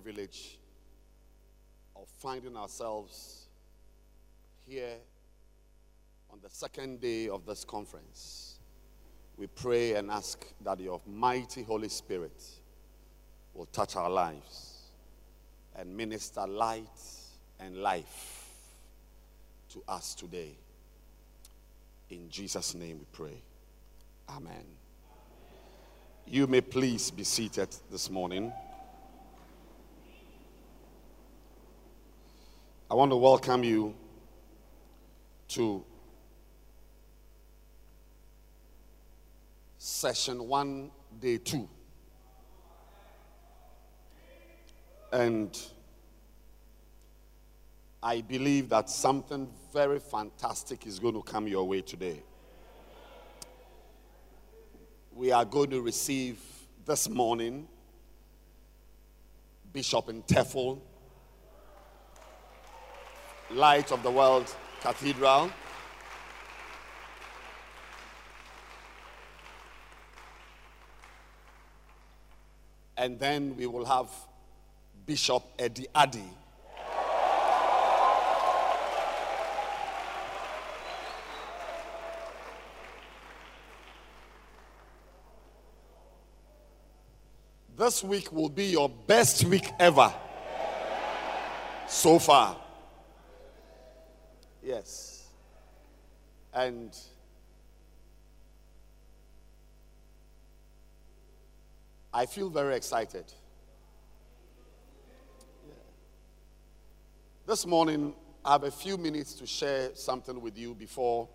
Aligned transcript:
privilege 0.00 0.58
of 1.94 2.08
finding 2.18 2.56
ourselves 2.56 3.48
here 4.66 4.96
on 6.30 6.38
the 6.42 6.48
second 6.48 7.00
day 7.00 7.28
of 7.28 7.44
this 7.44 7.64
conference. 7.64 8.58
We 9.36 9.46
pray 9.46 9.94
and 9.94 10.10
ask 10.10 10.46
that 10.62 10.80
your 10.80 11.00
mighty 11.06 11.62
Holy 11.62 11.90
Spirit 11.90 12.42
will 13.52 13.66
touch 13.66 13.96
our 13.96 14.08
lives 14.08 14.84
and 15.76 15.94
minister 15.94 16.46
light 16.46 16.86
and 17.58 17.76
life 17.76 18.46
to 19.70 19.82
us 19.86 20.14
today. 20.14 20.56
In 22.08 22.30
Jesus' 22.30 22.74
name 22.74 23.00
we 23.00 23.06
pray. 23.12 23.42
Amen. 24.30 24.64
You 26.26 26.46
may 26.46 26.62
please 26.62 27.10
be 27.10 27.24
seated 27.24 27.68
this 27.90 28.08
morning. 28.08 28.50
I 32.90 32.94
want 32.94 33.12
to 33.12 33.16
welcome 33.16 33.62
you 33.62 33.94
to 35.50 35.84
session 39.78 40.48
one, 40.48 40.90
day 41.20 41.38
two. 41.38 41.68
And 45.12 45.56
I 48.02 48.22
believe 48.22 48.70
that 48.70 48.90
something 48.90 49.48
very 49.72 50.00
fantastic 50.00 50.84
is 50.84 50.98
going 50.98 51.14
to 51.14 51.22
come 51.22 51.46
your 51.46 51.68
way 51.68 51.82
today. 51.82 52.24
We 55.14 55.30
are 55.30 55.44
going 55.44 55.70
to 55.70 55.80
receive 55.80 56.40
this 56.84 57.08
morning 57.08 57.68
Bishop 59.72 60.08
Ntefel, 60.08 60.80
Light 63.52 63.90
of 63.90 64.02
the 64.02 64.10
World 64.10 64.54
Cathedral. 64.80 65.50
And 72.96 73.18
then 73.18 73.56
we 73.56 73.66
will 73.66 73.84
have 73.84 74.08
Bishop 75.06 75.42
Eddie 75.58 75.88
Addy. 75.94 76.22
This 87.76 88.04
week 88.04 88.30
will 88.30 88.50
be 88.50 88.66
your 88.66 88.90
best 88.90 89.44
week 89.44 89.70
ever 89.80 90.12
so 91.88 92.18
far. 92.18 92.54
Yes. 94.62 95.28
And 96.52 96.96
I 102.12 102.26
feel 102.26 102.50
very 102.50 102.76
excited. 102.76 103.24
This 107.46 107.66
morning, 107.66 108.14
I 108.44 108.52
have 108.52 108.64
a 108.64 108.70
few 108.70 108.96
minutes 108.96 109.34
to 109.34 109.46
share 109.46 109.94
something 109.94 110.40
with 110.40 110.58
you 110.58 110.74
before 110.74 111.28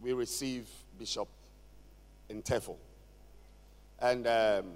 we 0.00 0.12
receive 0.12 0.68
Bishop 0.98 1.28
Ntefel. 2.28 2.76
And 4.00 4.26
um, 4.26 4.66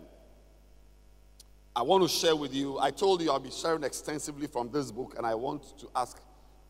I 1.76 1.82
want 1.82 2.02
to 2.02 2.08
share 2.08 2.36
with 2.36 2.54
you, 2.54 2.78
I 2.78 2.90
told 2.90 3.22
you 3.22 3.30
I'll 3.30 3.38
be 3.40 3.50
sharing 3.50 3.84
extensively 3.84 4.46
from 4.46 4.70
this 4.70 4.90
book, 4.90 5.14
and 5.16 5.26
I 5.26 5.34
want 5.34 5.78
to 5.78 5.88
ask 5.94 6.20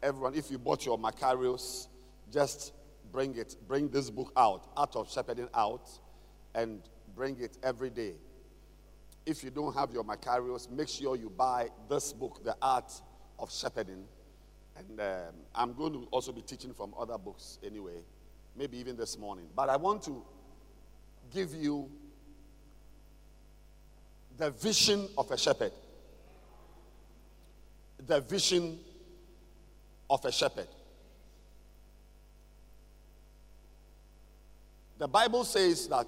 everyone 0.04 0.34
if 0.34 0.50
you 0.50 0.58
bought 0.58 0.84
your 0.84 0.98
Macarius, 0.98 1.88
just 2.30 2.74
bring 3.10 3.36
it, 3.36 3.56
bring 3.66 3.88
this 3.88 4.10
book 4.10 4.32
out, 4.36 4.68
Art 4.76 4.94
of 4.94 5.10
Shepherding 5.10 5.48
out, 5.54 5.88
and 6.54 6.82
bring 7.16 7.40
it 7.40 7.56
every 7.62 7.90
day. 7.90 8.12
If 9.24 9.42
you 9.42 9.50
don't 9.50 9.74
have 9.74 9.92
your 9.92 10.04
Macarius, 10.04 10.70
make 10.70 10.88
sure 10.88 11.16
you 11.16 11.30
buy 11.30 11.68
this 11.88 12.12
book, 12.12 12.44
The 12.44 12.54
Art 12.60 12.92
of 13.38 13.50
Shepherding. 13.50 14.04
And 14.76 15.00
um, 15.00 15.34
I'm 15.54 15.72
going 15.72 15.94
to 15.94 16.06
also 16.10 16.32
be 16.32 16.42
teaching 16.42 16.74
from 16.74 16.92
other 16.98 17.16
books 17.16 17.58
anyway, 17.64 18.02
maybe 18.54 18.76
even 18.76 18.96
this 18.96 19.18
morning. 19.18 19.46
But 19.56 19.70
I 19.70 19.76
want 19.76 20.02
to 20.04 20.22
give 21.32 21.54
you 21.54 21.90
the 24.36 24.50
vision 24.50 25.08
of 25.16 25.30
a 25.30 25.38
shepherd. 25.38 25.72
The 28.06 28.20
vision 28.20 28.78
of 30.14 30.24
a 30.24 30.30
shepherd. 30.30 30.68
The 34.96 35.08
Bible 35.08 35.42
says 35.42 35.88
that 35.88 36.06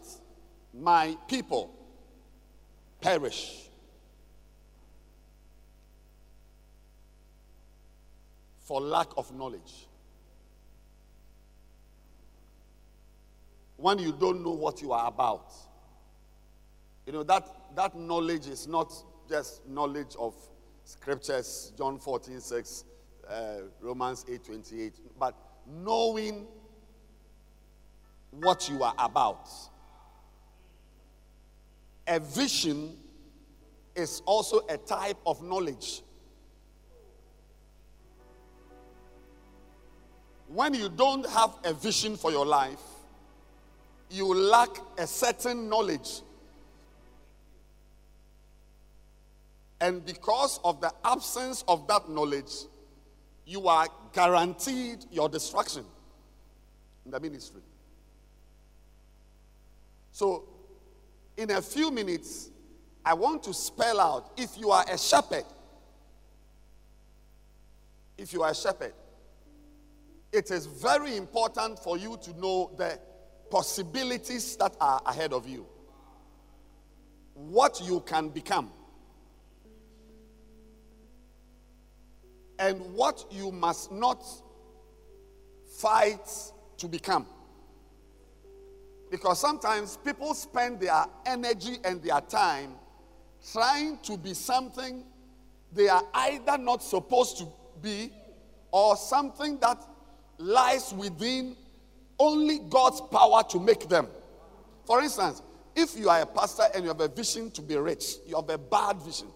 my 0.73 1.17
people 1.27 1.75
perish 3.01 3.69
for 8.61 8.81
lack 8.81 9.09
of 9.17 9.35
knowledge. 9.35 9.89
When 13.77 13.99
you 13.99 14.13
don't 14.13 14.45
know 14.45 14.53
what 14.53 14.81
you 14.81 14.93
are 14.93 15.09
about, 15.09 15.53
you 17.07 17.13
know 17.13 17.25
that 17.25 17.45
that 17.75 17.99
knowledge 17.99 18.47
is 18.47 18.69
not 18.69 18.93
just 19.29 19.67
knowledge 19.67 20.15
of 20.17 20.35
scriptures, 20.85 21.73
John 21.77 21.99
14, 21.99 22.41
6, 22.41 22.85
uh, 23.31 23.57
Romans 23.81 24.25
8, 24.29 24.45
28, 24.45 24.93
but 25.19 25.35
knowing 25.67 26.47
what 28.31 28.69
you 28.69 28.83
are 28.83 28.95
about. 28.99 29.49
A 32.07 32.21
vision 32.21 32.97
is 33.95 34.23
also 34.27 34.61
a 34.69 34.77
type 34.77 35.17
of 35.27 35.43
knowledge. 35.43 36.03
When 40.49 40.75
you 40.75 40.89
don't 40.89 41.27
have 41.29 41.57
a 41.65 41.73
vision 41.73 42.17
for 42.17 42.31
your 42.31 42.47
life, 42.47 42.83
you 44.11 44.33
lack 44.33 44.71
a 44.99 45.07
certain 45.07 45.69
knowledge 45.69 46.23
And 49.81 50.05
because 50.05 50.59
of 50.65 50.81
the 50.81 50.93
absence 51.05 51.65
of 51.69 51.87
that 51.89 52.09
knowledge, 52.09 52.53
you 53.47 53.69
are 53.69 53.87
guaranteed 54.13 55.07
your 55.11 55.29
destruction 55.29 55.85
in 57.05 57.13
the 57.13 57.21
ministry. 57.21 57.63
So, 60.11 60.45
in 61.37 61.51
a 61.53 61.63
few 61.63 61.91
minutes, 61.91 62.51
I 63.05 63.15
want 63.15 63.45
to 63.45 63.55
spell 63.55 64.01
out 64.01 64.33
if 64.37 64.59
you 64.59 64.71
are 64.71 64.85
a 64.91 64.99
shepherd, 64.99 65.45
if 68.19 68.33
you 68.33 68.43
are 68.43 68.51
a 68.51 68.55
shepherd, 68.55 68.95
it 70.33 70.51
is 70.51 70.67
very 70.67 71.17
important 71.17 71.79
for 71.79 71.97
you 71.97 72.19
to 72.25 72.41
know 72.41 72.73
the 72.77 72.99
possibilities 73.49 74.57
that 74.57 74.75
are 74.81 75.01
ahead 75.07 75.33
of 75.33 75.49
you, 75.49 75.67
what 77.35 77.81
you 77.85 78.01
can 78.01 78.29
become. 78.29 78.73
And 82.59 82.81
what 82.95 83.25
you 83.31 83.53
must 83.53 83.93
not 83.93 84.25
fight 85.79 86.29
to 86.79 86.89
become. 86.89 87.27
Because 89.11 89.41
sometimes 89.41 89.97
people 89.99 90.35
spend 90.35 90.81
their 90.81 91.05
energy 91.25 91.77
and 91.85 92.03
their 92.03 92.21
time 92.21 92.73
trying 93.53 93.99
to 94.03 94.17
be 94.17 94.35
something 94.35 95.05
they 95.73 95.89
are 95.89 96.03
either 96.15 96.59
not 96.59 96.83
supposed 96.83 97.39
to 97.39 97.47
be 97.83 98.11
or 98.71 98.97
something 98.97 99.59
that 99.59 99.83
lies 100.39 100.93
within 100.93 101.57
only 102.19 102.59
God's 102.71 103.01
power 103.01 103.43
to 103.51 103.61
make 103.61 103.89
them. 103.89 104.09
For 104.85 105.03
instance, 105.03 105.43
if 105.75 105.97
you 105.99 106.09
are 106.09 106.23
a 106.23 106.27
pastor 106.27 106.65
and 106.75 106.85
you 106.85 106.89
have 106.89 107.01
a 107.01 107.09
vision 107.09 107.51
to 107.53 107.63
be 107.63 107.77
rich, 107.77 108.17
you 108.27 108.37
have 108.37 108.49
a 108.49 108.59
bad 108.59 109.01
vision. 109.03 109.29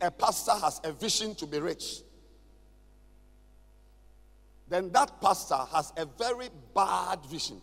A 0.00 0.10
pastor 0.10 0.52
has 0.52 0.80
a 0.84 0.92
vision 0.92 1.34
to 1.36 1.46
be 1.46 1.58
rich, 1.58 2.00
then 4.68 4.90
that 4.92 5.20
pastor 5.20 5.58
has 5.72 5.92
a 5.96 6.04
very 6.04 6.48
bad 6.74 7.24
vision. 7.26 7.60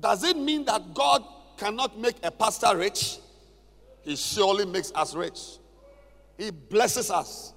Does 0.00 0.24
it 0.24 0.36
mean 0.36 0.64
that 0.66 0.94
God 0.94 1.24
cannot 1.56 1.98
make 1.98 2.16
a 2.22 2.30
pastor 2.30 2.76
rich? 2.76 3.18
He 4.02 4.16
surely 4.16 4.64
makes 4.64 4.92
us 4.94 5.14
rich. 5.14 5.58
He 6.38 6.50
blesses 6.50 7.10
us. 7.10 7.52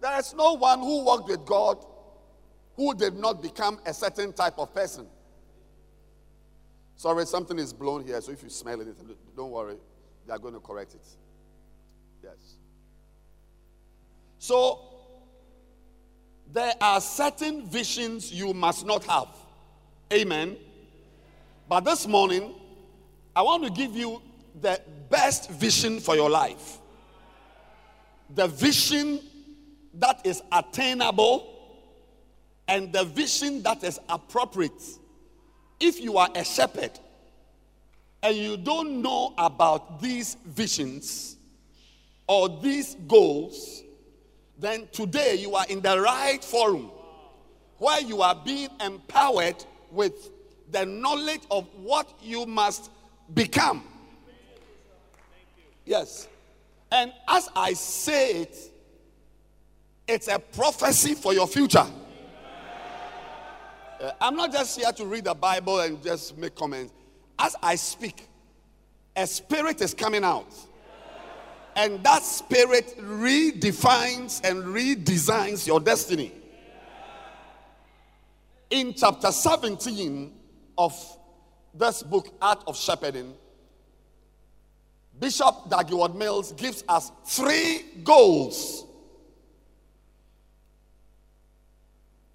There 0.00 0.18
is 0.18 0.34
no 0.34 0.54
one 0.54 0.80
who 0.80 1.04
walked 1.04 1.28
with 1.28 1.46
God 1.46 1.84
who 2.76 2.94
did 2.94 3.14
not 3.14 3.40
become 3.40 3.78
a 3.86 3.94
certain 3.94 4.32
type 4.32 4.58
of 4.58 4.74
person. 4.74 5.06
Sorry, 6.96 7.24
something 7.26 7.58
is 7.58 7.72
blown 7.72 8.04
here, 8.04 8.20
so 8.20 8.32
if 8.32 8.42
you 8.42 8.50
smell 8.50 8.80
it, 8.80 8.88
don't 9.36 9.50
worry, 9.50 9.76
they 10.26 10.32
are 10.32 10.38
going 10.38 10.54
to 10.54 10.60
correct 10.60 10.94
it. 10.94 11.06
Yes. 12.22 12.56
So, 14.38 14.80
there 16.52 16.74
are 16.80 17.00
certain 17.00 17.66
visions 17.66 18.32
you 18.32 18.54
must 18.54 18.86
not 18.86 19.04
have. 19.04 19.28
Amen. 20.12 20.56
But 21.68 21.80
this 21.80 22.06
morning, 22.06 22.54
I 23.34 23.42
want 23.42 23.64
to 23.64 23.70
give 23.70 23.96
you 23.96 24.22
the 24.60 24.80
best 25.10 25.50
vision 25.50 25.98
for 25.98 26.14
your 26.14 26.30
life. 26.30 26.78
The 28.34 28.46
vision 28.46 29.20
that 29.94 30.24
is 30.24 30.42
attainable 30.52 31.50
and 32.68 32.92
the 32.92 33.04
vision 33.04 33.62
that 33.62 33.82
is 33.84 33.98
appropriate. 34.08 34.82
If 35.80 36.00
you 36.00 36.16
are 36.18 36.28
a 36.34 36.44
shepherd 36.44 36.92
and 38.24 38.34
you 38.38 38.56
don't 38.56 39.02
know 39.02 39.34
about 39.36 40.00
these 40.00 40.38
visions 40.46 41.36
or 42.26 42.48
these 42.48 42.96
goals, 43.06 43.82
then 44.58 44.88
today 44.92 45.34
you 45.34 45.54
are 45.54 45.66
in 45.68 45.82
the 45.82 46.00
right 46.00 46.42
forum 46.42 46.90
where 47.76 48.00
you 48.00 48.22
are 48.22 48.34
being 48.34 48.70
empowered 48.80 49.62
with 49.90 50.30
the 50.70 50.86
knowledge 50.86 51.42
of 51.50 51.68
what 51.76 52.08
you 52.22 52.46
must 52.46 52.90
become. 53.34 53.84
Yes. 55.84 56.26
And 56.90 57.12
as 57.28 57.50
I 57.54 57.74
say 57.74 58.40
it, 58.40 58.56
it's 60.08 60.28
a 60.28 60.38
prophecy 60.38 61.14
for 61.14 61.34
your 61.34 61.46
future. 61.46 61.86
Uh, 64.00 64.12
I'm 64.18 64.34
not 64.34 64.50
just 64.50 64.80
here 64.80 64.92
to 64.92 65.04
read 65.04 65.24
the 65.24 65.34
Bible 65.34 65.80
and 65.80 66.02
just 66.02 66.38
make 66.38 66.54
comments. 66.54 66.92
As 67.38 67.56
I 67.62 67.74
speak, 67.74 68.28
a 69.16 69.26
spirit 69.26 69.80
is 69.80 69.94
coming 69.94 70.24
out. 70.24 70.52
And 71.76 72.02
that 72.04 72.22
spirit 72.22 72.94
redefines 72.98 74.40
and 74.48 74.62
redesigns 74.64 75.66
your 75.66 75.80
destiny. 75.80 76.32
In 78.70 78.94
chapter 78.94 79.32
17 79.32 80.32
of 80.78 80.94
this 81.74 82.02
book, 82.02 82.28
Art 82.40 82.62
of 82.66 82.76
Shepherding, 82.76 83.34
Bishop 85.18 85.68
Dag 85.68 85.88
Heward-Mills 85.88 86.52
gives 86.52 86.84
us 86.88 87.10
three 87.24 87.84
goals. 88.02 88.84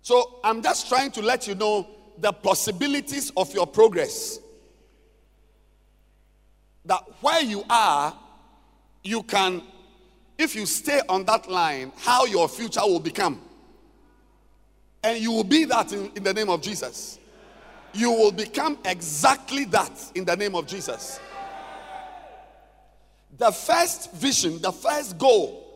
So 0.01 0.40
I'm 0.44 0.62
just 0.62 0.90
trying 0.90 1.12
to 1.12 1.22
let 1.22 1.48
you 1.48 1.56
know 1.56 1.88
the 2.18 2.31
possibilities 2.31 3.31
of 3.38 3.54
your 3.54 3.68
progress. 3.68 4.40
That 6.89 7.03
where 7.21 7.44
you 7.44 7.63
are, 7.69 8.18
you 9.03 9.21
can, 9.21 9.62
if 10.39 10.56
you 10.56 10.65
stay 10.65 11.00
on 11.07 11.24
that 11.25 11.47
line, 11.47 11.91
how 11.97 12.25
your 12.25 12.50
future 12.50 12.81
will 12.81 13.00
become. 13.00 13.39
And 15.03 15.19
you 15.19 15.31
will 15.31 15.44
be 15.44 15.65
that 15.65 15.94
in, 15.94 16.12
in 16.15 16.24
the 16.24 16.33
name 16.33 16.50
of 16.50 16.63
Jesus. 16.63 17.19
You 17.94 18.12
will 18.12 18.31
become 18.31 18.80
exactly 18.86 19.65
that 19.65 20.12
in 20.15 20.25
the 20.25 20.36
name 20.36 20.56
of 20.56 20.65
Jesus. 20.65 21.19
The 23.38 23.51
first 23.51 24.12
vision, 24.13 24.59
the 24.59 24.71
first 24.71 25.19
goal, 25.19 25.68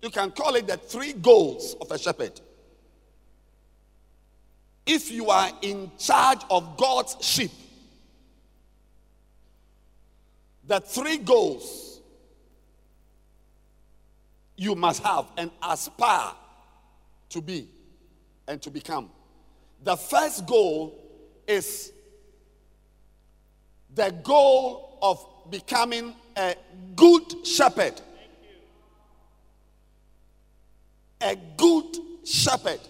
you 0.00 0.08
can 0.08 0.30
call 0.30 0.54
it 0.54 0.66
the 0.66 0.78
three 0.78 1.12
goals 1.12 1.76
of 1.78 1.90
a 1.90 1.98
shepherd. 1.98 2.40
If 4.86 5.10
you 5.10 5.28
are 5.28 5.50
in 5.60 5.90
charge 5.98 6.40
of 6.50 6.78
God's 6.78 7.16
sheep, 7.20 7.50
the 10.68 10.80
three 10.80 11.16
goals 11.16 12.00
you 14.54 14.74
must 14.74 15.02
have 15.02 15.24
and 15.38 15.50
aspire 15.66 16.32
to 17.30 17.40
be 17.40 17.68
and 18.46 18.60
to 18.60 18.70
become. 18.70 19.10
The 19.82 19.96
first 19.96 20.46
goal 20.46 20.94
is 21.46 21.90
the 23.94 24.10
goal 24.22 24.98
of 25.00 25.50
becoming 25.50 26.14
a 26.36 26.54
good 26.94 27.46
shepherd. 27.46 27.94
A 31.22 31.34
good 31.56 31.96
shepherd. 32.24 32.80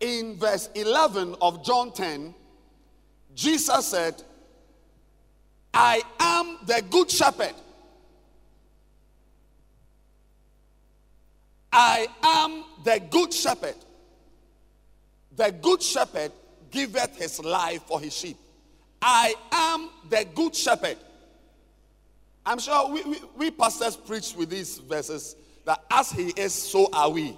In 0.00 0.36
verse 0.36 0.68
11 0.74 1.36
of 1.40 1.64
John 1.64 1.92
10, 1.92 2.34
Jesus 3.34 3.86
said, 3.86 4.22
I 5.72 6.02
am 6.20 6.58
the 6.66 6.82
good 6.88 7.10
shepherd. 7.10 7.54
I 11.72 12.06
am 12.22 12.64
the 12.84 13.02
good 13.10 13.34
shepherd. 13.34 13.74
The 15.36 15.52
good 15.60 15.82
shepherd 15.82 16.30
giveth 16.70 17.16
his 17.18 17.42
life 17.42 17.82
for 17.82 18.00
his 18.00 18.16
sheep. 18.16 18.36
I 19.02 19.34
am 19.50 19.90
the 20.08 20.26
good 20.34 20.54
shepherd. 20.54 20.96
I'm 22.46 22.58
sure 22.58 22.88
we, 22.90 23.02
we, 23.02 23.16
we, 23.36 23.50
pastors 23.50 23.96
preach 23.96 24.34
with 24.36 24.50
these 24.50 24.78
verses 24.78 25.34
that 25.64 25.82
as 25.90 26.12
he 26.12 26.28
is, 26.36 26.52
so 26.52 26.88
are 26.92 27.10
we. 27.10 27.36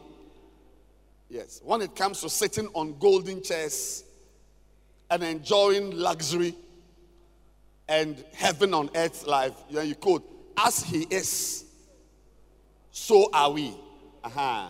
Yes. 1.30 1.60
When 1.64 1.80
it 1.80 1.96
comes 1.96 2.20
to 2.20 2.28
sitting 2.28 2.68
on 2.74 2.98
golden 2.98 3.42
chairs 3.42 4.04
and 5.10 5.22
enjoying 5.22 5.96
luxury 5.96 6.54
and 7.88 8.24
heaven 8.34 8.74
on 8.74 8.90
earth 8.94 9.26
life, 9.26 9.54
you, 9.68 9.76
know, 9.76 9.82
you 9.82 9.94
quote, 9.94 10.24
as 10.56 10.82
he 10.82 11.02
is, 11.02 11.64
so 12.90 13.30
are 13.32 13.50
we. 13.50 13.74
Uh-huh. 14.24 14.68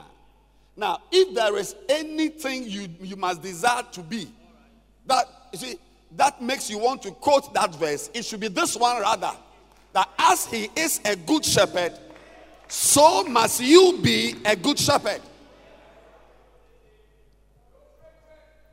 Now, 0.77 1.01
if 1.11 1.35
there 1.35 1.57
is 1.57 1.75
anything 1.89 2.65
you, 2.65 2.89
you 3.01 3.17
must 3.17 3.41
desire 3.41 3.83
to 3.93 4.01
be, 4.03 4.29
that 5.07 5.27
you 5.53 5.59
see, 5.59 5.79
that 6.17 6.43
makes 6.43 6.69
you 6.69 6.79
want 6.79 7.03
to 7.03 7.11
quote 7.13 7.53
that 7.55 7.75
verse, 7.75 8.11
it 8.13 8.25
should 8.25 8.41
be 8.41 8.49
this 8.49 8.77
one 8.77 9.01
rather. 9.01 9.33
That 9.93 10.11
as 10.19 10.47
he 10.47 10.69
is 10.77 11.01
a 11.05 11.17
good 11.17 11.45
shepherd, 11.45 11.95
so 12.69 13.25
must 13.25 13.61
you 13.61 13.99
be 14.03 14.35
a 14.45 14.55
good 14.55 14.79
shepherd. 14.79 15.23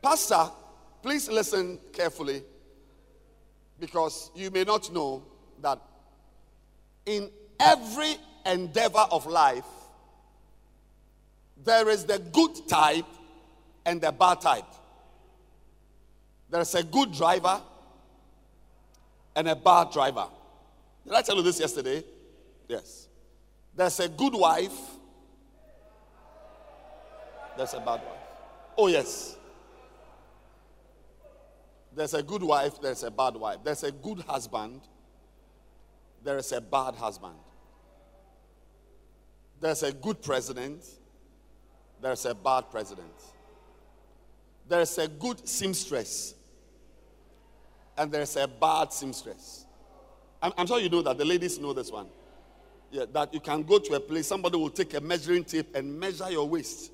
Pastor, 0.01 0.49
please 1.03 1.29
listen 1.29 1.77
carefully 1.91 2.41
because 3.79 4.31
you 4.33 4.49
may 4.49 4.63
not 4.63 4.91
know 4.91 5.21
that 5.61 5.79
in 7.05 7.29
every 7.59 8.15
endeavor 8.45 9.05
of 9.11 9.27
life, 9.27 9.65
there 11.63 11.89
is 11.89 12.05
the 12.05 12.19
good 12.19 12.67
type 12.67 13.05
and 13.85 13.99
the 14.01 14.11
bad 14.11 14.39
type. 14.41 14.65
There's 16.49 16.73
a 16.75 16.83
good 16.83 17.11
driver 17.11 17.61
and 19.35 19.49
a 19.49 19.55
bad 19.55 19.91
driver. 19.91 20.27
Did 21.03 21.13
I 21.13 21.21
tell 21.21 21.35
you 21.35 21.43
this 21.43 21.59
yesterday? 21.59 22.03
Yes. 22.69 23.09
There's 23.75 23.99
a 23.99 24.07
good 24.07 24.33
wife. 24.33 24.77
There's 27.57 27.73
a 27.73 27.79
bad 27.79 28.01
wife. 28.01 28.23
Oh, 28.77 28.87
yes. 28.87 29.35
There's 31.95 32.13
a 32.13 32.23
good 32.23 32.43
wife, 32.43 32.81
there's 32.81 33.03
a 33.03 33.11
bad 33.11 33.35
wife. 33.35 33.59
There's 33.63 33.83
a 33.83 33.91
good 33.91 34.19
husband, 34.21 34.81
there 36.23 36.37
is 36.37 36.51
a 36.51 36.61
bad 36.61 36.95
husband. 36.95 37.35
There's 39.59 39.83
a 39.83 39.93
good 39.93 40.21
president, 40.21 40.83
there's 42.01 42.25
a 42.25 42.35
bad 42.35 42.69
president. 42.71 43.13
There's 44.67 44.97
a 44.97 45.07
good 45.07 45.47
seamstress, 45.47 46.35
and 47.97 48.11
there's 48.11 48.35
a 48.37 48.47
bad 48.47 48.91
seamstress. 48.91 49.65
I'm, 50.41 50.51
I'm 50.57 50.67
sure 50.67 50.79
you 50.79 50.89
know 50.89 51.01
that. 51.01 51.17
The 51.17 51.25
ladies 51.25 51.59
know 51.59 51.73
this 51.73 51.91
one. 51.91 52.07
Yeah, 52.91 53.05
that 53.13 53.33
you 53.33 53.39
can 53.39 53.63
go 53.63 53.79
to 53.79 53.93
a 53.95 53.99
place, 53.99 54.27
somebody 54.27 54.57
will 54.57 54.69
take 54.69 54.93
a 54.93 55.01
measuring 55.01 55.43
tape 55.43 55.75
and 55.75 55.99
measure 55.99 56.29
your 56.29 56.47
waist, 56.47 56.91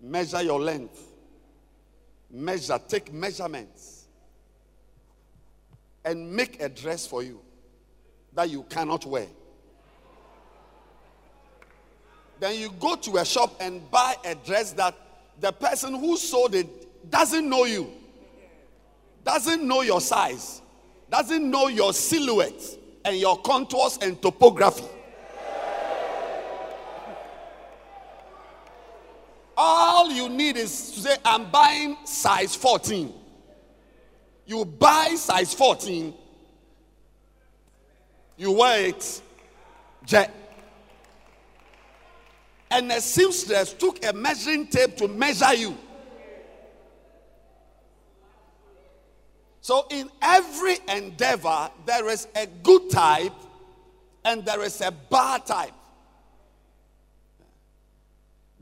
measure 0.00 0.42
your 0.42 0.60
length, 0.60 1.02
measure, 2.30 2.78
take 2.88 3.12
measurements, 3.12 4.06
and 6.04 6.30
make 6.32 6.60
a 6.62 6.68
dress 6.68 7.06
for 7.06 7.22
you 7.22 7.40
that 8.34 8.50
you 8.50 8.62
cannot 8.64 9.04
wear. 9.06 9.26
Then 12.38 12.58
you 12.58 12.70
go 12.78 12.96
to 12.96 13.16
a 13.16 13.24
shop 13.24 13.56
and 13.60 13.90
buy 13.90 14.14
a 14.24 14.34
dress 14.34 14.72
that 14.72 14.94
the 15.40 15.52
person 15.52 15.94
who 15.94 16.16
sold 16.16 16.54
it 16.54 17.10
doesn't 17.10 17.48
know 17.48 17.64
you, 17.64 17.90
doesn't 19.24 19.66
know 19.66 19.82
your 19.82 20.00
size, 20.00 20.60
doesn't 21.10 21.50
know 21.50 21.68
your 21.68 21.92
silhouette 21.92 22.62
and 23.04 23.16
your 23.16 23.38
contours 23.38 23.98
and 24.02 24.20
topography. 24.20 24.84
You 30.16 30.28
need 30.28 30.56
is 30.56 30.92
to 30.92 31.00
say, 31.00 31.16
I'm 31.24 31.50
buying 31.50 31.96
size 32.04 32.54
14. 32.54 33.12
You 34.46 34.64
buy 34.64 35.14
size 35.16 35.52
14, 35.54 36.14
you 38.36 38.52
wear 38.52 38.86
it, 38.86 39.22
jet. 40.04 40.32
And 42.70 42.90
a 42.92 43.00
seamstress 43.00 43.72
took 43.72 44.04
a 44.04 44.12
measuring 44.12 44.68
tape 44.68 44.96
to 44.98 45.08
measure 45.08 45.54
you. 45.54 45.76
So, 49.60 49.86
in 49.90 50.08
every 50.22 50.76
endeavor, 50.88 51.70
there 51.86 52.08
is 52.08 52.28
a 52.36 52.46
good 52.46 52.88
type 52.88 53.32
and 54.24 54.44
there 54.44 54.62
is 54.62 54.80
a 54.80 54.92
bad 54.92 55.44
type. 55.44 55.72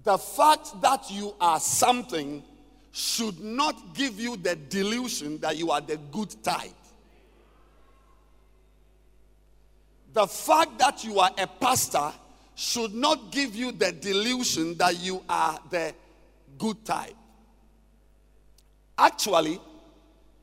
The 0.04 0.18
fact 0.18 0.80
that 0.82 1.10
you 1.10 1.34
are 1.40 1.58
something 1.58 2.42
should 2.92 3.40
not 3.40 3.94
give 3.94 4.20
you 4.20 4.36
the 4.36 4.54
delusion 4.54 5.38
that 5.40 5.56
you 5.56 5.70
are 5.70 5.80
the 5.80 5.96
good 6.12 6.34
type. 6.44 6.70
The 10.12 10.26
fact 10.26 10.78
that 10.78 11.02
you 11.02 11.18
are 11.18 11.30
a 11.38 11.46
pastor 11.46 12.12
should 12.54 12.94
not 12.94 13.32
give 13.32 13.56
you 13.56 13.72
the 13.72 13.90
delusion 13.90 14.76
that 14.76 15.00
you 15.00 15.24
are 15.28 15.58
the 15.70 15.92
good 16.58 16.84
type. 16.84 17.16
Actually, 18.96 19.58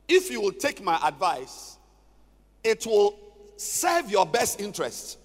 if 0.08 0.30
you 0.30 0.40
will 0.42 0.52
take 0.52 0.82
my 0.82 1.00
advice, 1.02 1.78
it 2.62 2.84
will 2.84 3.18
serve 3.56 4.10
your 4.10 4.26
best 4.26 4.60
interest. 4.60 5.18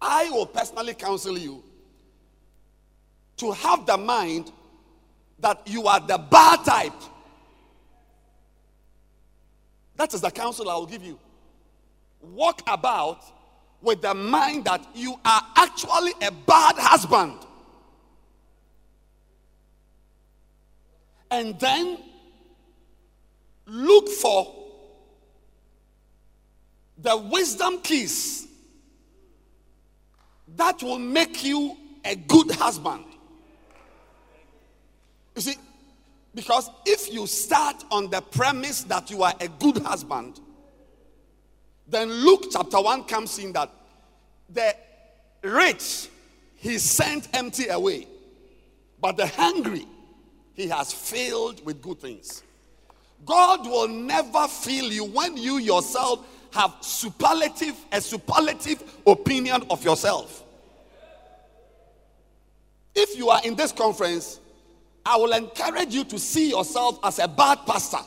I 0.00 0.28
will 0.30 0.46
personally 0.46 0.94
counsel 0.94 1.38
you 1.38 1.62
to 3.38 3.52
have 3.52 3.86
the 3.86 3.96
mind 3.96 4.52
that 5.40 5.62
you 5.66 5.86
are 5.86 6.00
the 6.00 6.18
bad 6.18 6.64
type. 6.64 6.92
That 9.96 10.12
is 10.14 10.20
the 10.20 10.30
counsel 10.30 10.68
I 10.70 10.74
will 10.74 10.86
give 10.86 11.02
you. 11.02 11.18
Walk 12.20 12.62
about 12.66 13.22
with 13.80 14.02
the 14.02 14.14
mind 14.14 14.64
that 14.64 14.84
you 14.94 15.14
are 15.24 15.42
actually 15.56 16.12
a 16.22 16.30
bad 16.30 16.76
husband. 16.76 17.34
And 21.30 21.58
then 21.60 21.98
look 23.66 24.08
for 24.08 24.54
the 26.96 27.16
wisdom 27.16 27.80
keys 27.80 28.48
that 30.56 30.82
will 30.82 30.98
make 30.98 31.44
you 31.44 31.76
a 32.04 32.16
good 32.16 32.50
husband. 32.52 33.04
You 35.38 35.42
see, 35.42 35.56
because 36.34 36.68
if 36.84 37.14
you 37.14 37.28
start 37.28 37.84
on 37.92 38.10
the 38.10 38.20
premise 38.20 38.82
that 38.82 39.08
you 39.08 39.22
are 39.22 39.32
a 39.38 39.46
good 39.46 39.78
husband, 39.78 40.40
then 41.86 42.10
Luke 42.10 42.46
chapter 42.50 42.80
1 42.80 43.04
comes 43.04 43.38
in 43.38 43.52
that 43.52 43.70
the 44.50 44.74
rich 45.44 46.08
he 46.56 46.76
sent 46.78 47.28
empty 47.36 47.68
away, 47.68 48.08
but 49.00 49.16
the 49.16 49.28
hungry 49.28 49.86
he 50.54 50.66
has 50.66 50.92
filled 50.92 51.64
with 51.64 51.80
good 51.82 52.00
things. 52.00 52.42
God 53.24 53.64
will 53.64 53.86
never 53.86 54.48
fill 54.48 54.90
you 54.92 55.04
when 55.04 55.36
you 55.36 55.58
yourself 55.58 56.26
have 56.50 56.74
superlative 56.80 57.76
a 57.92 58.00
superlative 58.00 58.82
opinion 59.06 59.62
of 59.70 59.84
yourself. 59.84 60.42
If 62.92 63.16
you 63.16 63.28
are 63.28 63.40
in 63.44 63.54
this 63.54 63.70
conference 63.70 64.40
I 65.08 65.16
will 65.16 65.32
encourage 65.32 65.94
you 65.94 66.04
to 66.04 66.18
see 66.18 66.50
yourself 66.50 66.98
as 67.02 67.18
a 67.18 67.26
bad 67.26 67.60
pastor. 67.66 68.04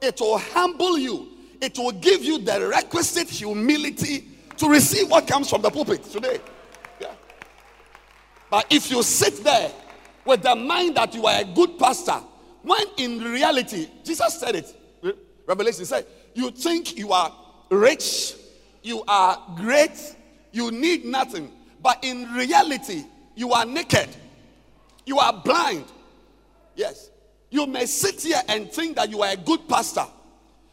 It 0.00 0.20
will 0.20 0.38
humble 0.38 0.96
you, 0.96 1.28
it 1.60 1.76
will 1.76 1.90
give 1.90 2.22
you 2.22 2.38
the 2.38 2.68
requisite 2.68 3.28
humility 3.28 4.28
to 4.56 4.68
receive 4.68 5.10
what 5.10 5.26
comes 5.26 5.50
from 5.50 5.62
the 5.62 5.70
pulpit 5.70 6.04
today. 6.04 6.38
Yeah. 7.00 7.12
But 8.48 8.66
if 8.70 8.88
you 8.88 9.02
sit 9.02 9.42
there 9.42 9.72
with 10.24 10.42
the 10.42 10.54
mind 10.54 10.96
that 10.96 11.12
you 11.12 11.26
are 11.26 11.40
a 11.40 11.44
good 11.44 11.76
pastor, 11.76 12.20
when 12.62 12.84
in 12.98 13.18
reality, 13.18 13.88
Jesus 14.04 14.38
said 14.38 14.54
it, 14.54 14.76
Revelation 15.44 15.84
said, 15.84 16.06
you 16.34 16.52
think 16.52 16.96
you 16.96 17.12
are 17.12 17.34
rich, 17.68 18.34
you 18.82 19.02
are 19.08 19.42
great, 19.56 20.14
you 20.52 20.70
need 20.70 21.04
nothing. 21.04 21.50
But 21.82 22.04
in 22.04 22.32
reality, 22.32 23.04
you 23.34 23.52
are 23.52 23.64
naked, 23.64 24.08
you 25.04 25.18
are 25.18 25.32
blind, 25.32 25.84
Yes. 26.74 27.10
You 27.50 27.66
may 27.66 27.86
sit 27.86 28.22
here 28.22 28.40
and 28.48 28.70
think 28.72 28.96
that 28.96 29.10
you 29.10 29.22
are 29.22 29.32
a 29.32 29.36
good 29.36 29.68
pastor, 29.68 30.06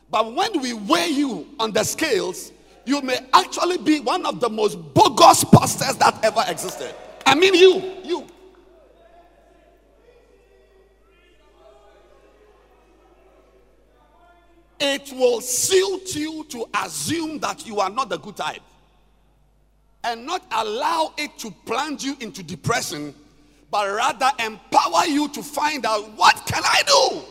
but 0.09 0.33
when 0.33 0.61
we 0.61 0.73
weigh 0.73 1.09
you 1.09 1.47
on 1.59 1.71
the 1.71 1.83
scales, 1.83 2.53
you 2.85 3.01
may 3.01 3.19
actually 3.33 3.77
be 3.77 3.99
one 3.99 4.25
of 4.25 4.39
the 4.39 4.49
most 4.49 4.75
bogus 4.93 5.43
pastors 5.43 5.97
that 5.97 6.23
ever 6.23 6.43
existed. 6.47 6.95
I 7.25 7.35
mean, 7.35 7.53
you, 7.53 7.93
you. 8.03 8.27
It 14.79 15.11
will 15.11 15.41
suit 15.41 16.15
you 16.15 16.45
to 16.49 16.65
assume 16.83 17.39
that 17.39 17.67
you 17.67 17.81
are 17.81 17.89
not 17.89 18.09
the 18.09 18.17
good 18.17 18.37
type 18.37 18.61
and 20.03 20.25
not 20.25 20.43
allow 20.51 21.13
it 21.17 21.37
to 21.39 21.51
plunge 21.65 22.03
you 22.03 22.15
into 22.21 22.41
depression 22.41 23.13
but 23.71 23.87
rather 23.87 24.31
empower 24.39 25.05
you 25.05 25.27
to 25.29 25.43
find 25.43 25.85
out 25.85 26.11
what 26.17 26.35
can 26.45 26.63
I 26.63 26.81
do? 26.87 27.21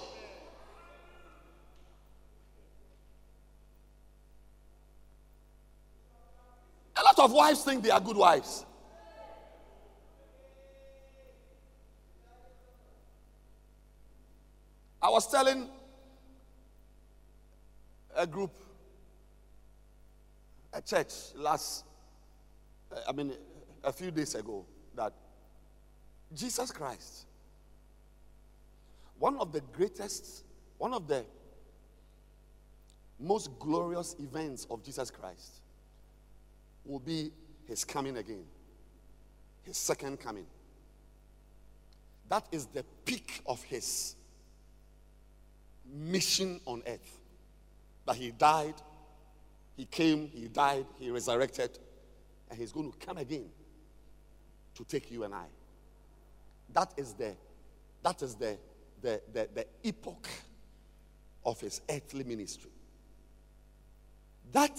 A 6.96 7.02
lot 7.02 7.18
of 7.18 7.32
wives 7.32 7.62
think 7.62 7.82
they 7.82 7.90
are 7.90 8.00
good 8.00 8.16
wives. 8.16 8.64
I 15.00 15.08
was 15.10 15.30
telling 15.30 15.68
a 18.16 18.26
group, 18.26 18.52
a 20.72 20.82
church 20.82 21.12
last, 21.36 21.84
I 23.08 23.12
mean, 23.12 23.32
a 23.84 23.92
few 23.92 24.10
days 24.10 24.34
ago, 24.34 24.66
that 24.96 25.12
Jesus 26.34 26.70
Christ. 26.70 27.26
One 29.18 29.36
of 29.38 29.52
the 29.52 29.60
greatest, 29.72 30.44
one 30.78 30.92
of 30.92 31.08
the 31.08 31.24
most 33.18 33.58
glorious 33.58 34.14
events 34.20 34.66
of 34.70 34.82
Jesus 34.84 35.10
Christ 35.10 35.60
will 36.84 37.00
be 37.00 37.32
his 37.66 37.84
coming 37.84 38.16
again, 38.16 38.44
his 39.62 39.76
second 39.76 40.20
coming. 40.20 40.46
That 42.28 42.46
is 42.52 42.66
the 42.66 42.84
peak 43.04 43.40
of 43.46 43.62
his 43.62 44.14
mission 45.92 46.60
on 46.66 46.82
earth. 46.86 47.20
That 48.06 48.16
he 48.16 48.30
died, 48.30 48.74
he 49.76 49.84
came, 49.84 50.28
he 50.28 50.48
died, 50.48 50.86
he 50.98 51.10
resurrected, 51.10 51.78
and 52.48 52.58
he's 52.58 52.72
going 52.72 52.92
to 52.92 52.98
come 52.98 53.18
again 53.18 53.46
to 54.74 54.84
take 54.84 55.10
you 55.10 55.24
and 55.24 55.34
I. 55.34 55.46
That 56.72 56.92
is 56.96 57.14
the 57.14 57.34
that 58.02 58.22
is 58.22 58.34
the 58.34 58.58
the, 59.00 59.20
the, 59.32 59.48
the 59.54 59.66
epoch 59.84 60.28
of 61.44 61.60
his 61.60 61.80
earthly 61.88 62.24
ministry. 62.24 62.70
That 64.52 64.78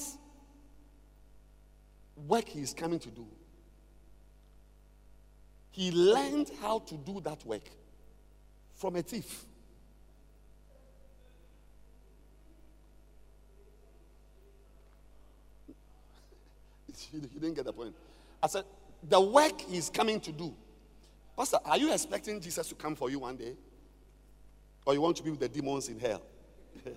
work 2.27 2.48
he 2.48 2.62
is 2.62 2.74
coming 2.74 3.00
to 3.00 3.10
do. 3.10 3.25
He 5.72 5.91
learned 5.91 6.51
how 6.62 6.79
to 6.79 6.96
do 6.96 7.22
that 7.22 7.46
work 7.46 7.69
from 8.75 8.96
a 8.98 9.01
thief. 9.01 9.46
you 17.13 17.22
didn't 17.22 17.53
get 17.53 17.65
the 17.65 17.74
point. 17.74 17.96
I 18.41 18.48
said, 18.48 18.65
the 19.08 19.22
work 19.22 19.62
he's 19.62 19.89
coming 19.89 20.19
to 20.22 20.31
do 20.31 20.53
Pastor, 21.39 21.60
are 21.63 21.77
you 21.77 21.93
expecting 21.93 22.41
Jesus 22.41 22.67
to 22.67 22.75
come 22.75 22.98
for 22.98 23.10
you 23.10 23.19
one 23.19 23.38
day? 23.38 23.53
Or 24.86 24.93
you 24.93 25.00
want 25.00 25.15
to 25.15 25.24
be 25.24 25.29
with 25.29 25.39
the 25.39 25.48
demons 25.48 25.88
in 25.88 25.98
hell? 25.98 26.22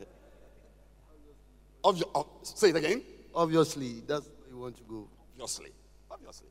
Obvi- 1.84 2.10
oh, 2.12 2.26
say 2.42 2.70
it 2.70 2.76
again. 2.76 3.04
Obviously, 3.32 4.02
that's 4.04 4.26
where 4.26 4.50
you 4.50 4.58
want 4.58 4.76
to 4.78 4.82
go. 4.82 5.08
Obviously. 5.34 5.70
Obviously. 6.10 6.48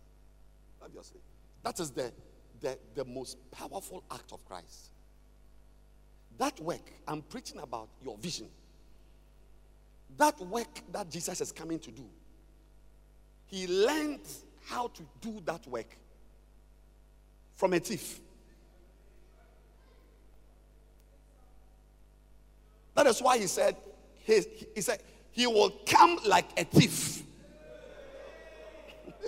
Obviously. 0.81 1.19
That 1.63 1.81
is 1.81 1.91
the, 1.91 2.13
the, 2.62 2.79
the 2.95 3.03
most 3.03 3.38
powerful 3.51 4.05
act 4.10 4.31
of 4.31 4.45
Christ. 4.45 4.91
That 6.38 6.57
work, 6.62 6.93
I'm 7.10 7.21
preaching 7.21 7.60
about 7.60 7.89
your 8.01 8.17
vision. 8.19 8.48
That 10.15 10.39
work 10.39 10.79
that 10.93 11.10
Jesus 11.10 11.41
is 11.41 11.51
coming 11.51 11.79
to 11.79 11.91
do, 11.91 12.05
he 13.48 13.67
learned 13.67 14.21
how 14.63 14.88
to 14.88 15.03
do 15.19 15.41
that 15.43 15.67
work 15.67 15.98
from 17.62 17.74
a 17.74 17.80
thief. 17.80 18.20
That 22.96 23.06
is 23.06 23.22
why 23.22 23.38
he 23.38 23.46
said, 23.46 23.75
he, 24.24 24.41
he 24.74 24.82
said, 24.82 25.03
he 25.30 25.46
will 25.46 25.70
come 25.86 26.18
like 26.25 26.48
a 26.58 26.63
thief. 26.63 27.22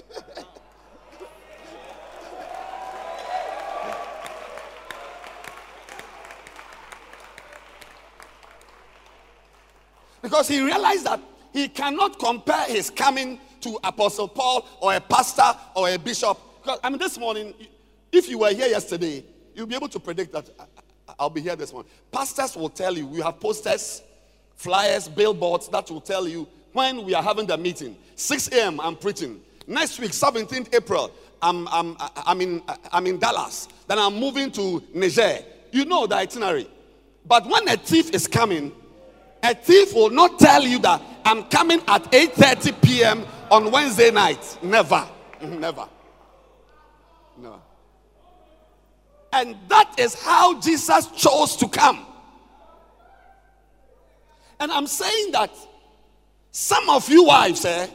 because 10.24 10.48
he 10.48 10.60
realized 10.60 11.06
that 11.06 11.20
he 11.52 11.68
cannot 11.68 12.18
compare 12.18 12.66
his 12.66 12.90
coming 12.90 13.40
to 13.62 13.78
Apostle 13.84 14.28
Paul 14.28 14.68
or 14.82 14.96
a 14.96 15.00
pastor 15.00 15.56
or 15.76 15.88
a 15.88 16.00
bishop. 16.00 16.40
Because, 16.64 16.80
I 16.84 16.90
mean, 16.90 16.98
this 16.98 17.20
morning, 17.20 17.54
if 18.14 18.30
you 18.30 18.38
were 18.40 18.54
here 18.54 18.68
yesterday, 18.68 19.24
you'll 19.56 19.68
be 19.68 19.76
able 19.76 19.90
to 19.90 20.00
predict 20.00 20.32
that 20.34 20.50
uh, 20.60 20.64
uh, 21.08 21.14
I'll 21.20 21.30
be 21.30 21.42
here 21.42 21.56
this 21.56 21.74
morning. 21.74 21.92
Pastors 22.12 22.56
will 22.56 22.70
tell 22.70 22.98
you, 22.98 23.06
we 23.08 23.22
have 23.22 23.40
posters, 23.40 24.02
flyers, 24.56 25.08
billboards 25.08 25.68
that 25.70 25.90
will 25.90 26.02
tell 26.02 26.28
you 26.28 26.48
when 26.72 27.04
we 27.04 27.14
are 27.14 27.24
having 27.24 27.46
the 27.46 27.58
meeting. 27.58 27.98
6 28.16 28.48
a.m., 28.50 28.80
I'm 28.80 28.96
preaching. 28.96 29.42
Next 29.68 30.00
week, 30.00 30.12
17th 30.12 30.74
April, 30.76 31.12
I'm, 31.42 31.68
I'm, 31.70 31.96
uh, 32.00 32.10
I'm, 32.26 32.42
in, 32.42 32.62
I'm 32.92 33.06
in 33.08 33.20
Dallas. 33.20 33.68
Then 33.88 34.00
I'm 34.00 34.16
moving 34.16 34.52
to 34.52 34.84
Niger. 34.94 35.40
You 35.72 35.86
know 35.86 36.08
the 36.08 36.16
itinerary. 36.16 36.68
But 37.26 37.48
when 37.48 37.68
a 37.68 37.78
thief 37.78 38.12
is 38.12 38.28
coming, 38.28 38.72
a 39.42 39.54
thief 39.54 39.94
will 39.94 40.10
not 40.10 40.40
tell 40.40 40.64
you 40.64 40.80
that 40.80 41.02
I'm 41.26 41.44
coming 41.46 41.82
at 41.88 42.04
8:30 42.12 42.82
p.m. 42.82 43.26
on 43.50 43.72
Wednesday 43.72 44.12
night. 44.12 44.58
Never. 44.62 45.08
Never. 45.42 45.88
No. 47.38 47.62
And 49.34 49.58
that 49.68 49.96
is 49.98 50.14
how 50.14 50.60
Jesus 50.62 51.08
chose 51.08 51.56
to 51.58 51.68
come. 51.68 52.06
And 54.60 54.72
I'm 54.72 54.86
saying 54.86 55.32
that 55.32 55.50
some 56.52 56.88
of 56.90 57.10
you 57.10 57.26
wives, 57.26 57.66
eh, 57.66 57.88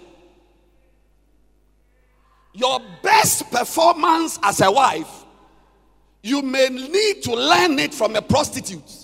your 2.53 2.81
best 3.03 3.49
performance 3.53 4.41
as 4.43 4.61
a 4.61 4.71
wife, 4.71 5.25
you 6.25 6.43
may 6.43 6.69
need 6.71 7.23
to 7.23 7.35
learn 7.35 7.79
it 7.79 7.95
from 7.95 8.17
a 8.17 8.23
prostitute. 8.23 8.98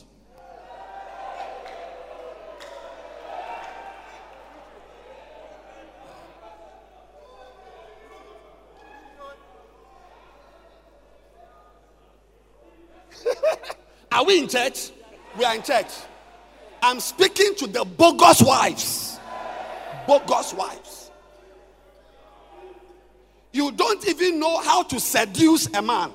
Are 14.12 14.24
we 14.24 14.38
in 14.38 14.48
church? 14.48 14.90
We 15.37 15.44
are 15.44 15.54
in 15.54 15.62
church. 15.62 15.88
I'm 16.83 17.00
speaking 17.00 17.54
to 17.57 17.66
the 17.66 17.85
bogus 17.85 18.42
wives. 18.42 19.18
Bogus 20.07 20.54
wives. 20.54 21.11
You 23.52 23.72
don't 23.72 24.07
even 24.07 24.38
know 24.38 24.59
how 24.59 24.83
to 24.83 25.00
seduce 25.00 25.66
a 25.74 25.80
man. 25.80 26.11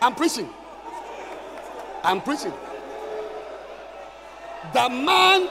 I'm 0.00 0.14
preaching. 0.14 0.48
I'm 2.02 2.20
preaching. 2.20 2.52
The 4.72 4.88
man, 4.88 5.48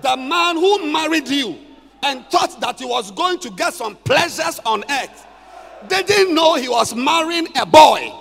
the 0.00 0.16
man 0.16 0.56
who 0.56 0.92
married 0.92 1.28
you 1.28 1.58
and 2.04 2.24
thought 2.26 2.60
that 2.60 2.78
he 2.78 2.84
was 2.84 3.10
going 3.10 3.38
to 3.40 3.50
get 3.50 3.74
some 3.74 3.96
pleasures 3.96 4.60
on 4.64 4.84
earth 4.88 5.26
didn't 5.86 6.34
know 6.34 6.54
he 6.54 6.68
was 6.68 6.94
marrying 6.94 7.48
a 7.56 7.64
boy. 7.64 8.12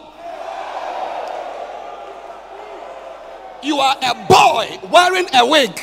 You 3.63 3.79
are 3.79 3.97
a 4.01 4.13
boy 4.27 4.79
wearing 4.91 5.27
a 5.33 5.45
wig. 5.45 5.79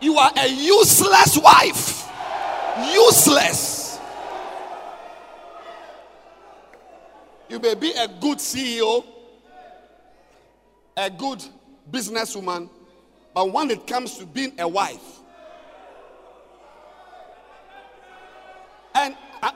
You 0.00 0.16
are 0.16 0.32
a 0.36 0.48
useless 0.48 1.36
wife. 1.38 2.08
Useless. 2.92 3.98
You 7.48 7.58
may 7.58 7.74
be 7.74 7.92
a 7.92 8.06
good 8.06 8.38
CEO, 8.38 9.04
a 10.96 11.10
good 11.10 11.42
businesswoman, 11.90 12.68
but 13.34 13.50
when 13.52 13.70
it 13.70 13.86
comes 13.86 14.18
to 14.18 14.26
being 14.26 14.52
a 14.58 14.68
wife, 14.68 15.17
And 18.98 19.16
uh, 19.42 19.52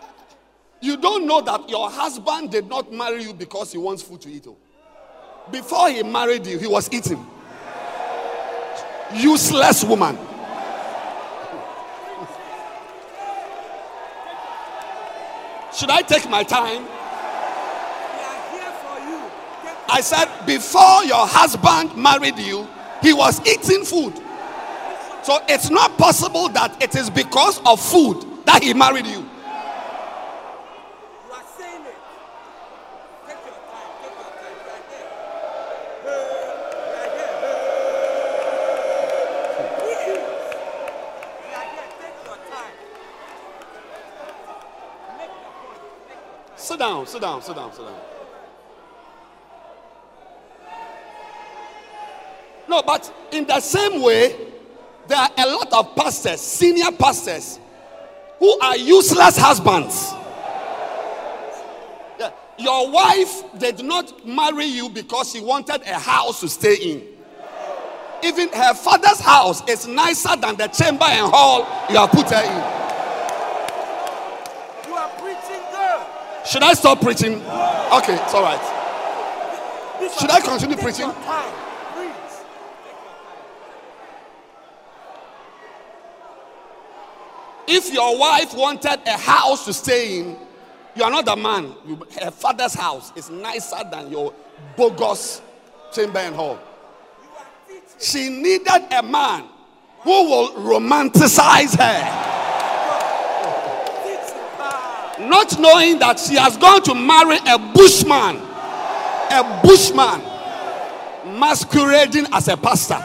you 0.81 0.97
don't 0.97 1.27
know 1.27 1.41
that 1.41 1.69
your 1.69 1.91
husband 1.91 2.51
did 2.53 2.69
not 2.69 2.93
marry 2.93 3.25
you 3.25 3.35
because 3.35 3.73
he 3.73 3.79
wants 3.79 4.03
food 4.03 4.21
to 4.21 4.29
eat. 4.31 4.47
Oh. 4.47 4.57
Before 5.51 5.91
he 5.91 6.03
married 6.05 6.47
you, 6.47 6.59
he 6.59 6.69
was 6.69 6.89
eating. 6.93 7.27
Useless 9.15 9.83
woman. 9.85 10.17
Should 15.75 15.91
I 15.91 16.03
take 16.03 16.29
my 16.31 16.45
time? 16.45 16.87
I 19.89 20.01
said, 20.01 20.27
before 20.47 21.05
your 21.05 21.27
husband 21.27 21.97
married 21.97 22.39
you, 22.39 22.69
he 23.03 23.13
was 23.13 23.45
eating 23.47 23.85
food. 23.85 24.15
So 25.25 25.39
it's 25.49 25.69
not 25.71 25.99
possible 25.99 26.49
that 26.51 26.81
it 26.83 26.95
is 26.95 27.11
because 27.11 27.61
of 27.67 27.81
food 27.81 28.25
that 28.47 28.63
he 28.63 28.75
married 28.75 29.07
you. 29.07 29.22
Sit 47.13 47.21
down, 47.21 47.43
sit 47.43 47.55
down, 47.55 47.71
sit 47.75 47.85
down. 47.85 48.01
No, 52.67 52.83
but 52.83 53.13
in 53.33 53.47
the 53.47 53.61
same 53.61 54.01
way, 54.01 54.35
there 55.09 55.19
are 55.19 55.29
a 55.37 55.47
lot 55.47 55.71
of 55.75 55.95
pastors, 55.95 56.41
senior 56.41 56.91
pastors, 56.91 57.61
who 58.39 58.59
are 58.61 58.79
useless 58.79 59.37
husbands. 59.37 60.15
Your 62.59 62.91
wife 62.91 63.59
did 63.59 63.85
not 63.85 64.27
marry 64.27 64.65
you 64.65 64.89
because 64.89 65.33
she 65.33 65.41
wanted 65.41 65.83
a 65.83 65.99
house 65.99 66.41
to 66.41 66.49
stay 66.49 66.77
in. 66.77 67.03
Even 68.25 68.49
her 68.55 68.73
father's 68.73 69.21
house 69.21 69.63
is 69.69 69.87
nicer 69.87 70.35
than 70.37 70.57
the 70.57 70.69
chamber 70.69 71.05
and 71.05 71.31
hall 71.31 71.67
you 71.91 71.99
have 71.99 72.11
put 72.11 72.31
her 72.31 72.43
in. 72.43 72.57
You 74.89 74.95
are 74.97 75.11
preaching 75.19 75.63
good. 75.71 76.07
Should 76.45 76.63
I 76.63 76.73
stop 76.75 77.01
preaching? 77.01 77.35
Okay, 77.35 78.15
it's 78.15 78.35
all 78.35 78.43
right. 78.43 78.79
Should 80.19 80.31
I 80.31 80.41
continue 80.41 80.77
preaching? 80.77 81.11
If 87.69 87.93
your 87.93 88.19
wife 88.19 88.55
wanted 88.55 89.01
a 89.07 89.17
house 89.17 89.65
to 89.67 89.73
stay 89.73 90.19
in, 90.19 90.37
you 90.95 91.05
are 91.05 91.11
not 91.11 91.25
the 91.25 91.37
man. 91.37 91.75
You, 91.87 91.99
her 92.21 92.31
father's 92.31 92.75
house 92.75 93.13
is 93.17 93.31
nicer 93.31 93.79
than 93.91 94.11
your 94.11 94.35
bogus 94.77 95.41
chamber 95.93 96.19
and 96.19 96.35
hall. 96.35 96.59
She 97.99 98.29
needed 98.29 98.85
a 98.91 99.03
man 99.03 99.45
who 100.01 100.11
will 100.11 100.51
romanticize 100.55 101.79
her. 101.79 102.22
Not 105.21 105.59
knowing 105.59 105.99
that 105.99 106.19
she 106.19 106.35
has 106.37 106.57
gone 106.57 106.83
to 106.85 106.95
marry 106.95 107.39
a 107.47 107.59
bushman, 107.59 108.37
a 109.31 109.61
bushman 109.63 110.21
masquerading 111.39 112.27
as 112.33 112.49
a 112.49 112.57
pastor. 112.57 113.01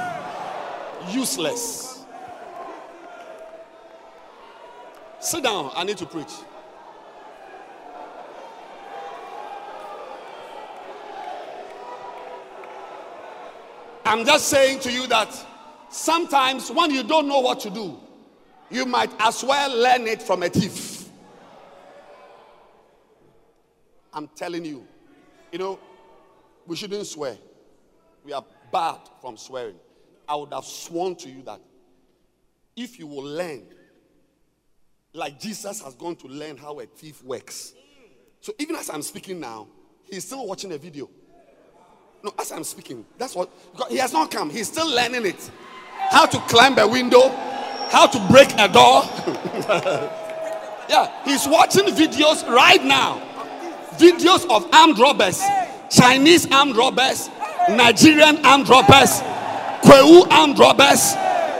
Useless. 1.09 2.05
Sit 5.19 5.43
down. 5.43 5.71
I 5.75 5.83
need 5.83 5.97
to 5.97 6.05
preach. 6.05 6.31
I'm 14.05 14.25
just 14.25 14.47
saying 14.47 14.79
to 14.79 14.91
you 14.91 15.05
that 15.07 15.27
sometimes 15.89 16.71
when 16.71 16.91
you 16.91 17.03
don't 17.03 17.27
know 17.27 17.41
what 17.41 17.59
to 17.59 17.69
do, 17.69 17.99
you 18.71 18.85
might 18.85 19.11
as 19.19 19.43
well 19.43 19.77
learn 19.77 20.07
it 20.07 20.23
from 20.23 20.43
a 20.43 20.49
thief. 20.49 20.86
I'm 24.17 24.27
telling 24.29 24.65
you. 24.65 24.83
You 25.51 25.59
know, 25.59 25.79
we 26.65 26.75
shouldn't 26.75 27.05
swear. 27.05 27.37
We 28.25 28.33
are 28.33 28.43
bad 28.73 28.97
from 29.21 29.37
swearing. 29.37 29.75
I 30.27 30.35
would 30.35 30.51
have 30.51 30.65
sworn 30.65 31.15
to 31.17 31.29
you 31.29 31.43
that 31.43 31.61
if 32.75 32.97
you 32.97 33.05
will 33.05 33.23
learn 33.23 33.63
like 35.13 35.39
Jesus 35.39 35.83
has 35.83 35.93
gone 35.93 36.15
to 36.15 36.27
learn 36.27 36.57
how 36.57 36.79
a 36.79 36.87
thief 36.87 37.23
works. 37.23 37.73
So 38.41 38.53
even 38.57 38.75
as 38.75 38.89
I'm 38.89 39.03
speaking 39.03 39.39
now, 39.39 39.67
he's 40.09 40.25
still 40.25 40.47
watching 40.47 40.71
a 40.71 40.79
video. 40.79 41.09
No, 42.23 42.33
as 42.39 42.51
I'm 42.51 42.63
speaking, 42.63 43.05
that's 43.19 43.35
what 43.35 43.51
he 43.87 43.97
has 43.97 44.13
not 44.13 44.31
come. 44.31 44.49
He's 44.49 44.67
still 44.67 44.89
learning 44.89 45.27
it. 45.27 45.51
How 46.09 46.25
to 46.25 46.39
climb 46.49 46.77
a 46.79 46.87
window, 46.87 47.29
how 47.89 48.07
to 48.07 48.27
break 48.31 48.49
a 48.53 48.67
door. 48.67 49.03
yeah, 50.89 51.23
he's 51.23 51.47
watching 51.47 51.85
videos 51.85 52.47
right 52.47 52.83
now. 52.83 53.26
Videos 53.97 54.49
of 54.49 54.67
armed 54.73 54.99
robbers, 54.99 55.41
Chinese 55.89 56.51
armed 56.51 56.75
robbers, 56.75 57.29
Nigerian 57.69 58.45
armed 58.45 58.69
robbers, 58.69 59.21
Kweu 59.81 60.29
armed 60.31 60.59
robbers. 60.59 61.13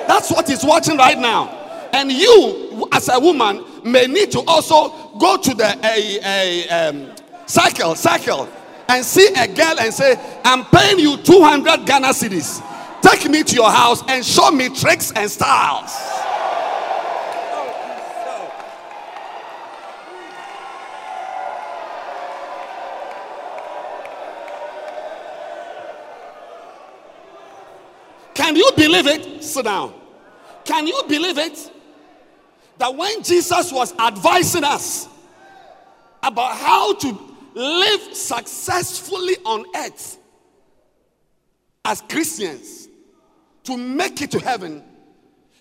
That's 0.08 0.32
what 0.32 0.48
he's 0.48 0.64
watching 0.64 0.98
right 0.98 1.18
now. 1.18 1.50
And 1.94 2.12
you, 2.12 2.88
as 2.92 3.10
a 3.10 3.20
woman, 3.20 3.64
may 3.84 4.06
need 4.08 4.32
to 4.32 4.42
also 4.42 4.90
go 5.18 5.38
to 5.38 5.54
the 5.54 5.80
a, 5.84 6.20
a 6.24 6.70
um, 6.70 7.12
Circle, 7.48 7.96
Circle, 7.96 8.50
and 8.90 9.04
see 9.06 9.28
a 9.36 9.48
girl 9.48 9.80
and 9.80 9.94
say, 9.94 10.16
I'm 10.44 10.66
paying 10.66 11.00
you 11.00 11.18
200 11.18 11.86
Ghana 11.86 12.08
cedis. 12.08 12.62
Take 13.02 13.30
me 13.30 13.44
to 13.44 13.56
your 13.56 13.72
house 13.72 14.04
and 14.08 14.26
show 14.26 14.52
me 14.52 14.70
tricks 14.70 15.12
and 15.14 15.30
styles. 15.30 15.92
Can 28.38 28.56
you 28.56 28.72
believe 28.76 29.08
it? 29.08 29.44
Sit 29.44 29.66
down. 29.66 29.96
Can 30.64 30.86
you 30.86 31.02
believe 31.08 31.40
it? 31.40 31.72
That 32.78 32.96
when 32.96 33.24
Jesus 33.24 33.72
was 33.72 33.98
advising 33.98 34.64
us 34.64 35.10
about 36.22 36.56
how 36.56 36.94
to 36.94 37.20
live 37.56 38.16
successfully 38.16 39.38
on 39.44 39.66
earth 39.76 40.20
as 41.84 42.02
Christians 42.02 42.88
to 43.64 43.76
make 43.76 44.22
it 44.22 44.30
to 44.30 44.40
heaven, 44.40 44.84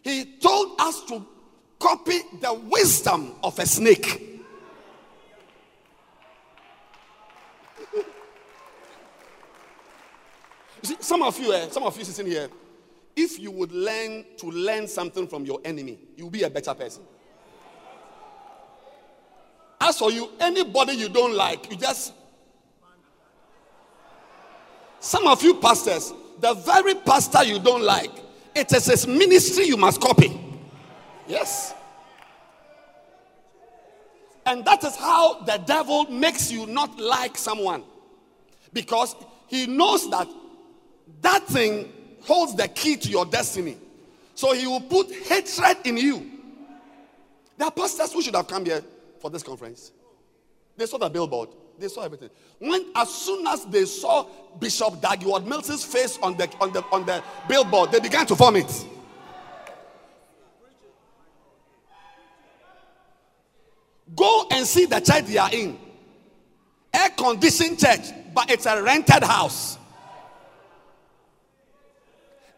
he 0.02 0.26
told 0.38 0.78
us 0.78 1.02
to 1.04 1.24
copy 1.78 2.18
the 2.42 2.52
wisdom 2.52 3.36
of 3.42 3.58
a 3.58 3.64
snake. 3.64 4.42
See, 10.82 10.96
some 11.00 11.22
of 11.22 11.40
you, 11.40 11.54
eh, 11.54 11.68
some 11.70 11.84
of 11.84 11.96
you 11.96 12.04
sitting 12.04 12.30
here, 12.30 12.50
if 13.16 13.40
you 13.40 13.50
would 13.50 13.72
learn 13.72 14.24
to 14.36 14.46
learn 14.46 14.86
something 14.86 15.26
from 15.26 15.46
your 15.46 15.58
enemy, 15.64 15.98
you'll 16.16 16.30
be 16.30 16.42
a 16.42 16.50
better 16.50 16.74
person. 16.74 17.02
As 19.80 19.98
for 19.98 20.12
you, 20.12 20.30
anybody 20.38 20.92
you 20.92 21.08
don't 21.08 21.34
like, 21.34 21.70
you 21.70 21.76
just. 21.76 22.12
Some 25.00 25.26
of 25.26 25.42
you 25.42 25.54
pastors, 25.54 26.12
the 26.40 26.54
very 26.54 26.94
pastor 26.94 27.44
you 27.44 27.58
don't 27.58 27.82
like, 27.82 28.10
it 28.54 28.72
is 28.72 28.86
his 28.86 29.06
ministry 29.06 29.64
you 29.64 29.76
must 29.76 30.00
copy. 30.00 30.40
Yes. 31.26 31.74
And 34.44 34.64
that 34.64 34.84
is 34.84 34.94
how 34.96 35.40
the 35.42 35.58
devil 35.58 36.04
makes 36.10 36.52
you 36.52 36.66
not 36.66 36.98
like 36.98 37.36
someone. 37.36 37.82
Because 38.72 39.16
he 39.46 39.66
knows 39.66 40.08
that 40.10 40.28
that 41.22 41.46
thing 41.46 41.92
holds 42.26 42.54
the 42.54 42.68
key 42.68 42.96
to 42.96 43.08
your 43.08 43.24
destiny. 43.24 43.76
So 44.34 44.52
he 44.52 44.66
will 44.66 44.80
put 44.80 45.10
hatred 45.10 45.78
in 45.84 45.96
you. 45.96 46.30
There 47.56 47.66
are 47.66 47.72
pastors 47.72 48.12
who 48.12 48.22
should 48.22 48.34
have 48.34 48.48
come 48.48 48.64
here 48.64 48.82
for 49.20 49.30
this 49.30 49.42
conference. 49.42 49.92
They 50.76 50.86
saw 50.86 50.98
the 50.98 51.08
billboard. 51.08 51.48
They 51.78 51.88
saw 51.88 52.02
everything. 52.02 52.30
When 52.58 52.86
as 52.94 53.12
soon 53.12 53.46
as 53.46 53.64
they 53.66 53.84
saw 53.84 54.26
Bishop 54.58 55.00
Dag 55.00 55.20
Heward-Mills's 55.20 55.84
face 55.84 56.18
on 56.22 56.36
the 56.36 56.50
on 56.60 56.72
the 56.72 56.82
on 56.92 57.06
the 57.06 57.22
billboard, 57.48 57.92
they 57.92 58.00
began 58.00 58.26
to 58.26 58.34
vomit. 58.34 58.86
Go 64.14 64.46
and 64.50 64.66
see 64.66 64.86
the 64.86 65.00
church 65.00 65.24
they 65.24 65.36
are 65.36 65.52
in. 65.52 65.78
Air 66.94 67.10
conditioned 67.10 67.78
church, 67.78 68.12
but 68.34 68.50
it's 68.50 68.64
a 68.66 68.82
rented 68.82 69.22
house. 69.22 69.78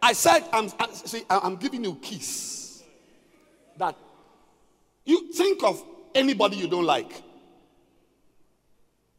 I 0.01 0.13
said, 0.13 0.45
I'm, 0.53 0.69
see, 0.93 1.25
I'm 1.29 1.57
giving 1.57 1.85
you 1.85 1.97
keys. 1.97 2.85
That 3.77 3.97
you 5.05 5.33
think 5.33 5.63
of 5.65 5.83
anybody 6.15 6.57
you 6.57 6.69
don't 6.69 6.85
like. 6.85 7.23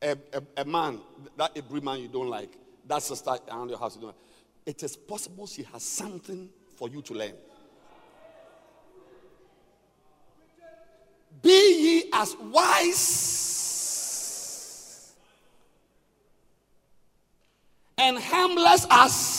A, 0.01 0.11
a, 0.33 0.41
a 0.57 0.65
man, 0.65 0.99
that 1.35 1.51
Hebrew 1.55 1.81
man 1.81 1.99
you 1.99 2.07
don't 2.07 2.29
like, 2.29 2.57
that 2.87 3.03
sister 3.03 3.37
around 3.51 3.69
your 3.69 3.77
house 3.79 3.95
you 3.95 4.01
don't 4.01 4.09
like. 4.09 4.17
It 4.65 4.81
is 4.83 4.95
possible 4.95 5.45
she 5.47 5.63
has 5.63 5.83
something 5.83 6.49
for 6.77 6.87
you 6.87 7.01
to 7.01 7.13
learn. 7.13 7.33
Be 11.41 12.03
ye 12.03 12.09
as 12.13 12.35
wise 12.51 13.49
and 17.97 18.17
harmless 18.17 18.85
as 18.89 19.38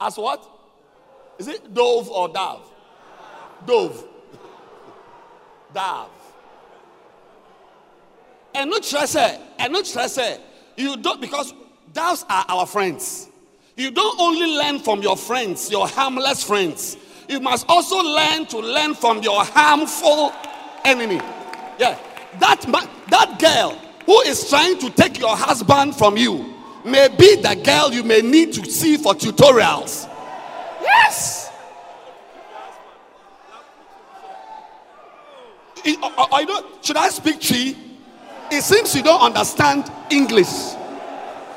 as 0.00 0.16
what? 0.16 0.46
Is 1.38 1.48
it 1.48 1.72
dove 1.72 2.08
or 2.08 2.28
dove? 2.28 2.70
Dove. 3.66 4.04
dove. 5.72 6.10
And 8.54 8.70
not 8.70 8.84
stress 8.84 9.14
eh? 9.16 9.38
and 9.58 9.72
not 9.72 9.86
stress 9.86 10.16
eh? 10.18 10.38
You 10.76 10.96
don't 10.96 11.20
because 11.20 11.52
doves 11.92 12.24
are 12.28 12.44
our 12.48 12.66
friends. 12.66 13.28
You 13.76 13.90
don't 13.90 14.18
only 14.18 14.46
learn 14.46 14.78
from 14.78 15.02
your 15.02 15.16
friends, 15.16 15.70
your 15.70 15.86
harmless 15.86 16.42
friends. 16.42 16.96
You 17.28 17.40
must 17.40 17.66
also 17.68 17.96
learn 17.96 18.46
to 18.46 18.58
learn 18.58 18.94
from 18.94 19.22
your 19.22 19.44
harmful 19.44 20.32
enemy. 20.84 21.20
Yeah. 21.78 21.98
That 22.38 22.62
that 23.08 23.38
girl 23.38 23.78
who 24.06 24.20
is 24.22 24.48
trying 24.48 24.78
to 24.78 24.90
take 24.90 25.18
your 25.18 25.36
husband 25.36 25.94
from 25.96 26.16
you 26.16 26.55
may 26.86 27.08
be 27.08 27.36
the 27.36 27.60
girl 27.64 27.92
you 27.92 28.02
may 28.02 28.22
need 28.22 28.52
to 28.52 28.70
see 28.70 28.96
for 28.96 29.12
tutorials. 29.14 30.08
Yes. 30.80 31.50
I, 35.84 36.28
I 36.32 36.44
don't, 36.44 36.84
should 36.84 36.96
I 36.96 37.08
speak 37.08 37.40
Twi? 37.40 37.76
It 38.50 38.62
seems 38.62 38.94
you 38.94 39.02
don't 39.02 39.20
understand 39.20 39.90
English. 40.10 40.48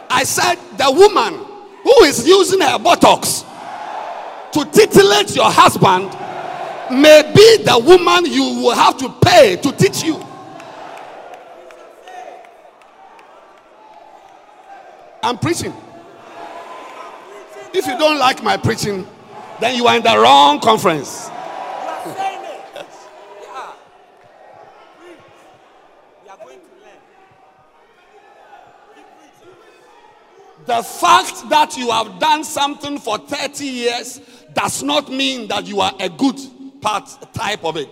I 0.09 0.23
said 0.23 0.55
the 0.77 0.91
woman 0.91 1.45
who 1.83 2.03
is 2.03 2.27
using 2.27 2.61
her 2.61 2.79
buttocks 2.79 3.43
to 4.53 4.65
titillate 4.71 5.35
your 5.35 5.51
husband 5.51 6.09
may 6.91 7.21
be 7.35 7.63
the 7.63 7.79
woman 7.79 8.25
you 8.25 8.43
will 8.63 8.75
have 8.75 8.97
to 8.97 9.09
pay 9.23 9.55
to 9.57 9.71
teach 9.71 10.03
you. 10.03 10.19
I'm 15.29 15.37
preaching. 15.37 15.71
If 17.71 17.85
you 17.85 17.95
don't 17.99 18.17
like 18.17 18.41
my 18.41 18.57
preaching, 18.57 19.05
then 19.59 19.75
you 19.75 19.85
are 19.85 19.95
in 19.95 20.01
the 20.01 20.17
wrong 20.17 20.59
conference. 20.59 21.29
The 30.65 30.81
fact 30.81 31.47
that 31.49 31.77
you 31.77 31.91
have 31.91 32.19
done 32.19 32.43
something 32.43 32.97
for 32.97 33.19
30 33.19 33.65
years 33.65 34.21
does 34.53 34.81
not 34.81 35.11
mean 35.11 35.47
that 35.49 35.67
you 35.67 35.79
are 35.79 35.93
a 35.99 36.09
good 36.09 36.39
part 36.81 37.07
type 37.35 37.63
of 37.63 37.77
it. 37.77 37.89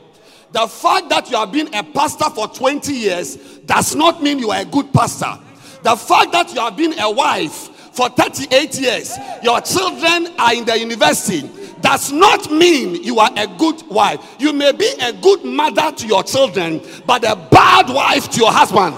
The 0.53 0.65
fact 0.65 1.09
that 1.09 1.29
you 1.29 1.37
have 1.37 1.51
been 1.51 1.71
a 1.75 1.83
pastor 1.83 2.31
for 2.31 2.47
20 2.47 2.93
years 2.93 3.35
does 3.59 3.95
not 3.95 4.23
mean 4.23 4.39
you 4.39 4.49
are 4.49 4.61
a 4.61 4.65
good 4.65 4.91
pastor. 4.91 5.37
The 5.83 5.95
fact 5.95 6.31
that 6.31 6.53
you 6.53 6.59
have 6.59 6.75
been 6.75 6.97
a 6.99 7.09
wife 7.09 7.69
for 7.93 8.09
38 8.09 8.79
years, 8.79 9.17
your 9.43 9.61
children 9.61 10.33
are 10.37 10.53
in 10.53 10.65
the 10.65 10.77
university, 10.77 11.49
does 11.81 12.11
not 12.11 12.51
mean 12.51 13.03
you 13.03 13.19
are 13.19 13.31
a 13.35 13.47
good 13.57 13.81
wife. 13.87 14.19
You 14.39 14.53
may 14.53 14.71
be 14.71 14.91
a 15.01 15.13
good 15.13 15.43
mother 15.43 15.91
to 15.91 16.07
your 16.07 16.23
children, 16.23 16.81
but 17.05 17.23
a 17.23 17.35
bad 17.35 17.89
wife 17.89 18.29
to 18.31 18.39
your 18.39 18.51
husband. 18.51 18.95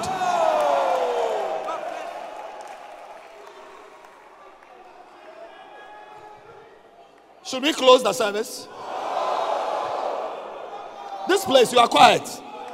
Should 7.44 7.64
we 7.64 7.74
close 7.74 8.04
the 8.04 8.14
service? 8.14 8.68
This 11.28 11.46
place, 11.46 11.74
you 11.74 11.80
are 11.80 11.88
quiet. 11.88 12.22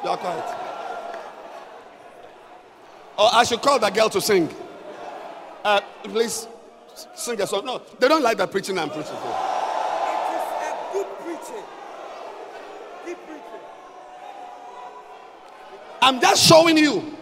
You 0.04 0.10
are 0.10 0.18
quiet. 0.18 0.65
Or 3.18 3.30
I 3.32 3.44
should 3.44 3.62
call 3.62 3.80
that 3.80 3.94
girl 3.94 4.10
to 4.10 4.20
sing. 4.22 4.50
Uh, 5.64 5.82
please 6.04 6.48
sing 7.16 7.40
a 7.42 7.48
song. 7.48 7.66
No, 7.66 7.82
they 8.00 8.08
don't 8.08 8.22
like 8.22 8.38
the 8.38 8.48
preaching 8.48 8.78
I'm 8.78 8.90
preaching 8.90 9.16
for. 9.16 9.30
It 10.14 10.36
is 10.36 10.44
a 10.62 10.94
good 10.94 11.08
preaching. 11.20 11.64
I'm 16.02 16.20
just 16.22 16.46
showing 16.46 16.78
you 16.78 17.16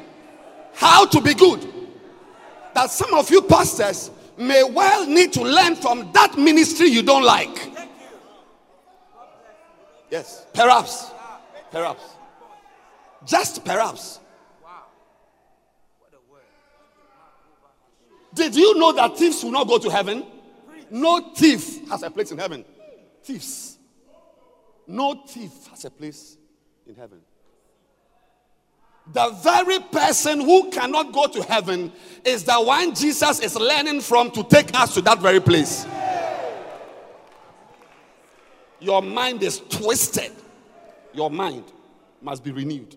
how 0.73 1.05
to 1.05 1.21
be 1.21 1.33
good. 1.33 1.67
That 2.73 2.89
some 2.89 3.13
of 3.13 3.29
you 3.29 3.43
pastors 3.43 4.09
may 4.35 4.63
well 4.63 5.05
need 5.05 5.31
to 5.33 5.43
learn 5.43 5.75
from 5.75 6.11
that 6.13 6.37
ministry 6.37 6.87
you 6.87 7.03
don't 7.03 7.23
like. 7.23 7.71
Yes, 10.09 10.45
perhaps. 10.53 11.11
Perhaps. 11.71 12.03
Just 13.25 13.63
perhaps. 13.63 14.19
Did 18.33 18.55
you 18.55 18.77
know 18.79 18.91
that 18.93 19.17
thieves 19.17 19.43
will 19.43 19.51
not 19.51 19.67
go 19.67 19.77
to 19.77 19.89
heaven? 19.89 20.25
No 20.89 21.33
thief 21.33 21.87
has 21.89 22.03
a 22.03 22.09
place 22.09 22.31
in 22.31 22.37
heaven. 22.37 22.65
Thieves. 23.23 23.77
No 24.87 25.23
thief 25.27 25.51
has 25.69 25.85
a 25.85 25.89
place 25.89 26.37
in 26.85 26.95
heaven. 26.95 27.19
The 29.11 29.29
very 29.43 29.79
person 29.79 30.39
who 30.39 30.69
cannot 30.71 31.11
go 31.11 31.27
to 31.27 31.43
heaven 31.43 31.91
is 32.23 32.43
the 32.43 32.53
one 32.53 32.95
Jesus 32.95 33.39
is 33.41 33.55
learning 33.55 34.01
from 34.01 34.31
to 34.31 34.43
take 34.43 34.73
us 34.79 34.93
to 34.93 35.01
that 35.01 35.19
very 35.19 35.41
place. 35.41 35.85
Your 38.79 39.01
mind 39.01 39.43
is 39.43 39.61
twisted. 39.69 40.31
Your 41.13 41.29
mind 41.29 41.65
must 42.21 42.43
be 42.43 42.51
renewed. 42.51 42.95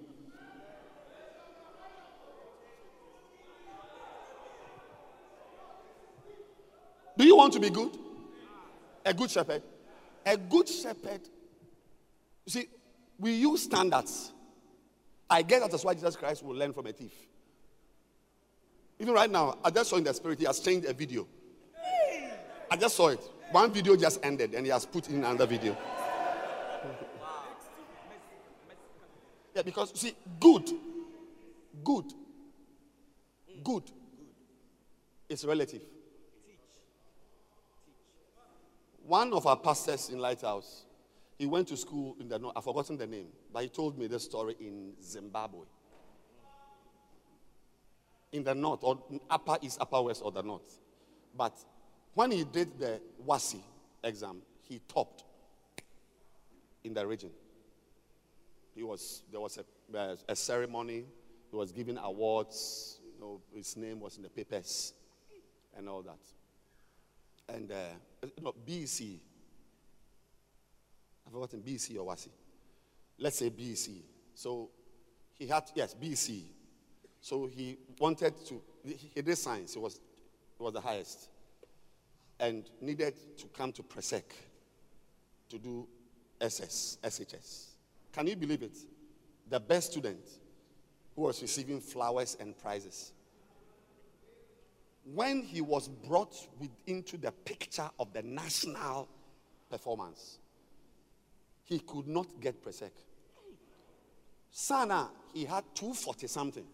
Do 7.16 7.24
you 7.24 7.36
want 7.36 7.52
to 7.54 7.60
be 7.60 7.70
good? 7.70 7.96
A 9.04 9.14
good 9.14 9.30
shepherd? 9.30 9.62
A 10.24 10.36
good 10.36 10.68
shepherd. 10.68 11.20
You 12.44 12.52
see, 12.52 12.68
we 13.18 13.32
use 13.32 13.62
standards. 13.62 14.32
I 15.28 15.42
guess 15.42 15.60
that 15.60 15.74
is 15.74 15.84
why 15.84 15.94
Jesus 15.94 16.16
Christ 16.16 16.42
will 16.42 16.54
learn 16.54 16.72
from 16.72 16.86
a 16.86 16.92
thief. 16.92 17.12
Even 18.98 19.14
right 19.14 19.30
now, 19.30 19.58
I 19.64 19.70
just 19.70 19.90
saw 19.90 19.96
in 19.96 20.04
the 20.04 20.12
spirit, 20.14 20.38
he 20.38 20.44
has 20.44 20.60
changed 20.60 20.86
a 20.86 20.92
video. 20.92 21.26
I 22.70 22.76
just 22.76 22.96
saw 22.96 23.08
it. 23.08 23.20
One 23.50 23.72
video 23.72 23.96
just 23.96 24.24
ended 24.24 24.54
and 24.54 24.66
he 24.66 24.72
has 24.72 24.84
put 24.84 25.08
in 25.08 25.16
another 25.16 25.46
video. 25.46 25.76
yeah, 29.54 29.62
because 29.62 29.98
see, 29.98 30.14
good, 30.40 30.70
good, 31.84 32.12
good 33.62 33.84
is 35.28 35.44
relative. 35.44 35.82
One 39.06 39.32
of 39.34 39.46
our 39.46 39.56
pastors 39.56 40.08
in 40.08 40.18
Lighthouse, 40.18 40.84
he 41.38 41.46
went 41.46 41.68
to 41.68 41.76
school 41.76 42.16
in 42.18 42.28
the 42.28 42.40
north. 42.40 42.54
I've 42.56 42.64
forgotten 42.64 42.96
the 42.96 43.06
name, 43.06 43.28
but 43.52 43.62
he 43.62 43.68
told 43.68 43.96
me 43.96 44.08
this 44.08 44.24
story 44.24 44.56
in 44.58 44.94
Zimbabwe. 45.00 45.60
In 48.32 48.42
the 48.42 48.52
north, 48.52 48.80
or 48.82 48.98
upper 49.30 49.58
east, 49.62 49.78
upper 49.80 50.02
west, 50.02 50.22
or 50.24 50.32
the 50.32 50.42
north. 50.42 50.80
But 51.36 51.56
when 52.14 52.32
he 52.32 52.42
did 52.42 52.80
the 52.80 53.00
WASSCE 53.24 53.60
exam, 54.02 54.42
he 54.62 54.80
topped 54.88 55.22
in 56.82 56.92
the 56.92 57.06
region. 57.06 57.30
He 58.74 58.82
was, 58.82 59.22
there 59.30 59.40
was 59.40 59.56
a, 59.94 60.16
a 60.28 60.34
ceremony, 60.34 61.04
he 61.52 61.56
was 61.56 61.70
giving 61.70 61.96
awards, 61.98 62.98
you 63.14 63.20
know, 63.20 63.40
his 63.54 63.76
name 63.76 64.00
was 64.00 64.16
in 64.16 64.24
the 64.24 64.30
papers 64.30 64.94
and 65.76 65.88
all 65.88 66.02
that. 66.02 66.18
And 67.48 67.70
uh, 67.70 68.26
no, 68.42 68.54
BC, 68.66 69.18
I've 71.26 71.32
forgotten 71.32 71.60
BC 71.60 71.96
or 71.98 72.06
WASSCE. 72.06 72.28
Let's 73.18 73.38
say 73.38 73.50
BC. 73.50 74.02
So 74.34 74.70
he 75.34 75.46
had, 75.46 75.64
yes, 75.74 75.94
BC. 75.94 76.44
So 77.20 77.46
he 77.46 77.78
wanted 77.98 78.34
to, 78.46 78.60
he 78.84 79.22
did 79.22 79.36
science, 79.36 79.74
it 79.76 79.80
was, 79.80 79.96
it 79.96 80.62
was 80.62 80.72
the 80.72 80.80
highest. 80.80 81.28
And 82.38 82.68
needed 82.80 83.14
to 83.38 83.46
come 83.46 83.72
to 83.72 83.82
Presec 83.82 84.24
to 85.48 85.58
do 85.58 85.86
SS, 86.40 86.98
SHS. 87.02 87.66
Can 88.12 88.26
you 88.26 88.36
believe 88.36 88.62
it? 88.62 88.76
The 89.48 89.60
best 89.60 89.92
student 89.92 90.20
who 91.14 91.22
was 91.22 91.40
receiving 91.40 91.80
flowers 91.80 92.36
and 92.38 92.56
prizes. 92.58 93.12
When 95.14 95.42
he 95.42 95.60
was 95.60 95.88
brought 95.88 96.34
with, 96.58 96.70
into 96.86 97.16
the 97.16 97.30
picture 97.30 97.88
of 97.98 98.12
the 98.12 98.22
national 98.22 99.08
performance, 99.70 100.38
he 101.64 101.78
could 101.78 102.08
not 102.08 102.26
get 102.40 102.62
Presec. 102.64 102.90
Sana, 104.50 105.10
he 105.32 105.44
had 105.44 105.64
240 105.74 106.26
something. 106.26 106.64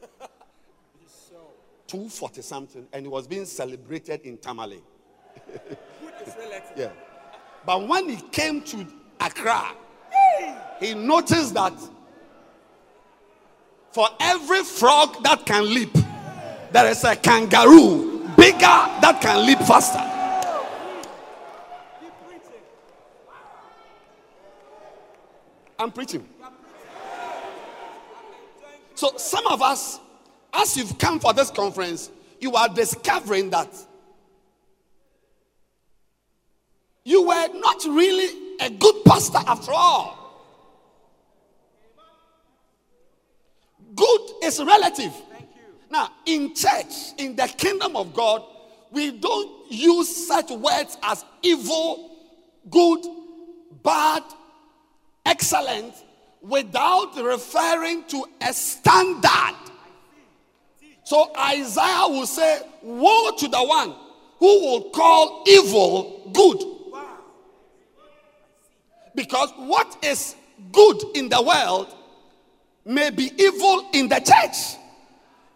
240 1.86 2.42
something, 2.42 2.86
and 2.92 3.04
he 3.04 3.08
was 3.08 3.26
being 3.26 3.44
celebrated 3.44 4.22
in 4.22 4.38
Tamale. 4.38 4.82
yeah. 6.76 6.90
But 7.66 7.86
when 7.86 8.08
he 8.08 8.16
came 8.16 8.62
to 8.62 8.86
Accra, 9.20 9.72
he 10.80 10.94
noticed 10.94 11.54
that 11.54 11.74
for 13.92 14.08
every 14.18 14.64
frog 14.64 15.22
that 15.22 15.44
can 15.44 15.72
leap, 15.72 15.94
there 16.72 16.90
is 16.90 17.04
a 17.04 17.14
kangaroo 17.14 18.28
bigger 18.36 18.58
that 18.60 19.18
can 19.20 19.46
leap 19.46 19.58
faster. 19.60 20.00
I'm 25.78 25.90
preaching. 25.90 26.26
So, 28.94 29.12
some 29.16 29.46
of 29.48 29.60
us, 29.62 29.98
as 30.52 30.76
you've 30.76 30.96
come 30.98 31.18
for 31.18 31.32
this 31.32 31.50
conference, 31.50 32.10
you 32.40 32.54
are 32.54 32.68
discovering 32.68 33.50
that 33.50 33.68
you 37.04 37.26
were 37.26 37.48
not 37.54 37.84
really 37.84 38.56
a 38.60 38.70
good 38.70 39.04
pastor 39.04 39.38
after 39.46 39.72
all. 39.72 40.18
Good 43.94 44.20
is 44.44 44.62
relative. 44.62 45.12
Now, 45.92 46.08
in 46.24 46.54
church, 46.54 47.12
in 47.18 47.36
the 47.36 47.46
kingdom 47.46 47.96
of 47.96 48.14
God, 48.14 48.42
we 48.90 49.10
don't 49.10 49.70
use 49.70 50.26
such 50.26 50.50
words 50.50 50.96
as 51.02 51.22
evil, 51.42 52.16
good, 52.70 53.04
bad, 53.82 54.22
excellent 55.26 55.92
without 56.40 57.14
referring 57.22 58.04
to 58.04 58.24
a 58.40 58.54
standard. 58.54 59.58
So 61.04 61.30
Isaiah 61.38 62.08
will 62.08 62.26
say, 62.26 62.62
Woe 62.80 63.32
to 63.36 63.48
the 63.48 63.62
one 63.62 63.94
who 64.38 64.60
will 64.62 64.90
call 64.92 65.44
evil 65.46 66.30
good. 66.32 67.02
Because 69.14 69.52
what 69.58 70.02
is 70.02 70.36
good 70.72 71.02
in 71.14 71.28
the 71.28 71.42
world 71.42 71.94
may 72.86 73.10
be 73.10 73.30
evil 73.38 73.90
in 73.92 74.08
the 74.08 74.20
church. 74.20 74.78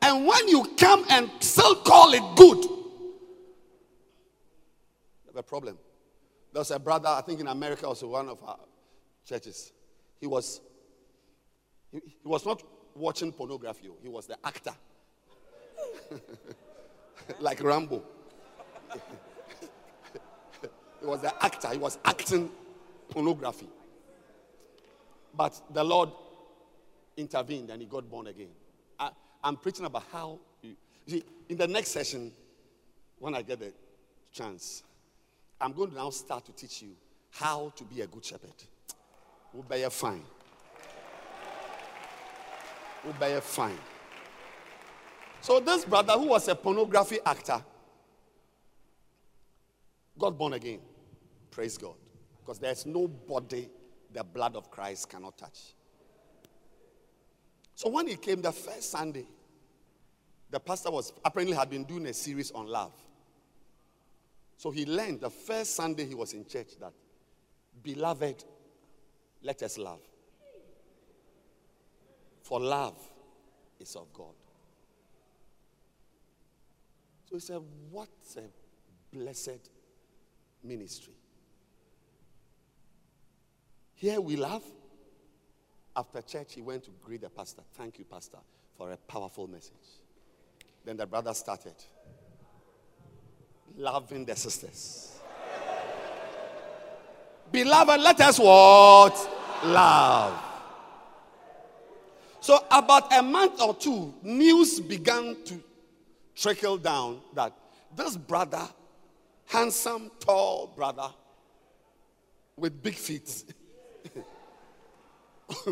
And 0.03 0.27
when 0.27 0.49
you 0.49 0.65
come 0.79 1.05
and 1.11 1.31
still 1.41 1.77
call 1.77 2.13
it 2.13 2.23
good, 2.37 2.65
you 2.65 3.15
have 5.27 5.37
a 5.37 5.43
problem. 5.43 5.79
There's 6.53 6.71
a 6.71 6.79
brother, 6.79 7.09
I 7.09 7.21
think 7.23 7.41
in 7.41 7.49
America, 7.49 7.87
also 7.87 8.09
one 8.09 8.29
of 8.29 8.43
our 8.43 8.59
churches. 9.25 9.73
He 10.21 10.27
was 10.27 10.61
he, 11.93 12.01
he 12.23 12.29
was 12.29 12.45
not 12.47 12.63
watching 12.95 13.33
pornography, 13.33 13.89
he 14.03 14.09
was 14.09 14.27
the 14.27 14.37
actor. 14.45 14.75
like 17.41 17.63
Rambo. 17.63 18.03
he 21.01 21.07
was 21.07 21.21
the 21.21 21.45
actor, 21.45 21.69
he 21.73 21.79
was 21.79 21.99
acting 22.05 22.51
pornography. 23.11 23.69
But 25.35 25.61
the 25.73 25.85
Lord 25.85 26.11
intervened 27.17 27.71
and 27.71 27.83
he 27.83 27.89
got 27.89 28.09
born 28.09 28.27
again. 28.29 28.49
I, 29.42 29.49
am 29.49 29.57
preaching 29.57 29.85
about 29.85 30.05
how, 30.12 30.38
you, 30.62 30.77
see, 31.07 31.25
in 31.49 31.57
the 31.57 31.66
next 31.66 31.90
session, 31.90 32.33
when 33.18 33.35
I 33.35 33.42
get 33.42 33.61
the 33.61 33.72
chance, 34.33 34.83
I'm 35.61 35.72
going 35.72 35.90
to 35.90 35.96
now 35.96 36.11
start 36.11 36.44
to 36.46 36.53
teach 36.53 36.83
you 36.83 36.90
how 37.31 37.72
to 37.77 37.85
be 37.85 38.01
a 38.03 38.07
good 38.07 38.25
shepherd. 38.25 38.51
We'll 39.53 39.62
be 39.62 39.83
a 39.83 39.90
fine. 39.90 40.22
We'll 43.05 43.14
be 43.14 43.37
a 43.37 43.40
fine. 43.40 43.79
So 45.40 45.61
this 45.61 45.85
brother 45.85 46.14
who 46.14 46.27
was 46.27 46.49
a 46.49 46.55
pornography 46.55 47.18
actor 47.25 47.62
got 50.18 50.37
born 50.37 50.55
again. 50.55 50.81
Praise 51.51 51.79
God. 51.79 51.94
Because 52.40 52.59
there's 52.59 52.85
nobody 52.85 53.68
the 54.12 54.25
blood 54.25 54.57
of 54.57 54.70
Christ 54.70 55.09
cannot 55.09 55.37
touch. 55.38 55.75
So 57.77 57.91
when 57.91 58.09
he 58.09 58.17
came 58.17 58.41
the 58.41 58.53
first 58.53 58.91
Sunday, 58.91 59.27
the 60.51 60.59
pastor 60.59 60.91
was 60.91 61.12
apparently 61.23 61.55
had 61.55 61.69
been 61.69 61.85
doing 61.85 62.07
a 62.07 62.15
series 62.15 62.51
on 62.51 62.67
love. 62.67 62.95
So 64.57 64.71
he 64.71 64.87
learned 64.87 65.21
the 65.21 65.29
first 65.29 65.77
Sunday 65.77 66.07
he 66.07 66.15
was 66.15 66.33
in 66.33 66.47
church 66.47 66.79
that, 66.81 66.95
beloved, 67.83 68.45
Let 69.43 69.62
us 69.62 69.77
love. 69.77 70.01
For 72.43 72.59
love 72.59 72.97
is 73.79 73.95
of 73.95 74.11
God. 74.15 74.35
So 77.29 77.37
he 77.37 77.41
said, 77.41 77.61
What 77.91 78.09
a 78.39 79.15
blessed 79.15 79.71
ministry. 80.65 81.12
Here 83.93 84.21
we 84.21 84.37
love. 84.37 84.62
After 85.97 86.21
church, 86.21 86.55
he 86.55 86.61
went 86.61 86.85
to 86.85 86.91
greet 87.03 87.23
the 87.23 87.31
pastor. 87.31 87.63
Thank 87.73 87.99
you, 87.99 88.05
Pastor, 88.05 88.39
for 88.77 88.93
a 88.93 88.97
powerful 88.97 89.47
message. 89.49 89.73
Then 90.85 90.99
the 90.99 91.07
brother 91.07 91.33
started 91.33 91.75
loving 93.77 94.25
the 94.27 94.37
sisters. 94.37 95.19
Beloved, 97.51 98.01
let 98.01 98.21
us 98.21 98.39
what? 98.39 99.65
Love. 99.65 100.43
So, 102.41 102.65
about 102.71 103.13
a 103.13 103.23
month 103.23 103.61
or 103.61 103.75
two, 103.75 104.15
news 104.23 104.79
began 104.81 105.37
to 105.47 105.63
trickle 106.35 106.77
down 106.77 107.21
that 107.35 107.53
this 107.97 108.17
brother, 108.17 108.69
handsome, 109.47 110.11
tall 110.21 110.73
brother 110.77 111.09
with 112.57 112.83
big 112.83 112.95
feet, 112.95 113.45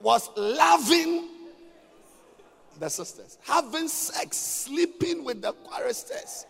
was 0.00 0.30
loving 0.36 1.28
the 2.78 2.88
sisters, 2.88 3.38
having 3.42 3.88
sex, 3.88 4.36
sleeping 4.36 5.24
with 5.24 5.42
the 5.42 5.52
choristers. 5.52 6.46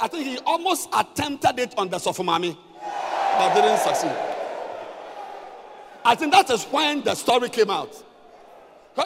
I 0.00 0.08
think 0.08 0.26
he 0.26 0.38
almost 0.38 0.88
attempted 0.96 1.58
it 1.58 1.74
on 1.76 1.88
the 1.88 1.98
Sofumami, 1.98 2.56
but 3.38 3.54
didn't 3.54 3.78
succeed. 3.78 4.16
I 6.04 6.14
think 6.14 6.32
that 6.32 6.50
is 6.50 6.64
when 6.64 7.02
the 7.02 7.14
story 7.14 7.48
came 7.48 7.70
out. 7.70 8.02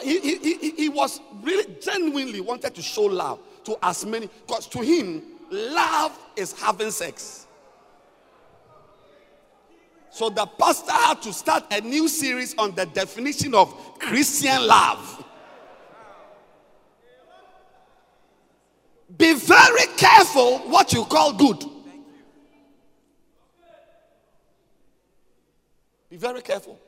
He, 0.03 0.19
he, 0.19 0.37
he, 0.37 0.71
he 0.71 0.89
was 0.89 1.21
really 1.41 1.75
genuinely 1.81 2.41
wanted 2.41 2.75
to 2.75 2.81
show 2.81 3.03
love 3.03 3.39
to 3.65 3.77
as 3.81 4.05
many, 4.05 4.29
because 4.45 4.67
to 4.67 4.79
him, 4.79 5.23
love 5.49 6.17
is 6.35 6.53
having 6.53 6.91
sex. 6.91 7.46
So 10.17 10.31
the 10.31 10.47
pastor 10.47 10.93
had 10.93 11.21
to 11.21 11.31
start 11.31 11.65
a 11.71 11.79
new 11.79 12.07
series 12.07 12.55
on 12.57 12.73
the 12.73 12.87
definition 12.87 13.53
of 13.53 13.99
Christian 13.99 14.65
love. 14.65 15.23
Be 19.15 19.35
very 19.35 19.85
careful 19.95 20.57
what 20.69 20.91
you 20.91 21.05
call 21.05 21.33
good. 21.33 21.63
Be 26.09 26.17
very 26.17 26.41
careful. 26.41 26.79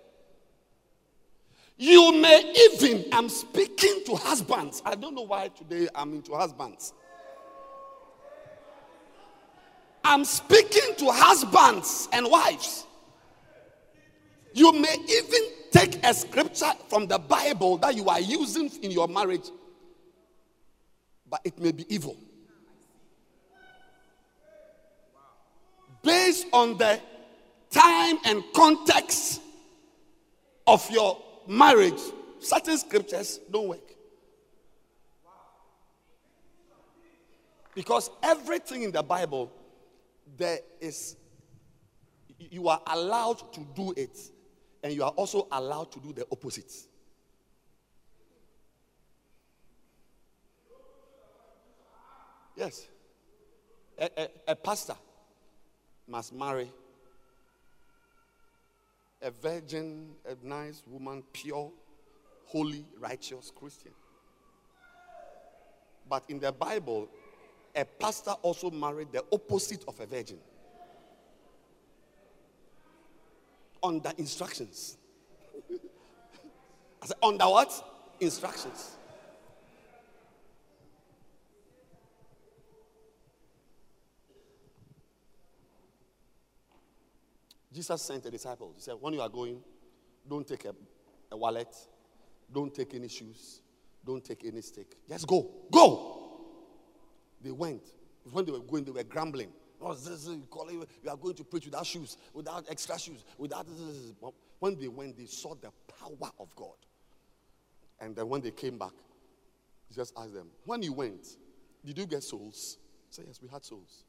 You 1.78 2.12
may 2.14 2.52
even, 2.72 3.06
I'm 3.12 3.30
speaking 3.30 4.02
to 4.08 4.16
husbands. 4.16 4.82
I 4.84 4.96
don't 4.96 5.14
know 5.14 5.28
why 5.28 5.50
today 5.50 5.88
I'm 5.94 6.14
into 6.14 6.34
husbands. 6.34 6.94
I'm 10.04 10.26
speaking 10.26 10.96
to 10.98 11.12
husbands 11.12 12.10
and 12.12 12.28
wives. 12.28 12.88
You 14.60 14.74
may 14.74 14.94
even 15.08 15.42
take 15.72 16.06
a 16.06 16.14
scripture 16.14 16.74
from 16.90 17.08
the 17.08 17.18
Bible 17.18 17.78
that 17.78 17.96
you 17.96 18.10
are 18.10 18.20
using 18.20 18.70
in 18.82 18.92
your 18.92 19.08
marriage, 19.08 19.48
but 21.30 21.40
it 21.46 21.58
may 21.58 21.72
be 21.72 21.86
evil. 21.88 22.18
Based 26.04 26.46
on 26.52 26.78
the 26.78 27.00
time 27.72 28.18
and 28.26 28.44
context 28.54 29.40
of 30.68 30.86
your 30.92 31.18
marriage, 31.48 32.02
certain 32.40 32.78
scriptures 32.78 33.40
don't 33.50 33.70
work. 33.70 33.96
Because 37.76 38.10
everything 38.22 38.84
in 38.84 38.92
the 38.92 39.04
Bible, 39.04 39.54
there 40.36 40.60
is, 40.82 41.16
you 42.38 42.68
are 42.68 42.82
allowed 42.88 43.54
to 43.54 43.66
do 43.74 43.94
it, 43.96 44.20
and 44.84 44.94
you 44.94 45.04
are 45.04 45.12
also 45.12 45.48
allowed 45.52 45.92
to 45.92 46.00
do 46.00 46.14
the 46.14 46.26
opposite. 46.32 46.72
Yes. 52.56 52.88
A, 53.98 54.10
a, 54.18 54.30
a 54.50 54.56
pastor 54.56 54.96
must 56.08 56.34
marry 56.34 56.72
a 59.22 59.32
virgin, 59.32 60.10
a 60.26 60.36
nice 60.46 60.82
woman, 60.88 61.24
pure, 61.34 61.72
holy, 62.46 62.86
righteous 63.00 63.52
Christian. 63.54 63.92
But 66.10 66.24
in 66.30 66.40
the 66.40 66.52
Bible, 66.52 67.08
a 67.76 67.86
pastor 67.86 68.32
also 68.42 68.72
married 68.72 69.12
the 69.12 69.24
opposite 69.32 69.84
of 69.88 70.00
a 70.00 70.06
virgin. 70.06 70.40
Under 73.82 74.12
instructions. 74.18 74.98
I 77.02 77.06
said, 77.08 77.18
under 77.24 77.46
what? 77.46 77.72
Instructions. 78.20 78.98
Jesus 87.74 88.02
sent 88.02 88.26
a 88.26 88.32
disciple. 88.32 88.74
He 88.76 88.82
said, 88.82 88.96
When 89.00 89.14
you 89.14 89.22
are 89.22 89.30
going, 89.30 89.62
don't 90.28 90.46
take 90.46 90.66
a, 90.66 90.76
a 91.32 91.38
wallet, 91.38 91.74
don't 92.54 92.74
take 92.74 92.94
any 92.94 93.08
shoes, 93.08 93.62
don't 94.06 94.24
take 94.24 94.44
any 94.46 94.62
stick. 94.62 94.96
Just 95.08 95.28
go. 95.28 95.50
Go. 95.72 96.20
They 97.42 97.52
went. 97.52 97.84
When 98.32 98.44
they 98.44 98.52
were 98.52 98.60
going, 98.60 98.84
they 98.84 98.92
were 98.92 99.04
grumbling. 99.04 99.52
Oh, 99.82 99.94
this, 99.94 100.28
you, 100.28 100.46
call 100.50 100.68
it, 100.70 100.90
are 101.08 101.16
going 101.16 101.36
to 101.36 101.44
preach 101.44 101.66
without 101.66 101.86
shoes, 101.86 102.18
without 102.34 102.66
extra 102.70 103.00
shoes, 103.00 103.24
without 103.38 103.66
this. 103.66 104.14
When 104.60 104.78
they 104.78 104.90
went, 104.90 105.18
they 105.18 105.26
saw 105.26 105.56
the 105.56 105.72
power 106.00 106.32
of 106.40 106.54
God. 106.56 106.76
And 108.00 108.16
then 108.16 108.28
when 108.28 108.42
they 108.42 108.52
came 108.52 108.78
back, 108.78 108.92
he 109.88 109.96
just 109.96 110.14
asked 110.18 110.34
them, 110.34 110.48
When 110.66 110.82
you 110.84 110.94
went, 110.94 111.26
did 111.86 111.98
you 111.98 112.06
get 112.06 112.24
souls? 112.24 112.78
Say, 113.10 113.24
Yes, 113.26 113.40
we 113.42 113.48
had 113.48 113.64
souls. 113.64 114.04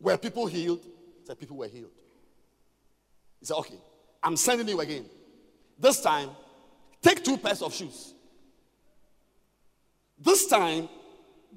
Were 0.00 0.16
people 0.16 0.46
healed? 0.46 0.84
He 0.84 1.26
said, 1.26 1.38
People 1.38 1.56
were 1.56 1.68
healed. 1.68 1.90
He 3.40 3.46
said, 3.46 3.54
Okay, 3.54 3.78
I'm 4.22 4.36
sending 4.36 4.68
you 4.68 4.80
again. 4.80 5.06
This 5.78 6.00
time, 6.00 6.30
take 7.02 7.24
two 7.24 7.36
pairs 7.36 7.60
of 7.62 7.74
shoes. 7.74 8.14
This 10.18 10.46
time, 10.46 10.88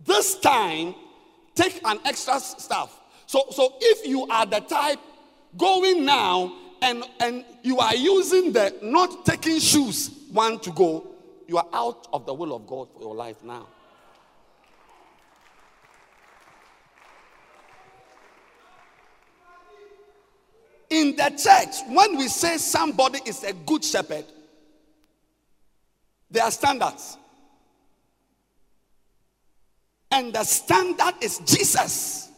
this 0.06 0.40
time, 0.40 0.96
take 1.56 1.82
an 1.86 2.00
extra 2.06 2.40
staff. 2.40 2.98
So, 3.26 3.46
so 3.52 3.76
if 3.82 4.08
you 4.08 4.26
are 4.28 4.46
the 4.46 4.60
type 4.62 5.00
going 5.58 6.06
now 6.06 6.54
and, 6.82 7.04
and 7.20 7.44
you 7.64 7.80
are 7.80 7.96
using 7.96 8.54
the 8.54 8.76
not 8.82 9.26
taking 9.26 9.60
shoes 9.60 10.12
one 10.32 10.60
to 10.60 10.72
go, 10.72 11.08
you 11.48 11.58
are 11.58 11.68
out 11.74 12.08
of 12.14 12.26
the 12.26 12.34
will 12.34 12.56
of 12.56 12.68
God 12.68 12.90
for 12.94 13.02
your 13.02 13.16
life 13.16 13.44
now. 13.44 13.68
In 20.90 21.16
the 21.18 21.30
church, 21.32 21.76
when 21.90 22.18
we 22.18 22.28
say 22.30 22.58
somebody 22.58 23.20
is 23.26 23.44
a 23.44 23.52
good 23.52 23.84
shepherd, 23.84 24.24
there 26.32 26.44
are 26.44 26.52
standards. 26.52 27.18
And 30.12 30.34
the 30.34 30.44
standard 30.44 31.16
is 31.22 31.40
Jesus. 31.40 32.30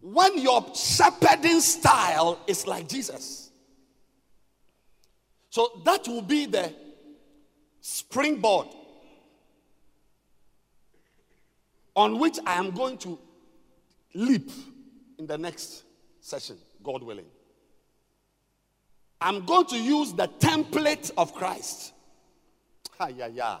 When 0.00 0.38
your 0.38 0.64
shepherding 0.74 1.60
style 1.60 2.38
is 2.46 2.66
like 2.66 2.88
Jesus. 2.88 3.50
So 5.50 5.80
that 5.84 6.06
will 6.06 6.22
be 6.22 6.46
the 6.46 6.74
springboard 7.80 8.68
on 11.96 12.18
which 12.18 12.38
I 12.46 12.54
am 12.54 12.70
going 12.70 12.96
to 12.98 13.18
leap 14.14 14.50
in 15.18 15.26
the 15.26 15.36
next 15.36 15.82
session, 16.20 16.56
God 16.82 17.02
willing. 17.02 17.26
I'm 19.20 19.44
going 19.44 19.66
to 19.66 19.78
use 19.78 20.12
the 20.12 20.28
template 20.38 21.10
of 21.16 21.34
Christ. 21.34 21.92
Ha, 22.98 23.08
yeah, 23.08 23.26
yeah. 23.28 23.58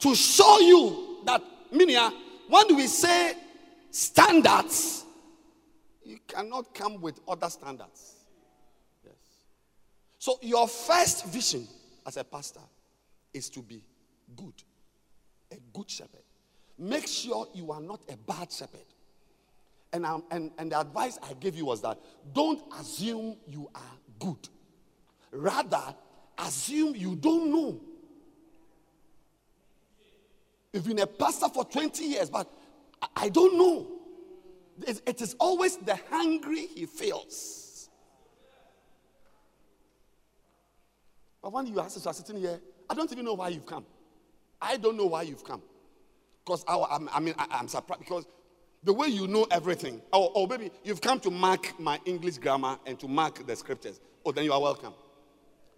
To 0.00 0.14
show 0.14 0.60
you 0.60 1.18
that, 1.24 1.42
Minia, 1.72 2.12
when 2.48 2.76
we 2.76 2.86
say 2.86 3.34
standards, 3.90 5.04
you 6.04 6.18
cannot 6.26 6.74
come 6.74 7.00
with 7.00 7.20
other 7.28 7.50
standards. 7.50 8.14
Yes. 9.04 9.14
So, 10.18 10.38
your 10.40 10.68
first 10.68 11.26
vision 11.26 11.66
as 12.06 12.16
a 12.16 12.24
pastor 12.24 12.60
is 13.34 13.50
to 13.50 13.60
be 13.62 13.82
good. 14.36 14.54
a 15.50 15.56
good 15.72 15.90
shepherd. 15.90 16.22
Make 16.78 17.06
sure 17.06 17.48
you 17.54 17.72
are 17.72 17.80
not 17.80 18.00
a 18.08 18.16
bad 18.16 18.52
shepherd. 18.52 18.86
And, 19.92 20.04
um, 20.04 20.24
and, 20.30 20.50
and 20.58 20.70
the 20.70 20.80
advice 20.80 21.18
I 21.22 21.32
gave 21.34 21.54
you 21.54 21.64
was 21.66 21.80
that 21.82 21.98
don't 22.32 22.62
assume 22.78 23.36
you 23.46 23.70
are 23.74 23.97
good. 24.18 24.48
Rather, 25.30 25.94
assume 26.38 26.94
you 26.94 27.16
don't 27.16 27.50
know. 27.50 27.80
You've 30.72 30.86
been 30.86 30.98
a 30.98 31.06
pastor 31.06 31.48
for 31.48 31.64
20 31.64 32.04
years, 32.04 32.30
but 32.30 32.50
I 33.16 33.28
don't 33.28 33.56
know. 33.56 33.86
It 34.86 35.20
is 35.20 35.34
always 35.40 35.76
the 35.76 35.98
hungry 36.10 36.66
he 36.66 36.86
feels. 36.86 37.88
But 41.42 41.52
when 41.52 41.66
you 41.66 41.80
are 41.80 41.88
sitting 41.88 42.36
here, 42.36 42.60
I 42.88 42.94
don't 42.94 43.10
even 43.10 43.24
know 43.24 43.34
why 43.34 43.48
you've 43.48 43.66
come. 43.66 43.84
I 44.60 44.76
don't 44.76 44.96
know 44.96 45.06
why 45.06 45.22
you've 45.22 45.44
come. 45.44 45.62
Because 46.44 46.64
I, 46.66 46.76
I, 47.12 47.20
mean, 47.20 47.34
I, 47.38 47.58
am 47.58 47.68
surprised 47.68 48.00
because 48.00 48.26
the 48.82 48.92
way 48.92 49.08
you 49.08 49.26
know 49.26 49.46
everything, 49.50 50.00
oh, 50.12 50.32
oh, 50.34 50.42
or, 50.42 50.42
or 50.42 50.48
maybe 50.48 50.70
you've 50.84 51.00
come 51.00 51.18
to 51.20 51.30
mark 51.30 51.78
my 51.80 51.98
English 52.04 52.38
grammar 52.38 52.78
and 52.86 52.98
to 53.00 53.08
mark 53.08 53.46
the 53.46 53.56
scriptures. 53.56 54.00
Oh, 54.24 54.32
then 54.32 54.44
you 54.44 54.52
are 54.52 54.60
welcome. 54.60 54.94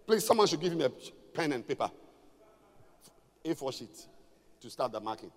Please, 0.05 0.25
someone 0.25 0.47
should 0.47 0.61
give 0.61 0.75
me 0.75 0.85
a 0.85 0.91
pen 1.33 1.51
and 1.53 1.67
paper, 1.67 1.89
A4 3.43 3.73
sheet 3.77 4.07
to 4.59 4.69
start 4.69 4.91
the 4.91 4.99
marking. 4.99 5.31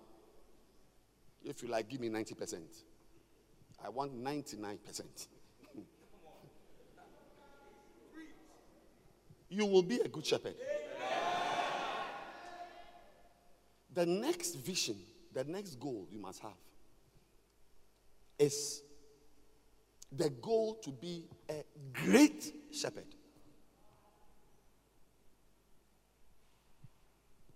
If 1.43 1.63
you 1.63 1.69
like, 1.69 1.89
give 1.89 2.01
me 2.01 2.09
90%. 2.09 2.59
I 3.83 3.89
want 3.89 4.15
99%. 4.23 5.27
you 9.49 9.65
will 9.65 9.83
be 9.83 9.99
a 9.99 10.07
good 10.07 10.25
shepherd. 10.25 10.55
The 13.93 14.05
next 14.05 14.55
vision, 14.55 14.97
the 15.33 15.43
next 15.45 15.79
goal 15.79 16.07
you 16.11 16.19
must 16.19 16.41
have 16.41 16.51
is 18.37 18.81
the 20.11 20.29
goal 20.29 20.75
to 20.83 20.91
be 20.91 21.25
a 21.49 21.63
great 21.93 22.53
shepherd. 22.71 23.05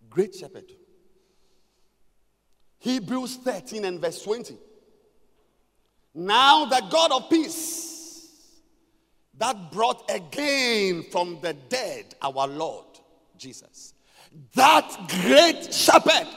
Great 0.09 0.35
shepherd. 0.35 0.71
Hebrews 2.79 3.37
13 3.37 3.85
and 3.85 3.99
verse 3.99 4.21
20. 4.23 4.57
Now 6.15 6.65
the 6.65 6.83
God 6.89 7.11
of 7.11 7.29
peace 7.29 7.89
that 9.37 9.71
brought 9.71 10.09
again 10.09 11.03
from 11.11 11.39
the 11.41 11.53
dead 11.53 12.15
our 12.21 12.47
Lord 12.47 12.85
Jesus, 13.37 13.93
that 14.53 15.09
great 15.21 15.73
shepherd 15.73 16.27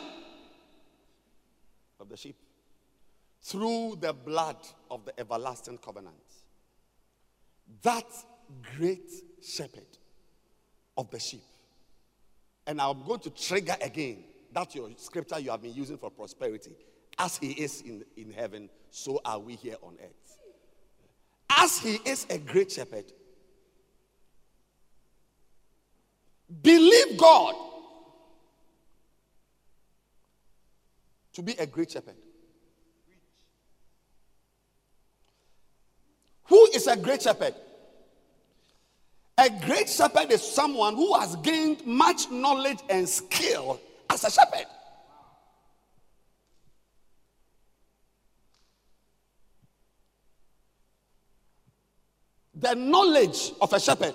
of 1.99 2.09
the 2.09 2.16
sheep, 2.16 2.36
through 3.43 3.99
the 4.01 4.12
blood 4.12 4.57
of 4.90 5.05
the 5.05 5.18
everlasting 5.18 5.78
covenant, 5.78 6.14
that 7.82 8.07
great 8.76 9.11
shepherd 9.43 9.99
of 10.97 11.11
the 11.11 11.18
sheep. 11.18 11.43
And 12.66 12.80
I'm 12.80 13.05
going 13.05 13.20
to 13.20 13.30
trigger 13.30 13.74
again 13.80 14.24
that's 14.53 14.74
your 14.74 14.90
scripture 14.97 15.38
you 15.38 15.51
have 15.51 15.62
been 15.62 15.74
using 15.74 15.97
for 15.97 16.11
prosperity. 16.11 16.76
As 17.18 17.38
he 17.38 17.53
is 17.53 17.80
in, 17.82 18.05
in 18.16 18.32
heaven, 18.32 18.68
so 18.90 19.20
are 19.24 19.38
we 19.38 19.57
here 19.57 19.76
on 19.82 19.97
earth. 20.03 20.38
As 21.51 21.78
he 21.78 21.99
is 22.05 22.26
a 22.30 22.38
great 22.38 22.72
shepherd, 22.72 23.05
believe 26.62 27.16
God 27.18 27.55
to 31.34 31.43
be 31.43 31.53
a 31.53 31.66
great 31.66 31.90
shepherd. 31.90 32.16
Who 36.45 36.68
is 36.74 36.86
a 36.86 36.97
great 36.97 37.22
shepherd? 37.22 37.55
A 39.38 39.49
great 39.64 39.88
shepherd 39.88 40.30
is 40.30 40.43
someone 40.43 40.95
who 40.95 41.18
has 41.18 41.36
gained 41.36 41.86
much 41.86 42.30
knowledge 42.30 42.78
and 42.88 43.09
skill 43.09 43.80
as 44.11 44.24
a 44.24 44.30
shepherd. 44.30 44.66
The 52.55 52.74
knowledge 52.74 53.53
of 53.61 53.72
a 53.72 53.80
shepherd. 53.80 54.14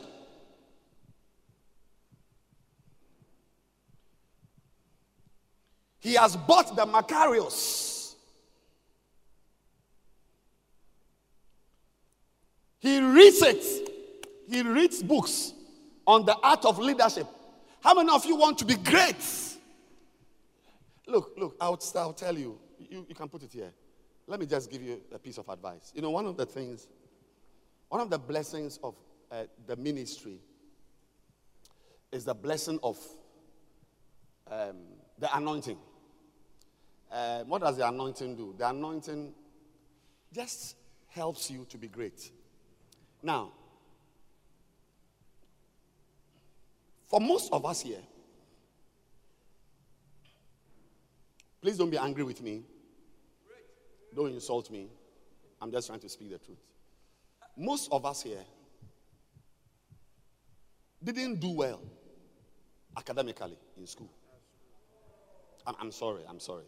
He 5.99 6.13
has 6.13 6.37
bought 6.37 6.73
the 6.73 6.85
Macarius. 6.85 7.96
He 12.79 12.99
reads 12.99 13.41
it. 13.41 13.89
He 14.49 14.61
reads 14.61 15.03
books 15.03 15.53
on 16.05 16.25
the 16.25 16.35
art 16.37 16.65
of 16.65 16.79
leadership. 16.79 17.27
How 17.81 17.93
many 17.93 18.09
of 18.09 18.25
you 18.25 18.35
want 18.35 18.57
to 18.59 18.65
be 18.65 18.75
great? 18.75 19.15
Look, 21.07 21.33
look, 21.37 21.55
I'll, 21.59 21.79
I'll 21.95 22.13
tell 22.13 22.37
you. 22.37 22.59
you. 22.79 23.05
You 23.07 23.15
can 23.15 23.29
put 23.29 23.43
it 23.43 23.51
here. 23.51 23.71
Let 24.27 24.39
me 24.39 24.45
just 24.45 24.69
give 24.69 24.81
you 24.81 25.01
a 25.13 25.19
piece 25.19 25.37
of 25.37 25.47
advice. 25.47 25.91
You 25.95 26.01
know, 26.01 26.11
one 26.11 26.25
of 26.25 26.35
the 26.35 26.45
things, 26.45 26.87
one 27.87 28.01
of 28.01 28.09
the 28.09 28.19
blessings 28.19 28.77
of 28.83 28.95
uh, 29.31 29.43
the 29.65 29.75
ministry 29.75 30.39
is 32.11 32.25
the 32.25 32.33
blessing 32.33 32.79
of 32.83 32.97
um, 34.51 34.77
the 35.17 35.35
anointing. 35.35 35.77
Uh, 37.11 37.43
what 37.45 37.61
does 37.61 37.77
the 37.77 37.87
anointing 37.87 38.35
do? 38.35 38.53
The 38.57 38.69
anointing 38.69 39.33
just 40.33 40.75
helps 41.07 41.49
you 41.49 41.65
to 41.69 41.77
be 41.77 41.87
great. 41.87 42.31
Now, 43.21 43.51
for 47.07 47.19
most 47.19 47.51
of 47.51 47.65
us 47.65 47.81
here, 47.81 48.01
Please 51.67 51.77
don't 51.77 51.89
be 51.89 51.97
angry 51.97 52.23
with 52.23 52.41
me. 52.41 52.63
Don't 54.15 54.31
insult 54.31 54.71
me. 54.71 54.87
I'm 55.61 55.69
just 55.69 55.87
trying 55.87 55.99
to 55.99 56.07
speak 56.07 56.31
the 56.31 56.37
truth. 56.37 56.59
Most 57.57 57.89
of 57.91 58.05
us 58.05 58.21
here 58.21 58.45
didn't 61.03 61.41
do 61.41 61.49
well 61.49 61.81
academically 62.95 63.57
in 63.77 63.85
school. 63.85 64.09
I'm, 65.65 65.75
I'm 65.79 65.91
sorry, 65.91 66.21
I'm 66.29 66.39
sorry. 66.39 66.63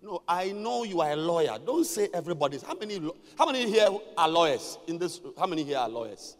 No, 0.00 0.22
I 0.28 0.52
know 0.52 0.84
you 0.84 1.00
are 1.00 1.10
a 1.10 1.16
lawyer. 1.16 1.58
Don't 1.64 1.84
say 1.84 2.08
everybody's. 2.14 2.62
How 2.62 2.74
many, 2.74 3.00
how 3.36 3.46
many 3.46 3.68
here 3.68 3.88
are 4.16 4.28
lawyers 4.28 4.78
in 4.86 4.98
this? 4.98 5.20
How 5.36 5.46
many 5.46 5.64
here 5.64 5.78
are 5.78 5.88
lawyers? 5.88 6.36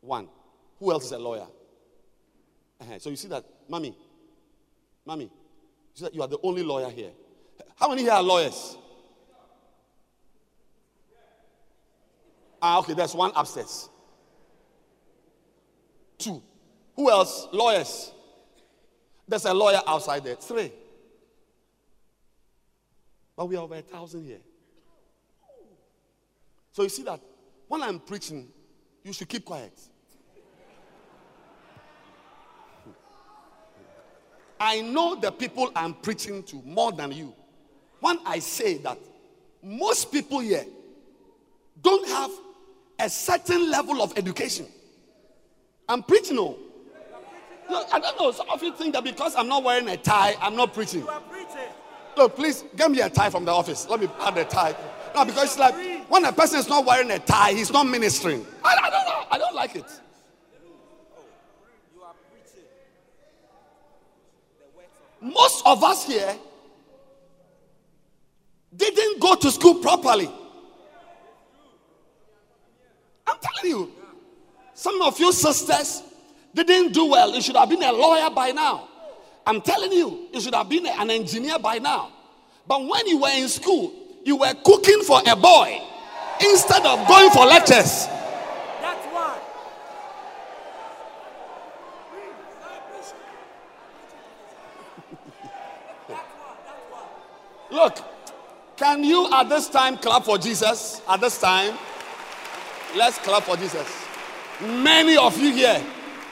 One. 0.00 0.28
Who 0.78 0.92
else 0.92 1.06
is 1.06 1.12
a 1.12 1.18
lawyer? 1.18 1.46
Uh-huh. 2.80 2.98
So 2.98 3.10
you 3.10 3.16
see 3.16 3.28
that, 3.28 3.44
mommy, 3.68 3.96
mommy, 5.06 5.30
you 5.94 6.08
you 6.12 6.22
are 6.22 6.28
the 6.28 6.38
only 6.42 6.62
lawyer 6.62 6.90
here. 6.90 7.12
How 7.76 7.88
many 7.88 8.02
here 8.02 8.12
are 8.12 8.22
lawyers? 8.22 8.76
Ah, 12.60 12.78
okay, 12.78 12.92
there's 12.92 13.14
one 13.14 13.32
upstairs. 13.34 13.88
Two. 16.18 16.42
Who 16.94 17.10
else? 17.10 17.48
Lawyers. 17.52 18.12
There's 19.28 19.44
a 19.44 19.54
lawyer 19.54 19.80
outside 19.86 20.24
there. 20.24 20.36
Three. 20.36 20.72
But 23.36 23.46
we 23.46 23.56
are 23.56 23.62
over 23.62 23.76
a 23.76 23.82
thousand 23.82 24.24
here. 24.24 24.40
So 26.72 26.82
you 26.82 26.88
see 26.88 27.02
that 27.04 27.20
when 27.68 27.82
I'm 27.82 28.00
preaching, 28.00 28.48
you 29.04 29.12
should 29.12 29.28
keep 29.28 29.44
quiet. 29.44 29.78
I 34.60 34.80
know 34.80 35.14
the 35.16 35.30
people 35.30 35.70
I'm 35.76 35.94
preaching 35.94 36.42
to 36.44 36.56
more 36.64 36.92
than 36.92 37.12
you. 37.12 37.34
When 38.00 38.18
I 38.24 38.38
say 38.38 38.78
that 38.78 38.98
most 39.62 40.10
people 40.10 40.40
here 40.40 40.64
don't 41.82 42.08
have 42.08 42.30
a 42.98 43.10
certain 43.10 43.70
level 43.70 44.00
of 44.02 44.16
education. 44.16 44.66
I'm 45.88 46.02
preaching. 46.02 46.38
Oh. 46.38 46.58
No, 47.68 47.84
I 47.92 47.98
don't 47.98 48.18
know. 48.20 48.32
Some 48.32 48.48
of 48.48 48.62
you 48.62 48.72
think 48.74 48.94
that 48.94 49.04
because 49.04 49.34
I'm 49.34 49.48
not 49.48 49.62
wearing 49.64 49.88
a 49.88 49.96
tie, 49.96 50.36
I'm 50.40 50.56
not 50.56 50.72
preaching. 50.72 51.06
Look, 52.16 52.36
please 52.36 52.64
get 52.74 52.90
me 52.90 53.00
a 53.00 53.10
tie 53.10 53.30
from 53.30 53.44
the 53.44 53.52
office. 53.52 53.86
Let 53.88 54.00
me 54.00 54.08
add 54.20 54.38
a 54.38 54.44
tie. 54.44 54.74
No, 55.14 55.24
because 55.24 55.44
it's 55.44 55.58
like 55.58 55.74
when 56.08 56.24
a 56.24 56.32
person 56.32 56.58
is 56.58 56.68
not 56.68 56.84
wearing 56.86 57.10
a 57.10 57.18
tie, 57.18 57.52
he's 57.52 57.70
not 57.70 57.86
ministering. 57.86 58.46
I, 58.64 58.76
I 58.82 58.90
don't 58.90 59.06
know. 59.06 59.24
I 59.30 59.38
don't 59.38 59.54
like 59.54 59.76
it. 59.76 60.00
Most 65.20 65.66
of 65.66 65.82
us 65.82 66.06
here 66.06 66.36
didn't 68.74 69.20
go 69.20 69.34
to 69.34 69.50
school 69.50 69.76
properly. 69.76 70.30
I'm 73.26 73.36
telling 73.40 73.70
you. 73.70 73.92
Some 74.74 75.00
of 75.02 75.18
you 75.18 75.32
sisters 75.32 76.02
didn't 76.54 76.92
do 76.92 77.06
well. 77.06 77.34
You 77.34 77.40
should 77.40 77.56
have 77.56 77.68
been 77.68 77.82
a 77.82 77.92
lawyer 77.92 78.30
by 78.30 78.52
now. 78.52 78.88
I'm 79.46 79.60
telling 79.60 79.92
you, 79.92 80.28
you 80.32 80.40
should 80.40 80.54
have 80.54 80.68
been 80.68 80.86
an 80.86 81.10
engineer 81.10 81.58
by 81.58 81.78
now. 81.78 82.10
But 82.66 82.84
when 82.84 83.06
you 83.06 83.18
were 83.18 83.30
in 83.30 83.48
school, 83.48 83.92
you 84.24 84.36
were 84.36 84.52
cooking 84.64 85.02
for 85.02 85.20
a 85.24 85.36
boy 85.36 85.80
instead 86.40 86.84
of 86.84 87.06
going 87.06 87.30
for 87.30 87.46
lectures. 87.46 88.06
That's 88.82 89.06
why. 89.12 89.38
Look, 97.70 97.98
can 98.76 99.04
you 99.04 99.32
at 99.32 99.48
this 99.48 99.68
time 99.68 99.96
clap 99.96 100.24
for 100.24 100.38
Jesus? 100.38 101.00
At 101.08 101.20
this 101.20 101.40
time, 101.40 101.78
let's 102.96 103.18
clap 103.18 103.44
for 103.44 103.56
Jesus. 103.56 103.86
Many 104.60 105.16
of 105.16 105.38
you 105.38 105.52
here, 105.52 105.84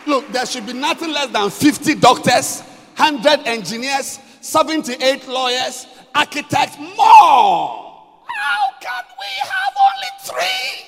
look, 0.06 0.26
there 0.32 0.46
should 0.46 0.66
be 0.66 0.72
nothing 0.72 1.12
less 1.12 1.28
than 1.28 1.48
50 1.48 1.94
doctors, 1.96 2.62
100 2.96 3.46
engineers, 3.46 4.20
78 4.40 5.26
lawyers, 5.26 5.86
architects, 6.14 6.78
more. 6.78 7.84
How 8.26 8.70
can 8.80 9.04
we 9.18 9.26
have 9.42 9.74
only 9.88 10.10
three 10.22 10.86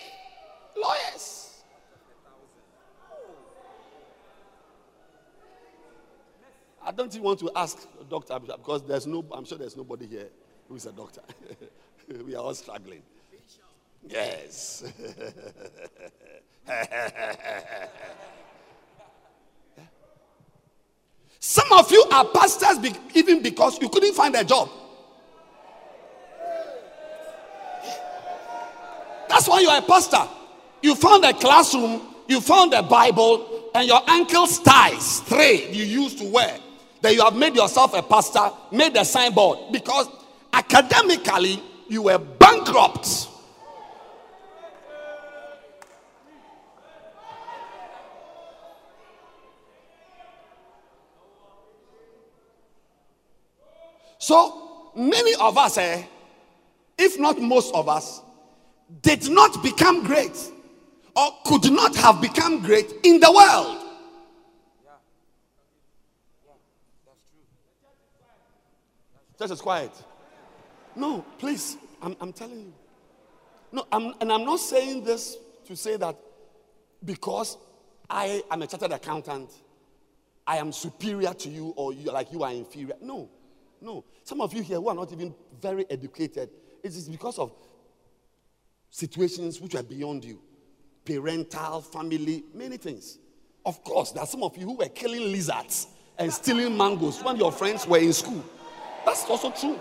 lawyers? 0.81 1.63
I 6.85 6.93
don't 6.93 7.13
even 7.13 7.25
want 7.25 7.41
to 7.41 7.51
ask 7.57 7.89
a 8.01 8.05
doctor 8.05 8.39
because 8.39 8.85
there's 8.85 9.09
no, 9.09 9.25
I'm 9.33 9.45
sure 9.45 9.59
there's 9.59 9.77
nobody 9.77 10.07
here 10.07 10.29
who 10.69 10.77
is 10.77 10.87
a 10.87 10.93
doctor. 10.93 11.23
we 12.25 12.37
are 12.37 12.45
all 12.45 12.55
struggling. 12.55 13.03
Yes. 14.09 14.85
Some 21.41 21.73
of 21.87 21.93
you 21.93 22.05
are 22.11 22.25
pastors 22.25 22.79
be- 22.79 22.95
even 23.15 23.43
because 23.43 23.81
you 23.81 23.89
couldn't 23.89 24.15
find 24.15 24.35
a 24.35 24.45
job. 24.45 24.69
That's 29.29 29.49
why 29.49 29.61
you 29.61 29.69
are 29.69 29.79
a 29.79 29.83
pastor. 29.83 30.23
You 30.83 30.95
found 30.95 31.25
a 31.25 31.33
classroom, 31.33 32.03
you 32.29 32.41
found 32.41 32.75
a 32.75 32.83
Bible, 32.83 33.71
and 33.75 33.87
your 33.87 34.01
uncle's 34.09 34.59
ties, 34.61 35.21
three 35.21 35.69
you 35.71 35.85
used 35.85 36.19
to 36.19 36.31
wear. 36.31 36.59
Then 37.03 37.15
you 37.15 37.23
have 37.23 37.37
made 37.37 37.55
yourself 37.55 37.95
a 37.95 38.03
pastor, 38.03 38.51
made 38.73 38.97
a 38.97 39.05
signboard 39.05 39.59
because 39.73 40.09
academically 40.53 41.63
you 41.89 42.03
were 42.03 42.19
bankrupt. 42.19 43.26
So 54.27 54.91
many 54.97 55.37
of 55.37 55.57
us, 55.57 55.79
eh, 55.79 56.03
if 56.99 57.17
not 57.17 57.41
most 57.41 57.73
of 57.73 57.89
us, 57.89 58.23
did 59.01 59.31
not 59.31 59.63
become 59.63 60.03
great 60.03 60.37
or 61.15 61.29
could 61.45 61.71
not 61.71 61.95
have 61.95 62.21
become 62.21 62.61
great 62.61 62.93
in 63.05 63.21
the 63.21 63.31
world. 63.31 63.85
Yeah. 64.85 64.91
That's 67.07 67.21
true. 67.31 67.41
Just 69.39 69.53
as 69.53 69.61
quiet. 69.61 69.93
No, 70.97 71.25
please, 71.39 71.77
I'm, 72.03 72.17
I'm 72.21 72.33
telling 72.33 72.59
you. 72.59 72.75
No, 73.71 73.87
I'm, 73.93 74.13
and 74.21 74.33
I'm 74.33 74.45
not 74.45 74.59
saying 74.59 75.05
this 75.05 75.37
to 75.67 75.77
say 75.77 75.97
that 75.99 76.17
because 77.05 77.59
I 78.11 78.43
am 78.51 78.61
a 78.61 78.67
chartered 78.67 78.91
accountant, 78.91 79.53
I 80.45 80.57
am 80.57 80.73
superior 80.73 81.33
to 81.33 81.49
you 81.49 81.75
or 81.77 81.93
you, 81.93 82.11
like 82.11 82.33
you 82.33 82.43
are 82.43 82.51
inferior. 82.51 82.97
No, 83.01 83.29
no. 83.81 84.05
Some 84.25 84.41
of 84.41 84.53
you 84.53 84.63
here 84.63 84.77
who 84.77 84.89
are 84.89 84.95
not 84.95 85.13
even 85.13 85.35
very 85.61 85.85
educated, 85.91 86.51
it 86.83 86.89
is 86.89 87.09
because 87.09 87.39
of 87.39 87.53
situations 88.91 89.61
which 89.61 89.75
are 89.75 89.83
beyond 89.83 90.25
you 90.25 90.41
parental, 91.07 91.81
family, 91.81 92.43
many 92.53 92.77
things. 92.77 93.19
Of 93.65 93.83
course, 93.83 94.13
there 94.13 94.23
are 94.23 94.27
some 94.27 94.43
of 94.43 94.57
you 94.59 94.67
who 94.67 94.77
were 94.77 94.89
killing 94.89 95.33
lizards 95.33 95.87
and 96.19 96.33
stealing 96.33 96.77
mangoes 96.77 97.23
when 97.23 97.37
your 97.37 97.53
friends 97.53 97.87
were 97.87 97.99
in 97.99 98.13
school. 98.13 98.45
That's 99.05 99.25
also 99.25 99.51
true. 99.51 99.79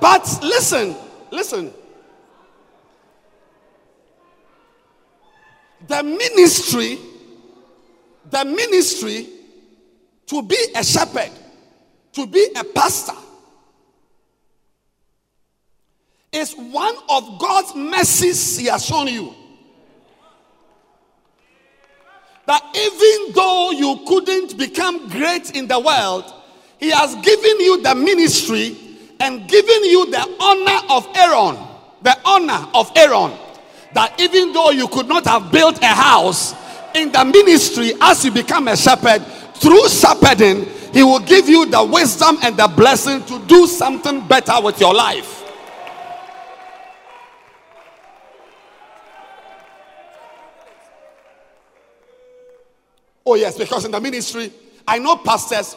But 0.00 0.38
listen, 0.42 0.96
listen. 1.30 1.72
The 5.90 6.04
ministry, 6.04 7.00
the 8.30 8.44
ministry 8.44 9.26
to 10.26 10.40
be 10.40 10.56
a 10.76 10.84
shepherd, 10.84 11.32
to 12.12 12.28
be 12.28 12.46
a 12.54 12.62
pastor, 12.62 13.16
is 16.30 16.54
one 16.54 16.94
of 17.08 17.40
God's 17.40 17.74
mercies 17.74 18.56
He 18.56 18.66
has 18.66 18.86
shown 18.86 19.08
you. 19.08 19.34
That 22.46 22.62
even 22.72 23.34
though 23.34 23.72
you 23.72 24.04
couldn't 24.06 24.56
become 24.56 25.08
great 25.08 25.56
in 25.56 25.66
the 25.66 25.80
world, 25.80 26.32
He 26.78 26.90
has 26.90 27.16
given 27.16 27.60
you 27.60 27.82
the 27.82 27.96
ministry 27.96 28.76
and 29.18 29.48
given 29.48 29.84
you 29.86 30.08
the 30.08 30.36
honor 30.38 30.86
of 30.88 31.08
Aaron. 31.16 31.58
The 32.02 32.16
honor 32.24 32.68
of 32.74 32.92
Aaron. 32.94 33.49
That 33.92 34.20
even 34.20 34.52
though 34.52 34.70
you 34.70 34.86
could 34.88 35.08
not 35.08 35.26
have 35.26 35.50
built 35.50 35.82
a 35.82 35.86
house 35.86 36.54
in 36.94 37.10
the 37.10 37.24
ministry 37.24 37.92
as 38.00 38.24
you 38.24 38.30
become 38.30 38.68
a 38.68 38.76
shepherd, 38.76 39.24
through 39.54 39.88
shepherding, 39.88 40.64
He 40.92 41.02
will 41.02 41.20
give 41.20 41.48
you 41.48 41.66
the 41.66 41.84
wisdom 41.84 42.38
and 42.42 42.56
the 42.56 42.68
blessing 42.68 43.24
to 43.24 43.38
do 43.46 43.66
something 43.66 44.26
better 44.26 44.54
with 44.62 44.80
your 44.80 44.94
life. 44.94 45.36
Oh, 53.24 53.34
yes, 53.34 53.56
because 53.56 53.84
in 53.84 53.92
the 53.92 54.00
ministry, 54.00 54.50
I 54.88 54.98
know 54.98 55.16
pastors 55.16 55.76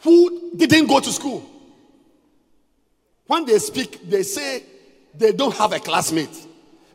who 0.00 0.50
didn't 0.56 0.86
go 0.86 0.98
to 0.98 1.12
school. 1.12 1.44
When 3.26 3.44
they 3.44 3.58
speak, 3.58 4.08
they 4.08 4.24
say 4.24 4.64
they 5.14 5.32
don't 5.32 5.54
have 5.54 5.72
a 5.72 5.78
classmate. 5.78 6.48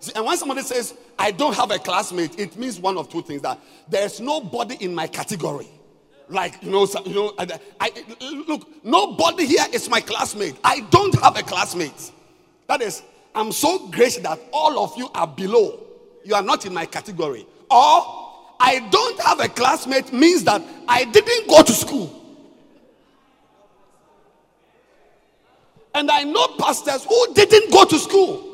And 0.09 0.25
when 0.25 0.37
somebody 0.37 0.61
says, 0.61 0.93
I 1.17 1.31
don't 1.31 1.55
have 1.55 1.71
a 1.71 1.79
classmate, 1.79 2.39
it 2.39 2.57
means 2.57 2.79
one 2.79 2.97
of 2.97 3.09
two 3.09 3.21
things 3.21 3.41
that 3.41 3.59
there's 3.87 4.19
nobody 4.19 4.75
in 4.83 4.93
my 4.93 5.07
category. 5.07 5.67
Like, 6.27 6.61
you 6.63 6.71
know, 6.71 6.87
you 7.05 7.13
know, 7.13 7.33
I, 7.37 7.43
uh, 7.43 7.57
I, 7.79 7.91
look, 8.47 8.67
nobody 8.83 9.45
here 9.45 9.65
is 9.71 9.89
my 9.89 10.01
classmate. 10.01 10.55
I 10.63 10.81
don't 10.89 11.13
have 11.21 11.37
a 11.37 11.43
classmate. 11.43 12.11
That 12.67 12.81
is, 12.81 13.03
I'm 13.33 13.51
so 13.51 13.87
gracious 13.89 14.23
that 14.23 14.39
all 14.51 14.83
of 14.83 14.97
you 14.97 15.09
are 15.13 15.27
below. 15.27 15.79
You 16.23 16.35
are 16.35 16.41
not 16.41 16.65
in 16.65 16.73
my 16.73 16.85
category. 16.85 17.45
Or 17.69 18.25
I 18.59 18.87
don't 18.89 19.19
have 19.21 19.39
a 19.39 19.49
classmate 19.49 20.11
means 20.11 20.43
that 20.45 20.61
I 20.87 21.05
didn't 21.05 21.47
go 21.47 21.61
to 21.61 21.71
school. 21.71 22.21
And 25.93 26.11
I 26.11 26.23
know 26.23 26.47
pastors 26.57 27.05
who 27.05 27.33
didn't 27.33 27.71
go 27.71 27.85
to 27.85 27.97
school. 27.99 28.44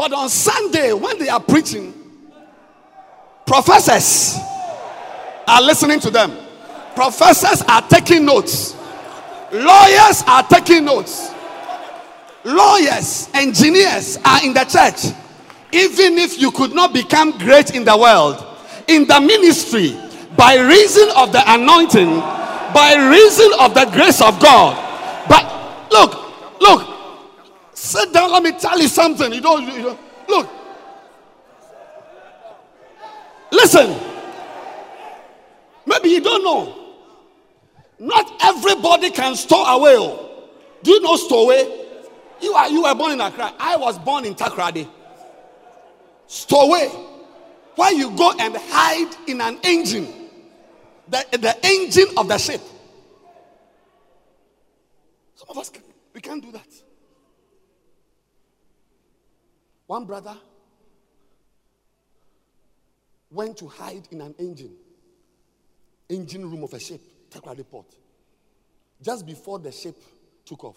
But 0.00 0.14
on 0.14 0.30
Sunday, 0.30 0.94
when 0.94 1.18
they 1.18 1.28
are 1.28 1.40
preaching, 1.40 1.92
professors 3.44 4.34
are 5.46 5.60
listening 5.60 6.00
to 6.00 6.10
them. 6.10 6.38
Professors 6.94 7.60
are 7.68 7.82
taking 7.82 8.24
notes. 8.24 8.74
Lawyers 9.52 10.22
are 10.26 10.42
taking 10.44 10.86
notes. 10.86 11.30
Lawyers, 12.44 13.28
engineers 13.34 14.16
are 14.24 14.42
in 14.42 14.54
the 14.54 14.64
church. 14.64 15.14
Even 15.70 16.16
if 16.16 16.40
you 16.40 16.50
could 16.50 16.72
not 16.74 16.94
become 16.94 17.36
great 17.36 17.74
in 17.74 17.84
the 17.84 17.94
world, 17.94 18.42
in 18.88 19.06
the 19.06 19.20
ministry, 19.20 19.94
by 20.34 20.56
reason 20.56 21.10
of 21.14 21.30
the 21.30 21.42
anointing, 21.46 22.08
by 22.72 22.94
reason 23.10 23.50
of 23.60 23.74
the 23.74 23.84
grace 23.92 24.22
of 24.22 24.40
God. 24.40 24.78
But 25.28 25.92
look, 25.92 26.58
look, 26.58 26.89
sit 27.90 28.12
down. 28.12 28.30
Let 28.30 28.42
me 28.42 28.52
tell 28.52 28.78
you 28.78 28.88
something. 28.88 29.32
You 29.32 29.40
don't, 29.40 29.66
you 29.66 29.82
don't 29.82 30.00
look. 30.28 30.48
Listen. 33.52 33.98
Maybe 35.86 36.10
you 36.10 36.20
don't 36.20 36.44
know. 36.44 36.76
Not 37.98 38.32
everybody 38.42 39.10
can 39.10 39.34
store 39.34 39.66
away. 39.68 39.96
oh. 39.98 40.48
Do 40.82 40.92
you 40.92 41.00
know 41.00 41.16
stowaway? 41.16 41.78
You 42.40 42.52
are 42.54 42.70
you 42.70 42.82
were 42.82 42.94
born 42.94 43.12
in 43.12 43.20
Accra. 43.20 43.52
I 43.58 43.76
was 43.76 43.98
born 43.98 44.24
in 44.24 44.34
Takoradi. 44.34 44.88
Stowaway. 46.26 46.88
Why 47.74 47.90
you 47.90 48.10
go 48.16 48.32
and 48.38 48.56
hide 48.56 49.14
in 49.26 49.40
an 49.40 49.58
engine, 49.62 50.06
the, 51.08 51.24
the 51.32 51.56
engine 51.66 52.08
of 52.16 52.28
the 52.28 52.38
ship. 52.38 52.60
Some 55.34 55.48
of 55.48 55.58
us 55.58 55.70
can, 55.70 55.82
we 56.14 56.20
can't 56.20 56.42
do 56.42 56.52
that. 56.52 56.66
One 59.90 60.04
brother 60.04 60.36
went 63.28 63.56
to 63.56 63.66
hide 63.66 64.06
in 64.12 64.20
an 64.20 64.36
engine, 64.38 64.76
engine 66.08 66.48
room 66.48 66.62
of 66.62 66.72
a 66.74 66.78
ship, 66.78 67.00
Takoradi 67.28 67.68
Port. 67.68 67.92
Just 69.02 69.26
before 69.26 69.58
the 69.58 69.72
ship 69.72 70.00
took 70.44 70.62
off, 70.62 70.76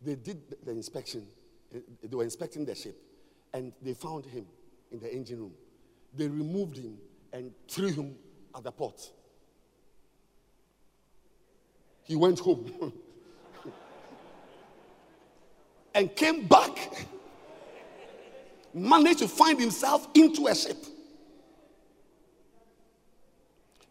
they 0.00 0.14
did 0.14 0.40
the 0.64 0.70
inspection. 0.70 1.26
Eh, 1.74 1.80
they 2.02 2.16
were 2.16 2.24
inspecting 2.24 2.64
the 2.64 2.74
ship, 2.74 2.96
and 3.52 3.70
they 3.82 3.92
found 3.92 4.24
him 4.24 4.46
in 4.92 4.98
the 4.98 5.14
engine 5.14 5.40
room. 5.40 5.52
They 6.16 6.28
removed 6.28 6.78
him 6.78 6.96
and 7.30 7.52
threw 7.68 7.88
him 7.88 8.16
at 8.56 8.64
the 8.64 8.72
port. 8.72 9.12
He 12.04 12.16
went 12.16 12.38
home 12.38 12.94
and 15.94 16.16
came 16.16 16.46
back, 16.46 16.78
managed 18.74 19.20
to 19.20 19.28
find 19.28 19.58
himself 19.58 20.08
into 20.14 20.46
a 20.46 20.54
ship. 20.54 20.76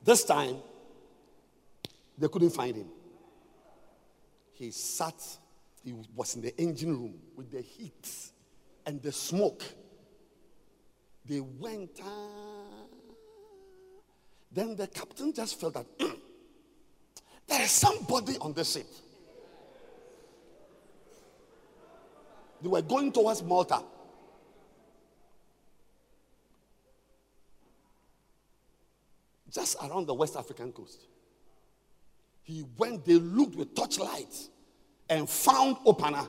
This 0.04 0.24
time, 0.24 0.58
they 2.18 2.28
couldn't 2.28 2.52
find 2.52 2.76
him. 2.76 2.88
He 4.54 4.72
sat, 4.72 5.22
he 5.84 5.94
was 6.16 6.36
in 6.36 6.42
the 6.42 6.58
engine 6.60 6.90
room 6.90 7.16
with 7.36 7.52
the 7.52 7.62
heat 7.62 8.32
and 8.86 9.02
the 9.02 9.12
smoke. 9.12 9.64
They 11.26 11.42
went. 11.42 12.00
Uh, 12.00 12.88
then 14.52 14.76
the 14.76 14.88
captain 14.88 15.34
just 15.34 15.60
felt 15.60 15.74
that 15.74 15.86
there 17.48 17.62
is 17.62 17.72
somebody 17.72 18.38
on 18.40 18.54
the 18.54 18.64
ship. 18.64 18.88
They 22.62 22.70
were 22.70 22.82
going 22.82 23.12
towards 23.12 23.44
Malta. 23.44 23.84
Just 29.52 29.78
around 29.84 30.08
the 30.08 30.14
West 30.14 30.36
African 30.36 30.72
coast. 30.72 31.08
He 32.44 32.66
went, 32.78 33.06
they 33.06 33.16
looked 33.16 33.56
with 33.56 33.76
torchlights 33.76 34.50
and 35.10 35.30
found 35.30 35.78
opener. 35.86 36.28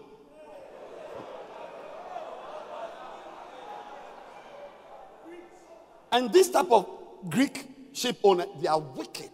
And 6.11 6.33
this 6.33 6.51
type 6.51 6.71
of 6.71 6.89
Greek 7.29 7.67
ship 7.93 8.19
owner, 8.23 8.47
they 8.61 8.69
are 8.69 8.81
wicked. 8.81 9.31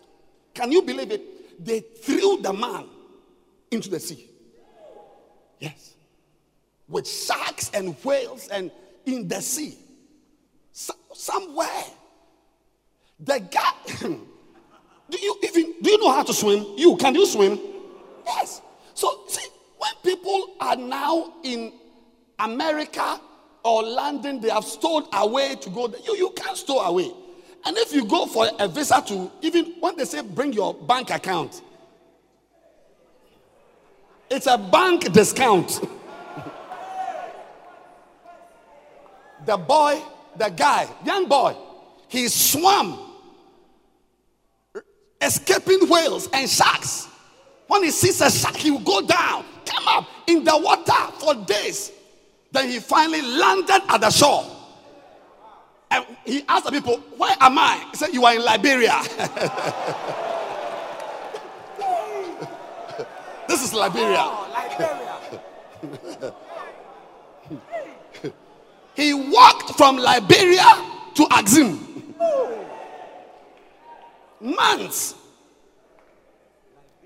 Can 0.53 0.73
you 0.73 0.83
believe 0.83 1.11
it? 1.11 1.65
They 1.65 1.81
threw 1.81 2.41
the 2.43 2.53
man 2.53 2.87
into 3.71 3.89
the 3.91 4.01
sea. 4.01 4.29
Yes. 5.61 5.95
With 6.89 7.09
sharks 7.09 7.71
and 7.73 7.95
whales 8.05 8.49
and 8.49 8.71
in 9.07 9.29
the 9.29 9.41
sea. 9.41 9.79
So, 10.73 10.95
somewhere. 11.13 11.85
The 13.21 13.39
guy, 13.39 13.73
do 15.11 15.19
you 15.19 15.37
even 15.43 15.75
do 15.83 15.91
you 15.91 15.99
know 15.99 16.13
how 16.13 16.23
to 16.23 16.35
swim? 16.35 16.67
You 16.77 16.97
can 16.97 17.15
you 17.15 17.27
swim? 17.27 17.59
Yes. 18.27 18.61
So 18.95 19.21
see, 19.29 19.47
when 19.79 19.93
people 20.03 20.55
are 20.61 20.77
now 20.77 21.35
in 21.43 21.73
America 22.39 23.21
or 23.63 23.83
London, 23.83 24.41
they 24.41 24.51
have 24.51 24.65
stowed 24.65 25.05
away 25.13 25.55
to 25.57 25.71
go. 25.71 25.87
You, 26.05 26.17
you 26.17 26.31
can't 26.37 26.57
stow 26.57 26.81
away. 26.81 27.11
And 27.67 27.77
if 27.79 27.93
you 27.93 28.05
go 28.05 28.27
for 28.27 28.47
a 28.59 28.69
visa 28.69 29.03
to, 29.07 29.31
even 29.41 29.77
when 29.81 29.97
they 29.97 30.05
say 30.05 30.21
bring 30.21 30.53
your 30.53 30.75
bank 30.75 31.11
account, 31.11 31.63
it's 34.31 34.47
a 34.47 34.59
bank 34.59 35.11
discount. 35.13 35.81
the 39.47 39.57
boy, 39.57 40.03
the 40.37 40.51
guy, 40.51 40.89
young 41.05 41.27
boy, 41.27 41.57
he 42.15 42.29
swam, 42.29 42.99
escaping 45.21 45.89
whales 45.89 46.29
and 46.33 46.49
sharks. 46.49 47.09
When 47.67 47.83
he 47.83 47.91
sees 47.91 48.21
a 48.21 48.31
shark, 48.31 48.55
he 48.57 48.71
will 48.71 48.79
go 48.81 49.01
down, 49.01 49.45
come 49.67 49.89
up 49.89 50.07
in 50.27 50.45
the 50.45 50.57
water 50.57 50.93
for 51.19 51.35
days. 51.35 51.91
Then 52.53 52.71
he 52.71 52.79
finally 52.79 53.23
landed 53.23 53.83
at 53.89 54.01
the 54.01 54.11
shore. 54.11 54.45
And 55.91 56.07
he 56.25 56.45
asked 56.49 56.67
the 56.67 56.71
people, 56.71 56.99
Where 57.17 57.35
am 57.41 57.59
I? 57.59 57.85
He 57.91 57.97
said, 57.97 58.15
You 58.15 58.25
are 58.25 58.35
in 58.35 58.45
Liberia. 58.45 59.03
this 63.49 63.65
is 63.65 63.75
Liberia. 63.75 64.21
Oh, 64.21 64.49
Liberia. 65.83 66.35
he 68.97 69.15
walked 69.15 69.77
from 69.77 69.97
Liberia 69.97 70.65
to 71.15 71.27
Axim. 71.31 71.94
Months. 74.41 75.15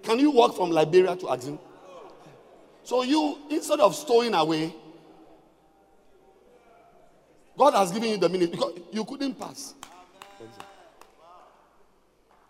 Can 0.02 0.18
you 0.18 0.30
walk 0.30 0.56
from 0.56 0.70
Liberia 0.70 1.14
to 1.16 1.30
Axim? 1.30 1.58
So 2.82 3.02
you, 3.02 3.38
instead 3.50 3.80
of 3.80 3.94
stowing 3.94 4.34
away, 4.34 4.74
God 7.56 7.74
has 7.74 7.92
given 7.92 8.10
you 8.10 8.16
the 8.16 8.28
minute 8.28 8.50
because 8.50 8.72
you 8.92 9.04
couldn't 9.04 9.38
pass. 9.38 9.74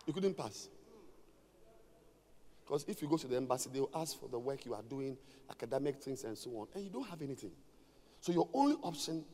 You 0.07 0.13
couldn't 0.13 0.37
pass. 0.37 0.69
Because 2.65 2.85
if 2.87 3.03
you 3.03 3.09
go 3.09 3.17
to 3.17 3.27
the 3.27 3.37
embassy, 3.37 3.71
they 3.73 3.81
will 3.81 3.91
ask 3.95 4.21
for 4.21 4.29
the 4.29 4.39
work 4.39 4.65
you 4.67 4.75
are 4.75 4.83
doing, 4.83 5.17
academic 5.51 6.03
things, 6.03 6.25
and 6.25 6.37
so 6.37 6.51
on, 6.51 6.67
and 6.75 6.85
you 6.85 6.91
don't 6.91 7.09
have 7.09 7.21
anything. 7.23 7.51
So 8.21 8.31
your 8.31 8.49
only 8.53 8.77
option 8.83 9.25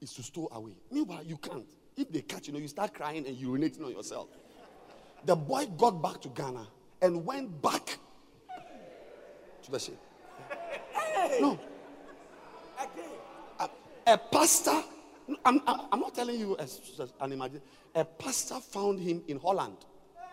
is 0.00 0.12
to 0.14 0.22
stow 0.22 0.48
away. 0.52 0.76
Meanwhile, 0.90 1.24
you 1.24 1.38
can't. 1.38 1.64
If 1.96 2.12
they 2.12 2.20
catch 2.20 2.46
you, 2.46 2.52
know, 2.52 2.58
you 2.58 2.68
start 2.68 2.92
crying 2.94 3.26
and 3.26 3.36
urinating 3.36 3.84
on 3.84 3.92
yourself. 3.92 4.28
The 5.24 5.34
boy 5.34 5.66
got 5.78 6.02
back 6.02 6.20
to 6.22 6.28
Ghana 6.28 6.66
and 7.02 7.24
went 7.24 7.62
back 7.62 7.98
to 9.62 9.70
the 9.70 9.78
ship. 9.78 9.98
No. 11.40 11.58
A, 13.58 13.68
a 14.06 14.18
pastor 14.18 14.82
I'm, 15.44 15.60
I'm 15.66 16.00
not 16.00 16.14
telling 16.14 16.38
you 16.38 16.56
as, 16.58 16.80
an 17.20 17.32
imagination. 17.32 17.66
A 17.94 18.04
pastor 18.04 18.60
found 18.60 19.00
him 19.00 19.22
in 19.26 19.38
Holland, 19.38 19.76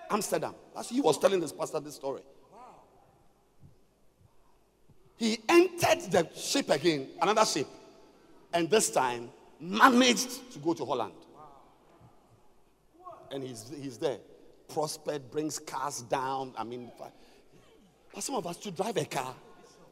Amsterdam. 0.09 0.53
That's 0.75 0.89
he 0.89 1.01
was 1.01 1.17
telling 1.17 1.39
this 1.39 1.51
pastor 1.51 1.79
this 1.79 1.95
story. 1.95 2.21
He 5.17 5.39
entered 5.47 6.11
the 6.11 6.29
ship 6.35 6.69
again, 6.69 7.07
another 7.21 7.45
ship, 7.45 7.67
and 8.51 8.69
this 8.69 8.91
time 8.91 9.29
managed 9.59 10.51
to 10.51 10.59
go 10.59 10.73
to 10.73 10.85
Holland. 10.85 11.13
And 13.33 13.43
he's, 13.43 13.71
he's 13.81 13.97
there. 13.97 14.19
Prospered, 14.69 15.29
brings 15.31 15.59
cars 15.59 16.01
down. 16.03 16.53
I 16.57 16.63
mean, 16.63 16.91
but 16.97 17.11
some 18.21 18.35
of 18.35 18.45
us 18.45 18.57
to 18.57 18.71
drive 18.71 18.95
a 18.97 19.05
car, 19.05 19.33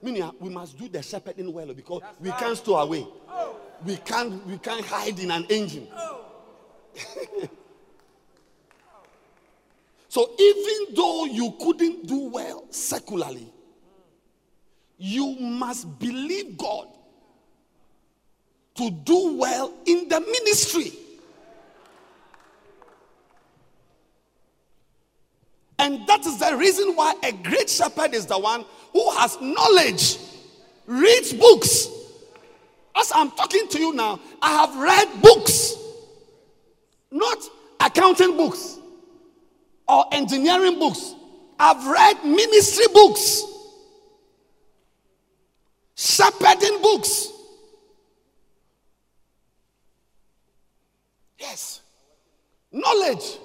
meaning 0.02 0.22
ah, 0.22 0.32
we 0.39 0.50
must 0.50 0.78
do 0.78 0.88
the 0.88 1.02
shepherding 1.02 1.52
well 1.52 1.70
oh, 1.70 1.74
because 1.74 2.02
we 2.20 2.30
can't 2.32 2.58
stow 2.58 2.78
away 2.78 3.06
oh. 3.30 3.56
we 3.86 3.98
can't 3.98 4.46
we 4.46 4.58
can't 4.58 4.86
hide 4.86 5.20
in 5.20 5.32
an 5.32 5.46
engine. 5.50 5.88
Oh. 5.94 6.26
so 10.08 10.30
even 10.38 10.96
though 10.96 11.26
you 11.26 11.54
couldn't 11.60 12.08
do 12.08 12.30
well 12.30 12.66
secularly, 12.70 13.52
you 14.98 15.36
must 15.39 15.98
believe 16.00 16.58
God 16.58 16.88
to 18.76 18.89
do 18.89 19.38
well 19.38 19.74
in 19.86 20.08
the 20.08 20.20
ministry. 20.20 20.92
And 25.82 26.05
that 26.05 26.23
is 26.27 26.38
the 26.38 26.55
reason 26.55 26.95
why 26.95 27.15
a 27.23 27.32
great 27.32 27.67
shepherd 27.67 28.13
is 28.13 28.27
the 28.27 28.38
one 28.38 28.65
who 28.93 29.11
has 29.17 29.41
knowledge, 29.41 30.19
reads 30.86 31.34
books, 31.34 31.88
as 32.95 33.11
I'm 33.15 33.32
talking 33.32 33.67
to 33.67 33.79
you 33.79 33.91
now, 33.91 34.19
I 34.43 34.51
have 34.51 34.75
read 34.77 35.21
books, 35.23 35.75
not 37.09 37.39
accounting 37.79 38.38
books 38.38 38.77
or 39.88 40.05
engineering 40.11 40.77
books. 40.77 41.15
I've 41.57 41.84
read 41.88 42.25
ministry 42.25 42.86
books, 42.93 43.41
shepherding 45.95 46.79
books. 46.84 47.29
Yes. 51.39 51.82
Knowledge. 52.71 53.39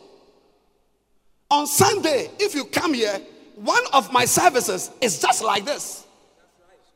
On 1.51 1.67
Sunday, 1.67 2.31
if 2.39 2.55
you 2.55 2.65
come 2.65 2.95
here, 2.95 3.21
one 3.57 3.83
of 3.93 4.13
my 4.13 4.25
services 4.25 4.91
is 5.01 5.21
just 5.21 5.43
like 5.43 5.65
this. 5.65 6.07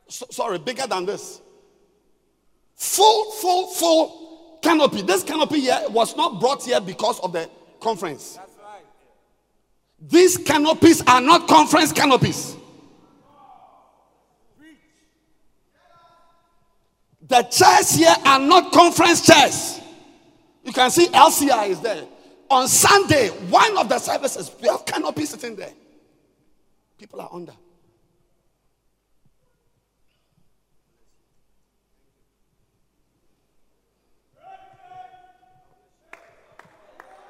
So, 0.07 0.25
sorry, 0.29 0.59
bigger 0.59 0.85
than 0.87 1.05
this. 1.05 1.41
Full, 2.75 3.31
full, 3.31 3.67
full 3.67 4.59
canopy. 4.61 5.01
This 5.03 5.23
canopy 5.23 5.61
here 5.61 5.81
was 5.89 6.15
not 6.17 6.39
brought 6.39 6.63
here 6.63 6.81
because 6.81 7.19
of 7.21 7.31
the 7.31 7.49
conference. 7.79 8.37
Right. 8.37 8.81
These 10.01 10.37
canopies 10.37 11.01
are 11.07 11.21
not 11.21 11.47
conference 11.47 11.93
canopies. 11.93 12.57
The 17.27 17.43
chairs 17.43 17.91
here 17.91 18.13
are 18.25 18.39
not 18.39 18.73
conference 18.73 19.25
chairs. 19.25 19.79
You 20.65 20.73
can 20.73 20.91
see 20.91 21.07
LCI 21.07 21.69
is 21.69 21.79
there. 21.79 22.03
On 22.51 22.67
Sunday, 22.67 23.29
one 23.49 23.77
of 23.77 23.87
the 23.87 23.97
services, 23.97 24.51
we 24.61 24.67
have 24.67 24.85
canopy 24.85 25.25
sitting 25.25 25.55
there. 25.55 25.71
People 26.97 27.21
are 27.21 27.29
under. 27.31 27.53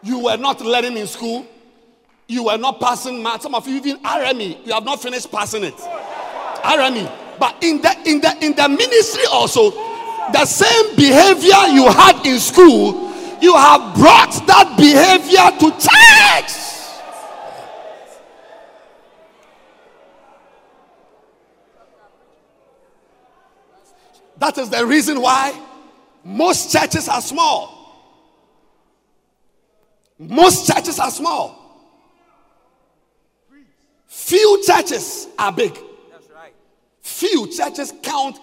You 0.02 0.24
were 0.24 0.38
not 0.38 0.60
learning 0.62 0.98
in 0.98 1.06
school. 1.06 1.46
You 2.28 2.46
were 2.46 2.58
not 2.58 2.80
passing 2.80 3.22
math. 3.22 3.44
Some 3.44 3.54
of 3.54 3.68
you 3.68 3.76
even 3.76 3.98
RME, 3.98 4.66
you 4.66 4.74
have 4.74 4.84
not 4.84 5.04
finished 5.04 5.32
passing 5.32 5.64
it. 5.64 5.76
RME. 5.76 7.38
But 7.38 7.64
in 7.64 7.80
the 7.80 7.96
in 8.06 8.22
the 8.22 8.36
in 8.44 8.56
the 8.56 8.68
ministry 8.68 9.26
also, 9.32 9.70
the 10.32 10.46
same 10.46 10.96
behavior 10.96 11.68
you 11.76 11.86
had 11.92 12.26
in 12.26 12.40
school, 12.40 13.11
you 13.42 13.56
have 13.56 13.96
brought 13.96 14.32
that 14.48 14.76
behavior 14.78 15.52
to 15.60 15.72
church. 15.72 16.62
That 24.38 24.58
is 24.58 24.70
the 24.70 24.86
reason 24.86 25.22
why 25.22 25.60
most 26.24 26.72
churches 26.72 27.08
are 27.08 27.22
small. 27.22 27.78
Most 30.18 30.68
churches 30.72 31.00
are 31.00 31.12
small. 31.12 31.58
Few 34.08 34.64
churches 34.66 35.28
are 35.38 35.52
big. 35.52 35.74
That's 36.12 36.30
right. 36.30 36.54
Few 37.02 37.48
churches 37.52 37.94
count 38.04 38.40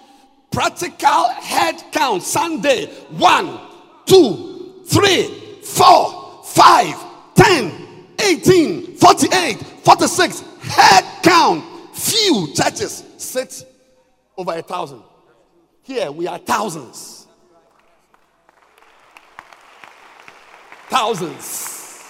practical 0.50 1.28
head 1.30 1.82
count 1.92 2.22
Sunday 2.22 2.86
one, 3.10 3.60
two, 4.06 4.47
three, 4.88 5.60
four, 5.62 6.42
five, 6.44 6.94
ten, 7.34 7.72
eighteen, 8.18 8.96
forty-eight, 8.96 9.58
forty-six. 9.84 10.42
Head 10.62 11.04
count. 11.22 11.64
Few 11.94 12.48
churches 12.54 13.04
sit 13.16 13.64
over 14.36 14.54
a 14.54 14.62
thousand. 14.62 15.02
Here 15.82 16.10
we 16.10 16.26
are 16.26 16.38
thousands. 16.38 17.26
Thousands. 20.88 22.04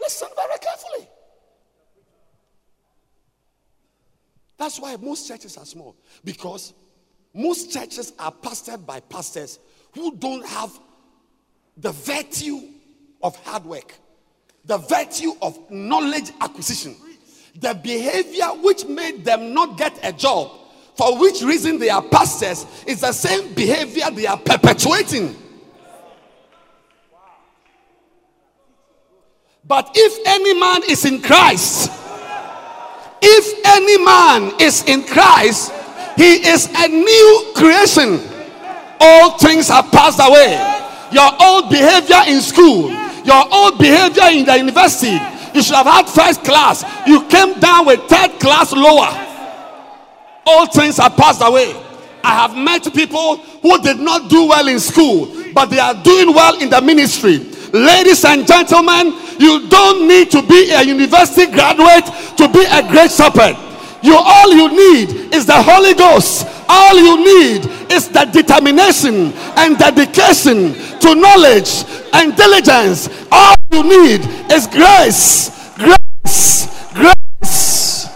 Listen 0.00 0.28
very 0.34 0.58
carefully. 0.58 1.08
That's 4.56 4.80
why 4.80 4.96
most 4.96 5.28
churches 5.28 5.56
are 5.56 5.66
small. 5.66 5.96
Because 6.24 6.72
most 7.38 7.72
churches 7.72 8.12
are 8.18 8.32
pastored 8.32 8.84
by 8.84 8.98
pastors 8.98 9.60
who 9.94 10.16
don't 10.16 10.44
have 10.44 10.76
the 11.76 11.92
virtue 11.92 12.60
of 13.22 13.36
hard 13.44 13.64
work, 13.64 13.94
the 14.64 14.76
virtue 14.76 15.32
of 15.40 15.56
knowledge 15.70 16.32
acquisition, 16.40 16.96
the 17.60 17.74
behavior 17.74 18.46
which 18.60 18.86
made 18.86 19.24
them 19.24 19.54
not 19.54 19.78
get 19.78 19.96
a 20.02 20.12
job 20.12 20.50
for 20.96 21.16
which 21.20 21.40
reason 21.42 21.78
they 21.78 21.90
are 21.90 22.02
pastors 22.02 22.66
is 22.84 23.02
the 23.02 23.12
same 23.12 23.54
behavior 23.54 24.10
they 24.10 24.26
are 24.26 24.36
perpetuating. 24.36 25.36
But 29.64 29.92
if 29.94 30.26
any 30.26 30.58
man 30.58 30.82
is 30.90 31.04
in 31.04 31.22
Christ, 31.22 31.92
if 33.22 33.66
any 33.66 34.04
man 34.04 34.60
is 34.60 34.82
in 34.88 35.04
Christ, 35.04 35.72
he 36.18 36.44
is 36.46 36.68
a 36.74 36.88
new 36.88 37.52
creation. 37.54 38.20
All 39.00 39.38
things 39.38 39.68
have 39.68 39.90
passed 39.92 40.18
away. 40.20 40.58
Your 41.12 41.30
old 41.40 41.70
behavior 41.70 42.22
in 42.26 42.40
school, 42.40 42.90
your 43.24 43.44
old 43.52 43.78
behavior 43.78 44.26
in 44.32 44.44
the 44.44 44.58
university, 44.58 45.16
you 45.54 45.62
should 45.62 45.76
have 45.76 45.86
had 45.86 46.08
first 46.08 46.42
class. 46.42 46.84
You 47.06 47.24
came 47.26 47.58
down 47.60 47.86
with 47.86 48.00
third 48.08 48.38
class 48.40 48.72
lower. 48.72 49.08
All 50.44 50.66
things 50.66 50.98
are 50.98 51.10
passed 51.10 51.40
away. 51.44 51.72
I 52.24 52.34
have 52.34 52.56
met 52.56 52.92
people 52.92 53.36
who 53.36 53.80
did 53.80 54.00
not 54.00 54.28
do 54.28 54.48
well 54.48 54.66
in 54.66 54.80
school, 54.80 55.32
but 55.54 55.66
they 55.66 55.78
are 55.78 55.94
doing 56.02 56.34
well 56.34 56.60
in 56.60 56.68
the 56.68 56.80
ministry. 56.82 57.38
Ladies 57.72 58.24
and 58.24 58.46
gentlemen, 58.46 59.14
you 59.38 59.68
don't 59.68 60.08
need 60.08 60.30
to 60.32 60.42
be 60.42 60.72
a 60.72 60.82
university 60.82 61.46
graduate 61.46 62.04
to 62.36 62.48
be 62.48 62.64
a 62.68 62.82
great 62.90 63.12
shepherd. 63.12 63.67
You 64.02 64.16
all 64.16 64.52
you 64.52 64.68
need 64.68 65.34
is 65.34 65.46
the 65.46 65.60
Holy 65.60 65.94
Ghost. 65.94 66.46
All 66.68 66.96
you 66.96 67.16
need 67.16 67.66
is 67.90 68.08
the 68.08 68.24
determination 68.26 69.32
and 69.56 69.76
dedication 69.78 70.74
to 71.00 71.14
knowledge 71.14 71.84
and 72.12 72.36
diligence. 72.36 73.08
All 73.32 73.54
you 73.72 73.82
need 73.82 74.20
is 74.52 74.66
grace, 74.66 75.74
grace, 75.76 76.92
grace. 76.94 78.08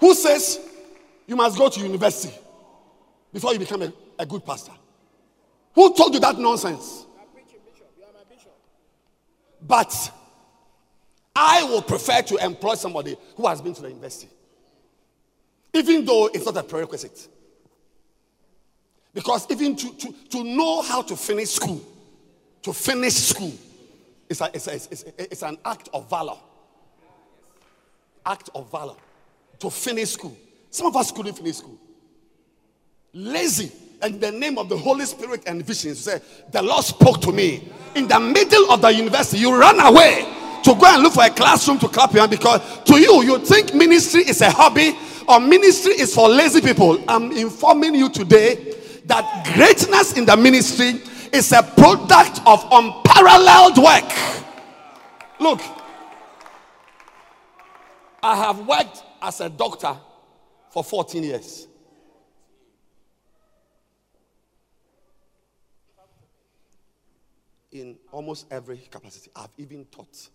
Who 0.00 0.14
says 0.14 0.58
you 1.26 1.36
must 1.36 1.56
go 1.56 1.68
to 1.68 1.80
university 1.80 2.34
before 3.32 3.52
you 3.52 3.58
become 3.58 3.82
a, 3.82 3.92
a 4.18 4.26
good 4.26 4.44
pastor? 4.44 4.72
Who 5.74 5.94
told 5.94 6.14
you 6.14 6.20
that 6.20 6.38
nonsense? 6.38 7.06
But 9.62 10.12
I 11.34 11.64
will 11.64 11.82
prefer 11.82 12.22
to 12.22 12.36
employ 12.44 12.74
somebody 12.74 13.16
who 13.36 13.46
has 13.46 13.60
been 13.60 13.74
to 13.74 13.82
the 13.82 13.88
university, 13.88 14.28
even 15.72 16.04
though 16.04 16.26
it's 16.26 16.44
not 16.44 16.56
a 16.56 16.62
prerequisite. 16.62 17.28
Because 19.12 19.50
even 19.50 19.76
to, 19.76 19.92
to, 19.96 20.14
to 20.30 20.44
know 20.44 20.82
how 20.82 21.02
to 21.02 21.16
finish 21.16 21.50
school, 21.50 21.80
to 22.62 22.72
finish 22.72 23.14
school, 23.14 23.52
is 24.28 24.40
a, 24.40 24.50
it's, 24.54 24.68
a, 24.68 24.74
it's, 24.74 25.04
a, 25.04 25.22
it's 25.22 25.42
an 25.42 25.58
act 25.64 25.88
of 25.92 26.08
valor. 26.08 26.36
Act 28.24 28.50
of 28.54 28.70
valor 28.70 28.94
to 29.58 29.70
finish 29.70 30.10
school. 30.10 30.36
Some 30.70 30.86
of 30.86 30.96
us 30.96 31.10
couldn't 31.10 31.34
finish 31.34 31.56
school. 31.56 31.78
Lazy. 33.12 33.72
In 34.02 34.18
the 34.18 34.32
name 34.32 34.56
of 34.58 34.68
the 34.68 34.76
Holy 34.76 35.04
Spirit 35.04 35.42
and 35.46 35.64
visions, 35.64 36.00
say, 36.00 36.20
the 36.50 36.62
Lord 36.62 36.84
spoke 36.84 37.20
to 37.22 37.32
me. 37.32 37.68
In 37.94 38.08
the 38.08 38.18
middle 38.18 38.70
of 38.70 38.80
the 38.80 38.92
university, 38.92 39.38
you 39.38 39.54
run 39.54 39.78
away 39.80 40.26
to 40.62 40.74
go 40.74 40.86
and 40.86 41.02
look 41.02 41.14
for 41.14 41.24
a 41.24 41.30
classroom 41.30 41.78
to 41.80 41.88
clap 41.88 42.14
you 42.14 42.26
because 42.28 42.60
to 42.84 43.00
you, 43.00 43.22
you 43.22 43.38
think 43.38 43.74
ministry 43.74 44.22
is 44.22 44.40
a 44.40 44.50
hobby 44.50 44.96
or 45.28 45.40
ministry 45.40 45.92
is 45.92 46.14
for 46.14 46.28
lazy 46.28 46.60
people. 46.60 47.02
I'm 47.08 47.32
informing 47.32 47.94
you 47.94 48.08
today 48.08 48.74
that 49.06 49.52
greatness 49.54 50.16
in 50.16 50.24
the 50.24 50.36
ministry 50.36 51.02
is 51.32 51.52
a 51.52 51.62
product 51.62 52.40
of 52.46 52.66
unparalleled 52.70 53.78
work. 53.78 54.12
Look, 55.38 55.60
I 58.22 58.36
have 58.36 58.66
worked 58.66 59.02
as 59.22 59.40
a 59.40 59.48
doctor 59.48 59.96
for 60.70 60.84
14 60.84 61.22
years. 61.22 61.66
In 67.72 67.98
almost 68.10 68.46
every 68.50 68.78
capacity, 68.78 69.30
I've 69.34 69.50
even 69.58 69.84
taught. 69.86 70.28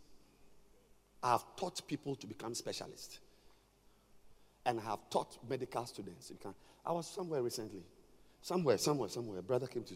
I've 1.21 1.43
taught 1.55 1.85
people 1.87 2.15
to 2.15 2.27
become 2.27 2.53
specialists. 2.55 3.19
And 4.65 4.79
I 4.79 4.83
have 4.83 5.09
taught 5.09 5.37
medical 5.47 5.85
students. 5.85 6.31
I 6.85 6.91
was 6.91 7.07
somewhere 7.07 7.41
recently. 7.41 7.83
Somewhere, 8.41 8.77
somewhere, 8.77 9.09
somewhere. 9.09 9.39
A 9.39 9.43
brother 9.43 9.67
came 9.67 9.83
to. 9.83 9.95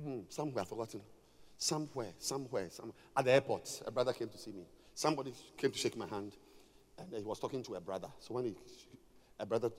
Mm, 0.00 0.24
somewhere, 0.32 0.62
I've 0.62 0.68
forgotten. 0.68 1.00
Somewhere, 1.56 2.12
somewhere, 2.18 2.68
somewhere. 2.70 2.94
At 3.16 3.24
the 3.24 3.32
airport, 3.32 3.82
a 3.86 3.90
brother 3.90 4.12
came 4.12 4.28
to 4.28 4.38
see 4.38 4.52
me. 4.52 4.64
Somebody 4.94 5.32
came 5.56 5.70
to 5.70 5.78
shake 5.78 5.96
my 5.96 6.06
hand. 6.06 6.32
And 6.98 7.14
he 7.14 7.22
was 7.22 7.38
talking 7.38 7.62
to 7.64 7.74
a 7.74 7.80
brother. 7.80 8.08
So 8.18 8.34
when 8.34 8.44
he, 8.44 8.56
a 9.38 9.46
brother, 9.46 9.70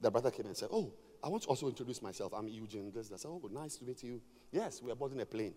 the 0.00 0.10
brother 0.10 0.30
came 0.30 0.46
and 0.46 0.56
said, 0.56 0.68
Oh, 0.72 0.92
I 1.22 1.28
want 1.28 1.44
to 1.44 1.48
also 1.48 1.68
introduce 1.68 2.02
myself. 2.02 2.32
I'm 2.36 2.48
Eugene. 2.48 2.92
I 2.96 3.02
said, 3.02 3.28
Oh, 3.28 3.48
nice 3.52 3.76
to 3.76 3.84
meet 3.84 4.02
you. 4.02 4.20
Yes, 4.50 4.82
we 4.82 4.90
are 4.90 4.96
boarding 4.96 5.20
a 5.20 5.26
plane. 5.26 5.54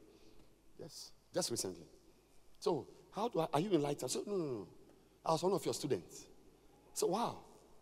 Yes, 0.80 1.12
just 1.34 1.52
recently. 1.52 1.88
So, 2.60 2.88
how 3.12 3.30
do 3.30 3.40
I, 3.40 3.48
are 3.54 3.60
you 3.60 3.70
light? 3.78 4.04
I 4.04 4.08
No, 4.28 4.36
no, 4.36 4.46
no. 4.46 4.68
I 5.26 5.32
was 5.32 5.44
one 5.44 5.54
of 5.54 5.64
your 5.66 5.74
students. 5.74 6.26
So, 6.94 7.08
wow. 7.08 7.38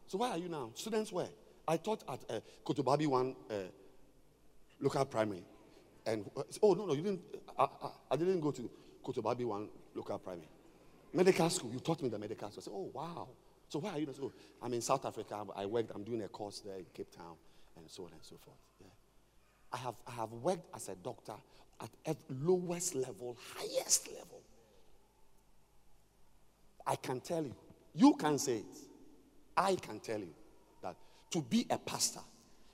So, 0.07 0.17
where 0.17 0.31
are 0.31 0.37
you 0.37 0.49
now? 0.49 0.71
Students 0.75 1.11
where? 1.11 1.29
I 1.67 1.77
taught 1.77 2.03
at 2.07 2.19
uh, 2.29 2.39
Kotobabi 2.65 3.07
1 3.07 3.35
uh, 3.49 3.53
local 4.79 5.05
primary. 5.05 5.43
And, 6.05 6.29
uh, 6.35 6.43
oh, 6.61 6.73
no, 6.73 6.85
no, 6.85 6.93
you 6.93 7.01
didn't. 7.01 7.21
I, 7.57 7.63
I, 7.63 7.89
I 8.11 8.15
didn't 8.15 8.41
go 8.41 8.51
to 8.51 8.69
Kotobabi 9.03 9.45
1 9.45 9.69
local 9.95 10.19
primary. 10.19 10.49
Medical 11.13 11.49
school. 11.49 11.71
You 11.71 11.79
taught 11.79 12.01
me 12.01 12.09
the 12.09 12.19
medical 12.19 12.49
school. 12.49 12.61
I 12.61 12.63
said, 12.63 12.73
oh, 12.73 12.89
wow. 12.93 13.27
So 13.69 13.79
why 13.79 13.91
are 13.91 13.99
you? 13.99 14.07
So 14.13 14.31
I'm 14.61 14.73
in 14.73 14.81
South 14.81 15.05
Africa. 15.05 15.45
I 15.55 15.65
worked. 15.65 15.91
I'm 15.95 16.03
doing 16.03 16.21
a 16.21 16.27
course 16.27 16.59
there 16.59 16.77
in 16.77 16.85
Cape 16.93 17.15
Town 17.15 17.35
and 17.77 17.89
so 17.89 18.03
on 18.03 18.11
and 18.11 18.21
so 18.21 18.35
forth. 18.37 18.57
Yeah. 18.79 18.87
I 19.71 19.77
have, 19.77 19.95
I 20.05 20.11
have 20.11 20.31
worked 20.31 20.67
as 20.75 20.89
a 20.89 20.95
doctor 20.95 21.33
at 22.05 22.17
lowest 22.41 22.95
level, 22.95 23.37
highest 23.55 24.07
level. 24.07 24.41
I 26.85 26.95
can 26.95 27.19
tell 27.19 27.43
you, 27.43 27.55
you 27.95 28.13
can 28.15 28.37
say 28.37 28.57
it. 28.57 28.77
I 29.55 29.75
can 29.75 29.99
tell 29.99 30.19
you 30.19 30.33
that 30.81 30.95
to 31.31 31.41
be 31.41 31.65
a 31.69 31.77
pastor 31.77 32.21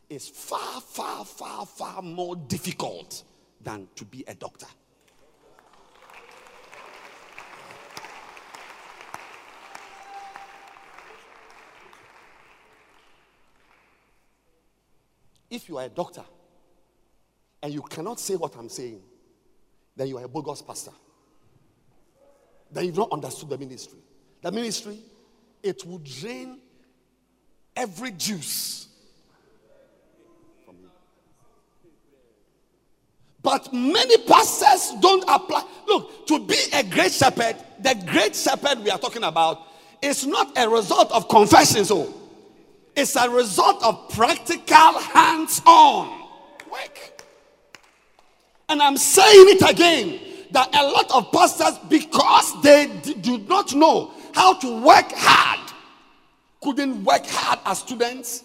is 0.10 0.28
far, 0.28 0.82
far, 0.82 1.26
far, 1.26 1.66
far 1.66 2.02
more 2.02 2.36
difficult 2.36 3.24
than 3.62 3.88
to 3.95 4.06
be 4.06 4.24
a 4.28 4.34
doctor. 4.34 4.68
If 15.50 15.68
you 15.68 15.78
are 15.78 15.86
a 15.86 15.89
doctor 15.89 16.24
and 17.62 17.74
you 17.74 17.82
cannot 17.82 18.20
say 18.20 18.36
what 18.36 18.55
I'm 18.55 18.70
saying, 18.70 19.01
then 19.95 20.07
you 20.07 20.18
are 20.18 20.24
a 20.24 20.28
bogus 20.28 20.62
pastor. 20.62 20.91
Then 22.72 22.86
you've 22.86 22.97
not 22.97 23.12
understood 23.12 23.49
the 23.49 23.57
ministry. 23.57 23.99
The 24.41 24.51
ministry, 24.51 24.99
it 25.62 25.86
will 25.86 25.97
drain 25.99 26.60
every 27.76 28.12
juice 28.12 28.88
from 30.66 30.76
you. 30.80 30.89
But 33.41 33.74
many 33.74 34.18
pastors 34.20 34.99
don't 35.01 35.24
apply. 35.28 35.64
Look, 35.88 36.28
to 36.28 36.45
be 36.45 36.57
a 36.74 36.84
great 36.84 37.12
shepherd, 37.12 37.55
the 37.80 37.95
great 38.05 38.36
shepherd 38.36 38.80
we 38.84 38.89
are 38.89 38.99
talking 38.99 39.24
about 39.24 39.64
is 40.01 40.26
not 40.26 40.57
a 40.57 40.70
result 40.70 41.12
of 41.12 41.28
confession. 41.28 41.84
So 41.84 42.03
oh. 42.03 42.14
it's 42.95 43.16
a 43.16 43.30
result 43.30 43.84
of 43.84 44.10
practical 44.10 44.99
hands-on 44.99 46.20
work. 46.72 47.18
And 48.70 48.82
I'm 48.82 48.97
saying 48.97 49.49
it 49.49 49.70
again 49.70 50.20
that 50.51 50.74
a 50.76 50.84
lot 50.84 51.11
of 51.11 51.32
pastors, 51.32 51.78
because 51.89 52.61
they 52.61 52.88
d- 53.01 53.15
do 53.15 53.39
not 53.39 53.74
know 53.74 54.11
how 54.34 54.53
to 54.53 54.82
work 54.82 55.11
hard, 55.11 55.72
couldn't 56.61 57.03
work 57.03 57.26
hard 57.26 57.59
as 57.65 57.80
students, 57.80 58.43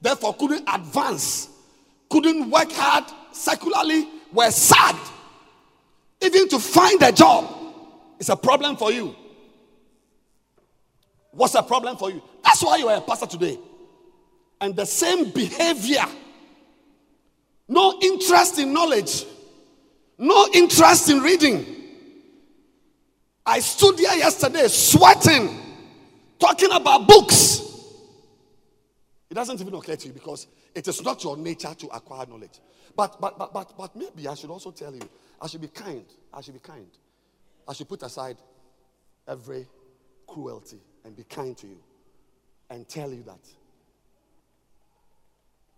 therefore 0.00 0.34
couldn't 0.34 0.68
advance, 0.72 1.48
couldn't 2.08 2.50
work 2.50 2.70
hard 2.72 3.04
secularly, 3.32 4.06
were 4.32 4.50
sad. 4.50 4.96
Even 6.20 6.48
to 6.48 6.58
find 6.58 7.02
a 7.02 7.10
job 7.12 7.52
is 8.18 8.28
a 8.28 8.36
problem 8.36 8.76
for 8.76 8.92
you. 8.92 9.14
What's 11.32 11.54
a 11.56 11.62
problem 11.62 11.96
for 11.96 12.10
you? 12.10 12.22
That's 12.44 12.62
why 12.62 12.76
you 12.76 12.88
are 12.88 12.96
a 12.96 13.00
pastor 13.00 13.26
today. 13.26 13.58
And 14.60 14.76
the 14.76 14.86
same 14.86 15.30
behavior, 15.30 16.04
no 17.68 17.98
interest 18.00 18.58
in 18.60 18.72
knowledge, 18.72 19.26
no 20.24 20.48
interest 20.54 21.10
in 21.10 21.20
reading. 21.20 21.66
I 23.46 23.60
stood 23.60 23.98
here 23.98 24.14
yesterday 24.14 24.66
sweating, 24.68 25.60
talking 26.38 26.72
about 26.72 27.06
books. 27.06 27.60
It 29.28 29.34
doesn't 29.34 29.60
even 29.60 29.74
occur 29.74 29.96
to 29.96 30.06
you 30.08 30.14
because 30.14 30.46
it 30.74 30.88
is 30.88 31.02
not 31.02 31.22
your 31.22 31.36
nature 31.36 31.74
to 31.74 31.86
acquire 31.88 32.26
knowledge. 32.26 32.60
But 32.96 33.20
but 33.20 33.38
but 33.38 33.52
but 33.52 33.76
but 33.76 33.96
maybe 33.96 34.26
I 34.26 34.34
should 34.34 34.50
also 34.50 34.70
tell 34.70 34.94
you, 34.94 35.02
I 35.40 35.46
should 35.46 35.60
be 35.60 35.68
kind. 35.68 36.04
I 36.32 36.40
should 36.40 36.54
be 36.54 36.60
kind. 36.60 36.88
I 37.68 37.72
should 37.74 37.88
put 37.88 38.02
aside 38.02 38.36
every 39.28 39.66
cruelty 40.26 40.80
and 41.04 41.14
be 41.14 41.24
kind 41.24 41.56
to 41.58 41.66
you 41.66 41.78
and 42.70 42.88
tell 42.88 43.10
you 43.10 43.22
that 43.24 43.40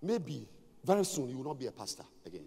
maybe 0.03 0.49
very 0.85 1.05
soon 1.05 1.31
you 1.31 1.39
will 1.39 1.45
not 1.45 1.59
be 1.59 1.67
a 1.67 1.73
pastor 1.73 2.05
again. 2.25 2.47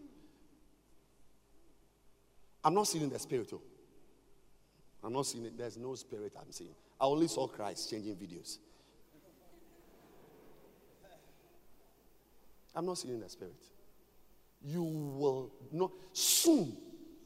I'm 2.63 2.73
not 2.73 2.87
seeing 2.87 3.09
the 3.09 3.19
spirit. 3.19 3.49
Oh. 3.53 3.61
I'm 5.03 5.13
not 5.13 5.25
seeing 5.25 5.45
it. 5.45 5.57
There's 5.57 5.77
no 5.77 5.95
spirit 5.95 6.33
I'm 6.37 6.51
seeing. 6.51 6.75
I 6.99 7.05
only 7.05 7.27
saw 7.27 7.47
Christ 7.47 7.89
changing 7.89 8.15
videos. 8.15 8.57
I'm 12.75 12.85
not 12.85 12.97
seeing 12.97 13.19
the 13.19 13.29
spirit. 13.29 13.61
You 14.61 14.83
will 14.83 15.51
not 15.71 15.91
soon 16.11 16.75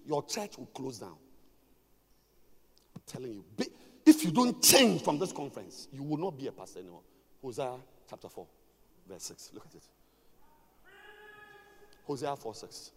your 0.06 0.24
church 0.26 0.58
will 0.58 0.68
close 0.68 1.00
down. 1.00 1.16
I'm 2.96 3.02
telling 3.06 3.34
you. 3.34 3.46
If 4.06 4.24
you 4.24 4.32
don't 4.32 4.62
change 4.62 5.02
from 5.02 5.18
this 5.18 5.32
conference, 5.32 5.88
you 5.92 6.04
will 6.04 6.18
not 6.18 6.38
be 6.38 6.48
a 6.48 6.52
pastor 6.52 6.80
anymore. 6.80 7.02
Hosea 7.42 7.76
chapter 8.10 8.30
4, 8.30 8.46
verse 9.08 9.24
6. 9.24 9.52
Look 9.54 9.66
at 9.66 9.76
it. 9.76 9.84
Hosea 12.06 12.36
4 12.36 12.56
6. 12.56 12.92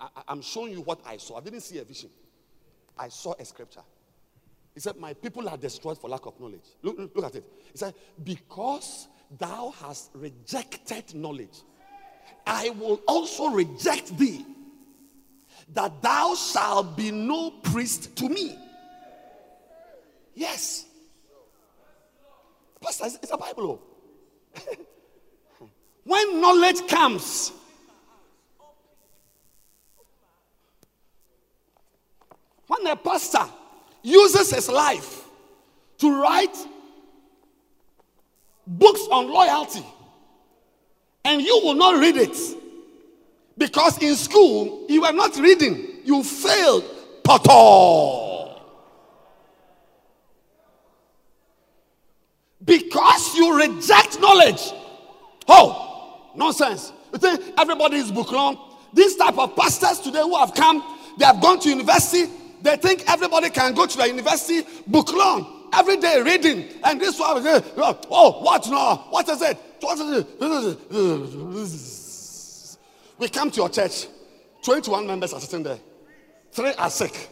I, 0.00 0.32
am 0.32 0.42
showing 0.42 0.72
you 0.72 0.80
what 0.80 1.00
I 1.06 1.16
saw. 1.16 1.38
I 1.38 1.40
didn't 1.40 1.60
see 1.60 1.78
a 1.78 1.84
vision. 1.84 2.10
I 2.98 3.08
saw 3.08 3.34
a 3.38 3.44
scripture. 3.44 3.82
He 4.74 4.80
said, 4.80 4.96
My 4.96 5.14
people 5.14 5.48
are 5.48 5.56
destroyed 5.56 5.98
for 5.98 6.08
lack 6.08 6.26
of 6.26 6.38
knowledge. 6.40 6.64
Look, 6.82 6.98
look, 7.14 7.24
at 7.24 7.36
it. 7.36 7.44
He 7.72 7.78
said, 7.78 7.94
Because 8.22 9.08
thou 9.38 9.72
hast 9.80 10.10
rejected 10.14 11.14
knowledge, 11.14 11.62
I 12.46 12.70
will 12.70 13.00
also 13.06 13.48
reject 13.50 14.16
thee, 14.18 14.44
that 15.72 16.02
thou 16.02 16.34
shalt 16.34 16.96
be 16.96 17.10
no 17.10 17.50
priest 17.50 18.16
to 18.16 18.28
me. 18.28 18.58
Yes. 20.34 20.86
Pastor, 22.80 23.06
it's 23.22 23.32
a 23.32 23.36
Bible. 23.36 23.80
Oh. 24.60 24.76
when 26.04 26.40
knowledge 26.40 26.86
comes, 26.88 27.52
a 32.86 32.96
pastor 32.96 33.44
uses 34.02 34.50
his 34.50 34.68
life 34.68 35.24
to 35.98 36.20
write 36.20 36.56
books 38.66 39.06
on 39.10 39.30
loyalty 39.30 39.84
and 41.24 41.40
you 41.40 41.60
will 41.64 41.74
not 41.74 41.98
read 41.98 42.16
it 42.16 42.36
because 43.56 44.02
in 44.02 44.14
school 44.14 44.86
you 44.88 45.02
were 45.02 45.12
not 45.12 45.36
reading, 45.36 46.00
you 46.04 46.22
failed. 46.22 46.84
Pato. 47.24 48.60
Because 52.62 53.34
you 53.34 53.56
reject 53.56 54.20
knowledge. 54.20 54.72
Oh, 55.48 56.30
nonsense. 56.34 56.92
You 57.12 57.18
think 57.18 57.40
everybody 57.58 57.96
is 57.96 58.12
book 58.12 58.30
long? 58.30 58.58
These 58.92 59.16
type 59.16 59.38
of 59.38 59.56
pastors 59.56 60.00
today 60.00 60.20
who 60.20 60.36
have 60.36 60.54
come, 60.54 60.82
they 61.18 61.24
have 61.24 61.40
gone 61.40 61.60
to 61.60 61.68
university, 61.68 62.30
they 62.64 62.76
think 62.76 63.04
everybody 63.08 63.50
can 63.50 63.74
go 63.74 63.86
to 63.86 63.96
the 63.96 64.08
university 64.08 64.66
book 64.86 65.12
long 65.12 65.68
every 65.74 65.98
day 65.98 66.22
reading, 66.22 66.66
and 66.82 66.98
this 66.98 67.20
one, 67.20 67.42
oh, 67.46 68.00
oh, 68.10 68.42
what 68.42 68.66
now? 68.68 69.06
What 69.10 69.28
is 69.28 69.42
it? 69.42 69.58
What 69.80 69.98
is 69.98 70.76
it? 70.90 72.78
We 73.18 73.28
come 73.28 73.50
to 73.50 73.56
your 73.56 73.68
church, 73.68 74.06
21 74.62 75.06
members 75.06 75.34
are 75.34 75.40
sitting 75.40 75.62
there. 75.62 75.78
Three 76.52 76.72
are 76.78 76.88
sick, 76.88 77.28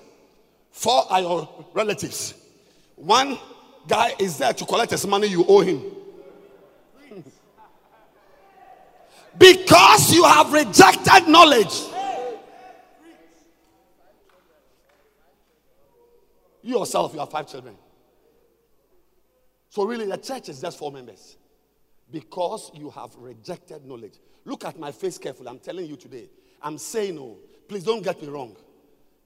four 0.71 1.11
are 1.11 1.21
your 1.23 1.67
relatives. 1.73 2.35
One 2.97 3.39
guy 3.89 4.15
is 4.19 4.37
there 4.37 4.53
to 4.53 4.67
collect 4.67 4.91
his 4.91 5.07
money 5.07 5.29
you 5.29 5.47
owe 5.49 5.61
him. 5.61 5.83
Because 9.39 10.13
you 10.13 10.25
have 10.25 10.53
rejected 10.53 11.27
knowledge. 11.27 11.85
You 16.63 16.79
yourself, 16.79 17.13
you 17.13 17.21
have 17.21 17.31
five 17.31 17.49
children. 17.49 17.77
So, 19.69 19.85
really, 19.85 20.07
the 20.07 20.19
church 20.19 20.49
is 20.49 20.61
just 20.61 20.79
four 20.79 20.93
members 20.93 21.37
because 22.11 22.71
you 22.75 22.91
have 22.91 23.15
rejected 23.17 23.85
knowledge. 23.85 24.15
Look 24.45 24.65
at 24.65 24.79
my 24.79 24.93
face 24.93 25.19
carefully. 25.19 25.49
I'm 25.49 25.59
telling 25.59 25.87
you 25.87 25.97
today. 25.97 26.29
I'm 26.63 26.79
saying, 26.79 27.19
oh, 27.19 27.39
please 27.69 27.85
don't 27.85 28.03
get 28.03 28.21
me 28.21 28.29
wrong. 28.29 28.57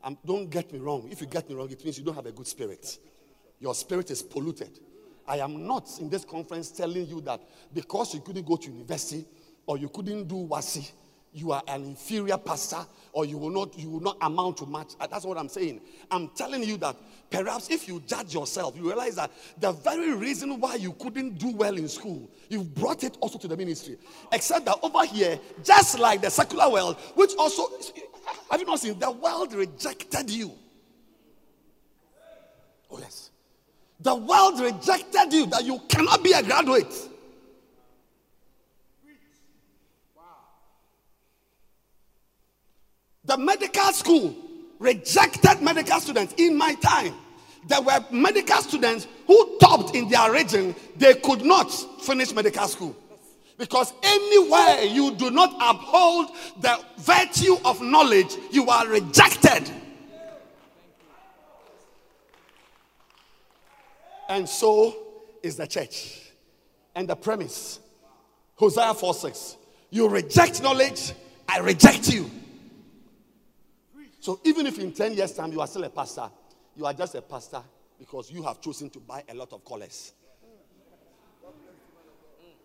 Um, 0.03 0.17
don't 0.25 0.49
get 0.49 0.73
me 0.73 0.79
wrong. 0.79 1.09
If 1.11 1.21
you 1.21 1.27
get 1.27 1.49
me 1.49 1.57
wrong, 1.57 1.71
it 1.71 1.83
means 1.85 1.99
you 1.99 2.05
don't 2.05 2.15
have 2.15 2.27
a 2.27 2.33
good 2.33 2.47
spirit. 2.47 2.99
Your 3.59 3.75
spirit 3.75 4.11
is 4.11 4.23
polluted. 4.23 4.79
I 5.27 5.39
am 5.39 5.67
not 5.67 5.91
in 5.99 6.09
this 6.09 6.25
conference 6.25 6.71
telling 6.71 7.07
you 7.07 7.21
that 7.23 7.41
because 7.75 8.15
you 8.15 8.21
couldn't 8.21 8.47
go 8.47 8.57
to 8.57 8.71
university 8.71 9.27
or 9.67 9.77
you 9.77 9.89
couldn't 9.89 10.29
do 10.29 10.47
WASSCE 10.49 10.93
you 11.37 11.53
are 11.53 11.63
an 11.69 11.85
inferior 11.85 12.39
pastor 12.39 12.79
or 13.13 13.27
you 13.27 13.37
will 13.37 13.51
not 13.51 13.79
you 13.79 13.91
will 13.91 14.01
not 14.01 14.17
amount 14.23 14.57
to 14.57 14.65
much. 14.67 14.95
Uh, 14.99 15.07
that's 15.07 15.27
what 15.27 15.37
i'm 15.37 15.51
saying. 15.51 15.83
I'm 16.11 16.29
telling 16.29 16.63
you 16.63 16.79
that 16.79 16.97
perhaps 17.31 17.71
if 17.71 17.87
you 17.87 18.03
judge 18.07 18.33
yourself 18.33 18.75
you 18.75 18.87
realize 18.87 19.17
that 19.17 19.31
the 19.61 19.73
very 19.73 20.15
reason 20.15 20.59
why 20.59 20.77
you 20.77 20.93
couldn't 20.95 21.39
do 21.39 21.51
well 21.51 21.77
in 21.77 21.89
school 21.89 22.31
you've 22.49 22.75
brought 22.75 23.05
it 23.05 23.19
also 23.21 23.39
to 23.39 23.49
the 23.49 23.57
ministry. 23.57 23.99
Except 24.33 24.65
that 24.65 24.79
over 24.83 25.05
here 25.05 25.39
just 25.63 25.99
like 25.99 26.23
the 26.23 26.31
secular 26.31 26.71
world 26.71 26.97
which 27.15 27.33
also 27.39 27.69
have 28.51 28.59
you 28.59 28.67
not 28.67 28.81
seen 28.81 28.99
the 28.99 29.11
world 29.11 29.53
rejected 29.53 30.31
you. 30.31 30.53
Oh 32.91 32.99
yes. 32.99 33.31
The 34.01 34.15
world 34.15 34.61
rejected 34.61 35.33
you 35.33 35.47
that 35.47 35.65
you 35.65 35.81
cannot 35.89 36.25
be 36.25 36.33
a 36.33 36.43
graduate 36.43 36.95
The 43.27 43.37
medical 43.37 43.93
school 43.93 44.35
rejected 44.79 45.61
medical 45.61 46.01
students 46.01 46.35
in 46.39 46.57
my 46.57 46.75
time. 46.75 47.15
There 47.67 47.81
were 47.81 48.05
medical 48.13 48.59
students 48.63 49.09
who 49.27 49.59
topped 49.59 49.95
in 49.97 50.09
their 50.09 50.33
region, 50.33 50.75
they 50.97 51.15
could 51.15 51.45
not 51.45 51.67
finish 52.01 52.33
medical 52.33 52.69
school. 52.69 52.97
Because 53.59 53.93
anywhere 54.03 54.83
you 54.83 55.15
do 55.15 55.31
not 55.31 55.55
uphold 55.61 56.31
the 56.61 56.79
virtue 56.99 57.57
of 57.65 57.83
knowledge, 57.83 58.37
you 58.53 58.69
are 58.69 58.87
rejected. 58.87 59.71
And 64.29 64.49
so 64.49 64.95
is 65.43 65.57
the 65.57 65.67
church. 65.67 66.21
And 66.95 67.09
the 67.09 67.17
premise 67.17 67.81
Hosea 68.57 68.95
4 68.95 69.15
6. 69.15 69.57
You 69.91 70.09
reject 70.09 70.63
knowledge, 70.63 71.13
I 71.49 71.59
reject 71.61 72.13
you. 72.13 72.31
So 74.27 74.41
even 74.43 74.67
if 74.67 74.81
in 74.81 74.91
10 74.91 75.15
years' 75.15 75.31
time 75.31 75.53
you 75.53 75.61
are 75.61 75.69
still 75.69 75.85
a 75.85 75.89
pastor, 75.89 76.29
you 76.75 76.85
are 76.85 76.93
just 76.93 77.15
a 77.15 77.23
pastor 77.23 77.63
because 77.97 78.29
you 78.29 78.43
have 78.43 78.61
chosen 78.61 78.91
to 78.91 78.99
buy 78.99 79.23
a 79.29 79.33
lot 79.33 79.53
of 79.53 79.65
collars. 79.65 80.15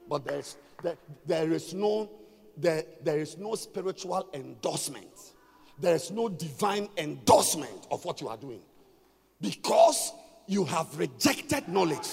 But 0.09 0.25
there's, 0.25 0.57
there, 0.81 0.95
there 1.23 1.51
is 1.51 1.75
no 1.75 2.09
there, 2.57 2.83
there 3.03 3.19
is 3.19 3.37
no 3.37 3.53
spiritual 3.53 4.27
endorsement. 4.33 5.33
There 5.79 5.93
is 5.93 6.09
no 6.09 6.29
divine 6.29 6.89
endorsement 6.97 7.85
of 7.91 8.03
what 8.05 8.21
you 8.21 8.27
are 8.29 8.37
doing. 8.37 8.61
Because 9.39 10.13
you 10.47 10.65
have 10.65 10.97
rejected 10.97 11.67
knowledge. 11.67 12.09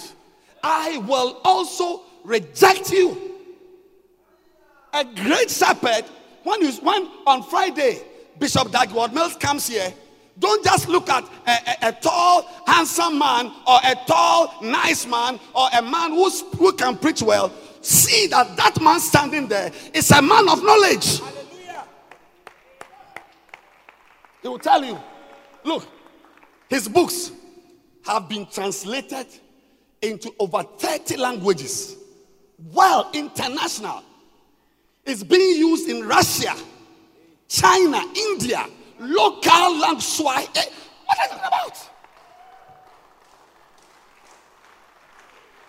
I 0.62 0.99
will 0.99 1.40
also 1.42 2.03
reject 2.22 2.90
you. 2.90 3.34
A 4.92 5.07
great 5.07 5.49
shepherd, 5.49 6.05
when, 6.42 6.61
you, 6.61 6.72
when 6.82 7.09
on 7.26 7.42
Friday, 7.44 8.03
Bishop 8.39 8.70
Dag 8.70 8.89
Heward-Mills 8.89 9.36
comes 9.36 9.68
here, 9.68 9.93
don't 10.39 10.64
just 10.64 10.89
look 10.89 11.09
at 11.09 11.24
a, 11.47 11.51
a, 11.51 11.89
a, 11.89 11.93
tall, 11.93 12.43
handsome 12.66 13.18
man 13.18 13.47
or 13.66 13.78
a 13.84 13.95
tall, 14.07 14.55
nice 14.62 15.07
man 15.07 15.41
or 15.55 15.68
a 15.76 15.82
man 15.82 16.12
who's, 16.12 16.43
who 16.57 16.72
can 16.72 16.97
preach 16.97 17.22
well. 17.22 17.53
See 17.80 18.28
that 18.28 18.57
that 18.57 18.80
man 18.80 19.01
standing 19.01 19.49
there 19.49 19.72
is 19.93 20.11
a 20.11 20.22
man 20.22 20.49
of 20.49 20.62
knowledge. 20.62 21.18
Hallelujah. 21.18 21.84
He 24.43 24.49
will 24.49 24.59
tell 24.59 24.84
you, 24.84 24.99
look, 25.64 25.86
his 26.68 26.89
books 26.89 27.32
have 28.07 28.28
been 28.28 28.47
translated 28.47 29.26
into 30.01 30.32
over 30.39 30.62
30 30.62 31.16
languages. 31.16 31.97
Well, 32.72 33.11
international. 33.12 34.03
It's 35.05 35.22
being 35.22 35.57
used 35.59 35.89
in 35.89 36.07
Russia, 36.07 36.55
China, 37.49 38.03
India, 38.14 38.66
local 39.01 39.78
language. 39.78 40.05
Swahili. 40.05 40.49
Eh, 40.55 40.64
what 41.07 41.18
is 41.24 41.32
it 41.32 41.38
about? 41.38 41.88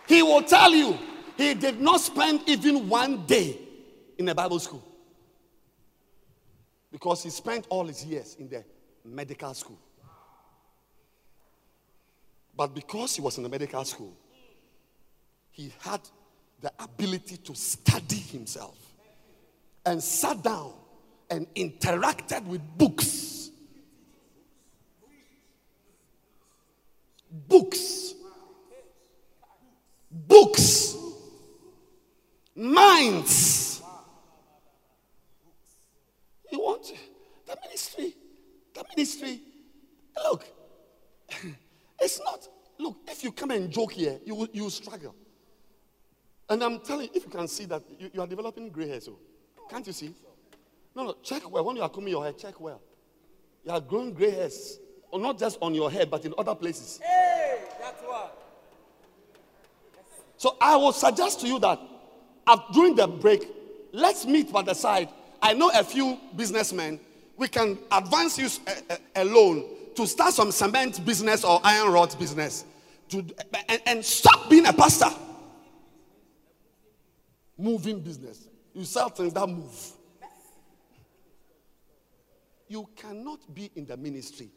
He 0.07 0.21
will 0.21 0.43
tell 0.43 0.71
you 0.71 0.97
he 1.37 1.53
did 1.53 1.79
not 1.79 2.01
spend 2.01 2.41
even 2.47 2.89
one 2.89 3.25
day 3.25 3.57
in 4.17 4.27
a 4.27 4.35
Bible 4.35 4.59
school 4.59 4.83
because 6.91 7.23
he 7.23 7.29
spent 7.29 7.65
all 7.69 7.85
his 7.85 8.03
years 8.03 8.35
in 8.39 8.49
the 8.49 8.63
medical 9.05 9.53
school. 9.53 9.79
But 12.57 12.75
because 12.75 13.15
he 13.15 13.21
was 13.21 13.37
in 13.37 13.43
the 13.43 13.49
medical 13.49 13.85
school, 13.85 14.13
he 15.51 15.71
had 15.79 16.01
the 16.59 16.73
ability 16.79 17.37
to 17.37 17.55
study 17.55 18.17
himself 18.17 18.77
and 19.85 20.03
sat 20.03 20.43
down 20.43 20.73
and 21.29 21.47
interacted 21.55 22.45
with 22.45 22.61
books. 22.77 23.51
Books. 27.47 28.13
Books. 30.11 30.95
Minds. 32.55 33.81
You 36.51 36.59
want 36.59 36.91
the 37.45 37.57
ministry? 37.63 38.15
The 38.73 38.83
ministry. 38.95 39.41
Look, 40.23 40.45
it's 42.01 42.19
not. 42.19 42.47
Look, 42.79 42.97
if 43.07 43.23
you 43.23 43.31
come 43.31 43.51
and 43.51 43.69
joke 43.71 43.93
here, 43.93 44.19
you 44.25 44.35
will, 44.35 44.47
you 44.51 44.69
struggle. 44.69 45.15
And 46.49 46.63
I'm 46.63 46.79
telling 46.79 47.05
you, 47.05 47.11
if 47.13 47.25
you 47.25 47.29
can 47.29 47.47
see 47.47 47.65
that 47.65 47.83
you, 47.99 48.09
you 48.13 48.21
are 48.21 48.27
developing 48.27 48.69
gray 48.69 48.87
hair, 48.87 48.99
so 48.99 49.19
oh. 49.59 49.67
can't 49.69 49.85
you 49.85 49.93
see? 49.93 50.13
No, 50.95 51.05
no, 51.05 51.15
check 51.23 51.49
well. 51.49 51.63
When 51.63 51.75
you 51.75 51.81
are 51.81 51.89
combing 51.89 52.13
your 52.13 52.23
hair, 52.23 52.33
check 52.33 52.59
well. 52.59 52.81
You 53.63 53.71
are 53.71 53.81
growing 53.81 54.13
gray 54.13 54.31
hairs, 54.31 54.79
or 55.11 55.19
not 55.19 55.37
just 55.37 55.57
on 55.61 55.73
your 55.73 55.91
head, 55.91 56.09
but 56.09 56.25
in 56.25 56.33
other 56.37 56.55
places. 56.55 56.99
Hey, 57.03 57.59
that's 57.79 58.01
what. 58.01 58.35
So 60.37 60.55
I 60.61 60.75
will 60.77 60.93
suggest 60.93 61.41
to 61.41 61.47
you 61.47 61.59
that 61.59 61.79
after 62.47 62.73
during 62.73 62.95
the 62.95 63.07
break, 63.07 63.47
let's 63.91 64.25
meet 64.25 64.51
by 64.51 64.61
the 64.61 64.73
side. 64.73 65.09
I 65.41 65.53
know 65.53 65.69
a 65.73 65.83
few 65.83 66.17
businessmen. 66.35 66.99
We 67.37 67.47
can 67.47 67.77
advance 67.91 68.37
you 68.37 68.47
a, 68.67 68.93
a, 68.93 69.23
a 69.23 69.25
loan 69.25 69.65
to 69.95 70.07
start 70.07 70.33
some 70.33 70.51
cement 70.51 71.05
business 71.05 71.43
or 71.43 71.59
iron 71.63 71.91
rod 71.91 72.17
business. 72.17 72.65
To, 73.09 73.25
and, 73.67 73.81
and 73.85 74.05
stop 74.05 74.49
being 74.49 74.65
a 74.65 74.73
pastor. 74.73 75.09
Moving 77.57 77.99
business. 77.99 78.47
You 78.73 78.85
sell 78.85 79.09
things 79.09 79.33
that 79.33 79.47
move. 79.47 79.93
You 82.69 82.87
cannot 82.95 83.53
be 83.53 83.71
in 83.75 83.85
the 83.87 83.97
ministry 83.97 84.49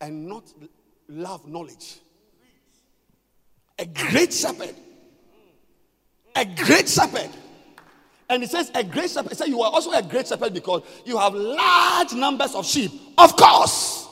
and 0.00 0.26
not 0.26 0.44
love 1.08 1.46
knowledge. 1.48 1.98
A 3.78 3.84
great 3.84 4.32
shepherd. 4.32 4.74
A 6.36 6.44
great 6.44 6.88
shepherd. 6.88 7.30
And 8.28 8.42
he 8.42 8.48
says, 8.48 8.70
a 8.74 8.84
great 8.84 9.10
shepherd. 9.10 9.30
He 9.30 9.34
said, 9.34 9.48
You 9.48 9.60
are 9.62 9.70
also 9.70 9.90
a 9.90 10.02
great 10.02 10.28
shepherd 10.28 10.54
because 10.54 10.82
you 11.04 11.18
have 11.18 11.34
large 11.34 12.12
numbers 12.12 12.54
of 12.54 12.64
sheep. 12.64 12.92
Of 13.18 13.36
course. 13.36 14.08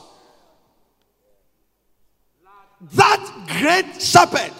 That 2.91 3.45
great 3.47 4.01
shepherd. 4.01 4.51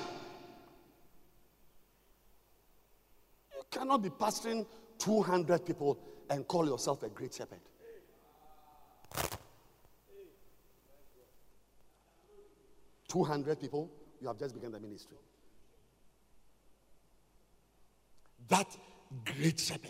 You 3.53 3.63
cannot 3.69 4.01
be 4.01 4.09
pastoring 4.09 4.65
200 4.99 5.65
people 5.65 5.99
and 6.29 6.47
call 6.47 6.65
yourself 6.65 7.03
a 7.03 7.09
great 7.09 7.33
shepherd. 7.33 7.59
200 13.13 13.61
people, 13.61 13.91
you 14.19 14.27
have 14.27 14.39
just 14.39 14.55
begun 14.55 14.71
the 14.71 14.79
ministry. 14.79 15.17
That 18.49 18.67
great 19.23 19.59
shepherd. 19.59 19.89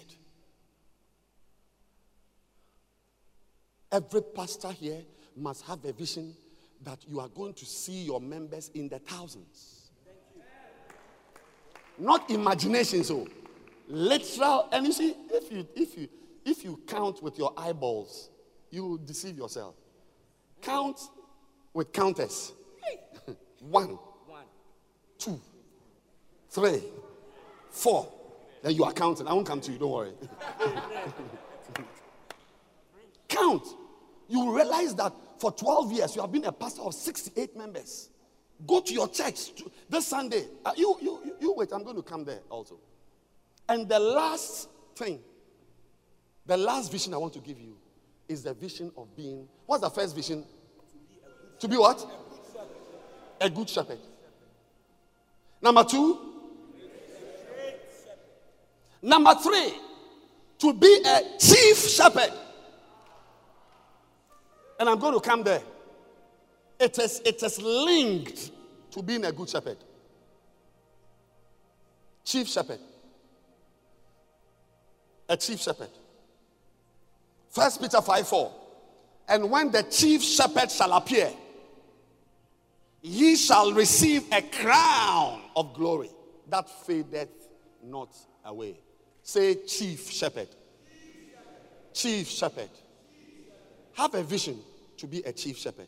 Every 3.89 4.21
pastor 4.21 4.73
here 4.73 5.03
must 5.37 5.63
have 5.65 5.85
a 5.85 5.93
vision 5.93 6.35
that 6.83 6.99
you 7.07 7.21
are 7.21 7.29
going 7.29 7.53
to 7.53 7.65
see 7.65 8.03
your 8.03 8.19
members 8.19 8.69
in 8.73 8.89
the 8.89 8.99
thousands. 8.99 9.91
Not 11.97 12.29
imagination, 12.29 13.05
so 13.05 13.19
oh. 13.19 13.27
literal. 13.87 14.67
And 14.73 14.85
you 14.87 14.91
see, 14.91 15.15
if 15.31 15.49
you 15.49 15.65
if 15.75 15.97
you 15.97 16.09
if 16.43 16.65
you 16.65 16.81
count 16.87 17.23
with 17.23 17.37
your 17.37 17.53
eyeballs, 17.55 18.31
you 18.69 18.85
will 18.85 18.97
deceive 18.97 19.37
yourself. 19.37 19.75
Count 20.61 20.99
with 21.73 21.93
counters. 21.93 22.51
One, 23.69 23.97
two, 25.17 25.39
three, 26.49 26.83
four. 27.69 28.11
Then 28.61 28.73
you 28.75 28.83
are 28.83 28.93
counting. 28.93 29.27
I 29.27 29.33
won't 29.33 29.47
come 29.47 29.61
to 29.61 29.71
you, 29.71 29.77
don't 29.77 29.91
worry. 29.91 30.13
Count. 33.27 33.67
You 34.27 34.55
realize 34.55 34.95
that 34.95 35.13
for 35.37 35.51
12 35.51 35.91
years 35.91 36.15
you 36.15 36.21
have 36.21 36.31
been 36.31 36.45
a 36.45 36.51
pastor 36.51 36.81
of 36.81 36.93
68 36.93 37.57
members. 37.57 38.09
Go 38.65 38.79
to 38.79 38.93
your 38.93 39.09
church 39.09 39.51
this 39.89 40.07
Sunday. 40.07 40.45
Uh, 40.63 40.71
you, 40.77 40.97
you, 41.01 41.35
you 41.41 41.53
wait, 41.53 41.69
I'm 41.73 41.83
going 41.83 41.97
to 41.97 42.01
come 42.01 42.23
there 42.23 42.39
also. 42.49 42.79
And 43.67 43.87
the 43.89 43.99
last 43.99 44.69
thing, 44.95 45.19
the 46.45 46.57
last 46.57 46.91
vision 46.91 47.13
I 47.13 47.17
want 47.17 47.33
to 47.33 47.39
give 47.39 47.59
you 47.59 47.75
is 48.27 48.43
the 48.43 48.53
vision 48.53 48.91
of 48.97 49.15
being. 49.15 49.47
What's 49.65 49.81
the 49.81 49.89
first 49.89 50.15
vision? 50.15 50.45
To 51.59 51.67
be 51.67 51.77
what? 51.77 52.05
A 53.43 53.49
good 53.49 53.69
shepherd. 53.69 53.99
Number 55.61 55.83
two. 55.83 56.17
Number 59.01 59.35
three, 59.35 59.73
to 60.59 60.73
be 60.73 61.03
a 61.05 61.37
chief 61.37 61.77
shepherd. 61.77 62.31
And 64.79 64.87
I'm 64.87 64.97
going 64.97 65.13
to 65.13 65.19
come 65.19 65.43
there. 65.43 65.61
It 66.79 66.97
is, 66.99 67.21
it 67.25 67.43
is 67.43 67.61
linked 67.61 68.51
to 68.91 69.03
being 69.03 69.25
a 69.25 69.31
good 69.33 69.49
shepherd. 69.49 69.77
Chief 72.23 72.47
shepherd. 72.47 72.79
A 75.27 75.35
chief 75.35 75.59
shepherd. 75.59 75.89
First 77.49 77.81
Peter 77.81 78.01
5 78.01 78.25
4. 78.25 78.51
And 79.27 79.51
when 79.51 79.69
the 79.69 79.83
chief 79.83 80.23
shepherd 80.23 80.71
shall 80.71 80.93
appear, 80.93 81.29
ye 83.03 83.35
shall 83.35 83.73
receive 83.73 84.23
a 84.31 84.41
crown 84.41 85.41
of 85.55 85.73
glory 85.73 86.09
that 86.49 86.69
fadeth 86.69 87.49
not 87.83 88.15
away. 88.45 88.79
Say, 89.21 89.55
chief 89.55 90.09
shepherd. 90.09 90.47
Chief 91.93 92.27
shepherd. 92.27 92.69
Have 93.93 94.15
a 94.15 94.23
vision 94.23 94.57
to 94.97 95.05
be 95.05 95.21
a 95.21 95.31
chief 95.31 95.57
shepherd. 95.57 95.87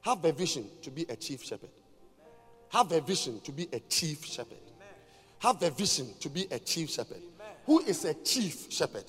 Have 0.00 0.24
a 0.24 0.32
vision 0.32 0.66
to 0.82 0.90
be 0.90 1.04
a 1.08 1.16
chief 1.16 1.42
shepherd. 1.42 1.70
Have 2.70 2.90
a 2.92 3.00
vision 3.00 3.40
to 3.44 3.52
be 3.52 3.68
a 3.72 3.78
chief 3.80 4.24
shepherd. 4.24 4.58
Have 5.38 5.62
a 5.62 5.70
vision 5.70 6.08
to 6.20 6.28
be 6.28 6.46
a 6.50 6.58
chief 6.58 6.90
shepherd. 6.90 7.20
Who 7.66 7.80
is 7.80 8.04
a 8.04 8.14
chief 8.14 8.66
shepherd? 8.70 9.04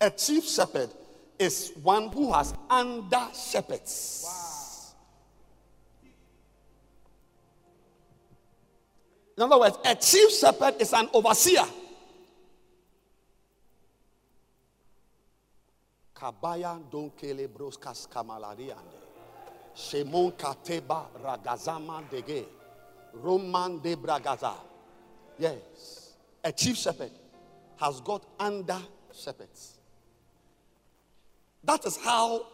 A 0.00 0.10
chief 0.10 0.44
shepherd 0.44 0.90
is 1.38 1.72
one 1.82 2.08
who 2.08 2.32
has 2.32 2.54
under 2.68 3.26
shepherds. 3.34 4.51
In 9.42 9.50
other 9.50 9.58
words, 9.58 9.76
a 9.84 9.96
chief 9.96 10.30
shepherd 10.30 10.80
is 10.80 10.92
an 10.92 11.08
overseer. 11.12 11.64
Kabaya 16.14 16.80
donkele 16.88 17.48
broskas 17.48 18.08
kamalariande. 18.08 19.00
Shemon 19.74 20.32
kateba 20.34 21.06
ragazama 21.20 22.08
dege. 22.08 22.46
Roman 23.14 23.80
de 23.80 23.96
bragaza. 23.96 24.54
Yes. 25.36 26.12
A 26.44 26.52
chief 26.52 26.76
shepherd 26.76 27.10
has 27.78 28.00
got 28.00 28.24
under 28.38 28.78
shepherds. 29.12 29.78
That 31.64 31.84
is 31.84 31.96
how 31.96 32.46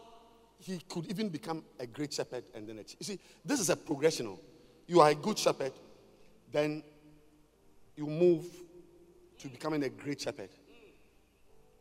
he 0.59 0.81
could 0.89 1.05
even 1.11 1.29
become 1.29 1.65
a 1.79 1.87
great 1.87 2.15
shepherd 2.15 2.45
and 2.55 2.67
then 2.67 2.79
a 2.79 2.83
chief. 2.83 2.97
You 3.01 3.05
see, 3.05 3.21
this 3.45 3.61
is 3.61 3.69
a 3.69 3.77
progression. 3.77 4.39
You 4.87 5.03
are 5.03 5.11
a 5.11 5.15
good 5.15 5.39
shepherd, 5.39 5.73
then 6.53 6.83
you 7.97 8.07
move 8.07 8.45
to 9.39 9.49
becoming 9.49 9.83
a 9.85 9.89
great 9.89 10.21
shepherd. 10.21 10.51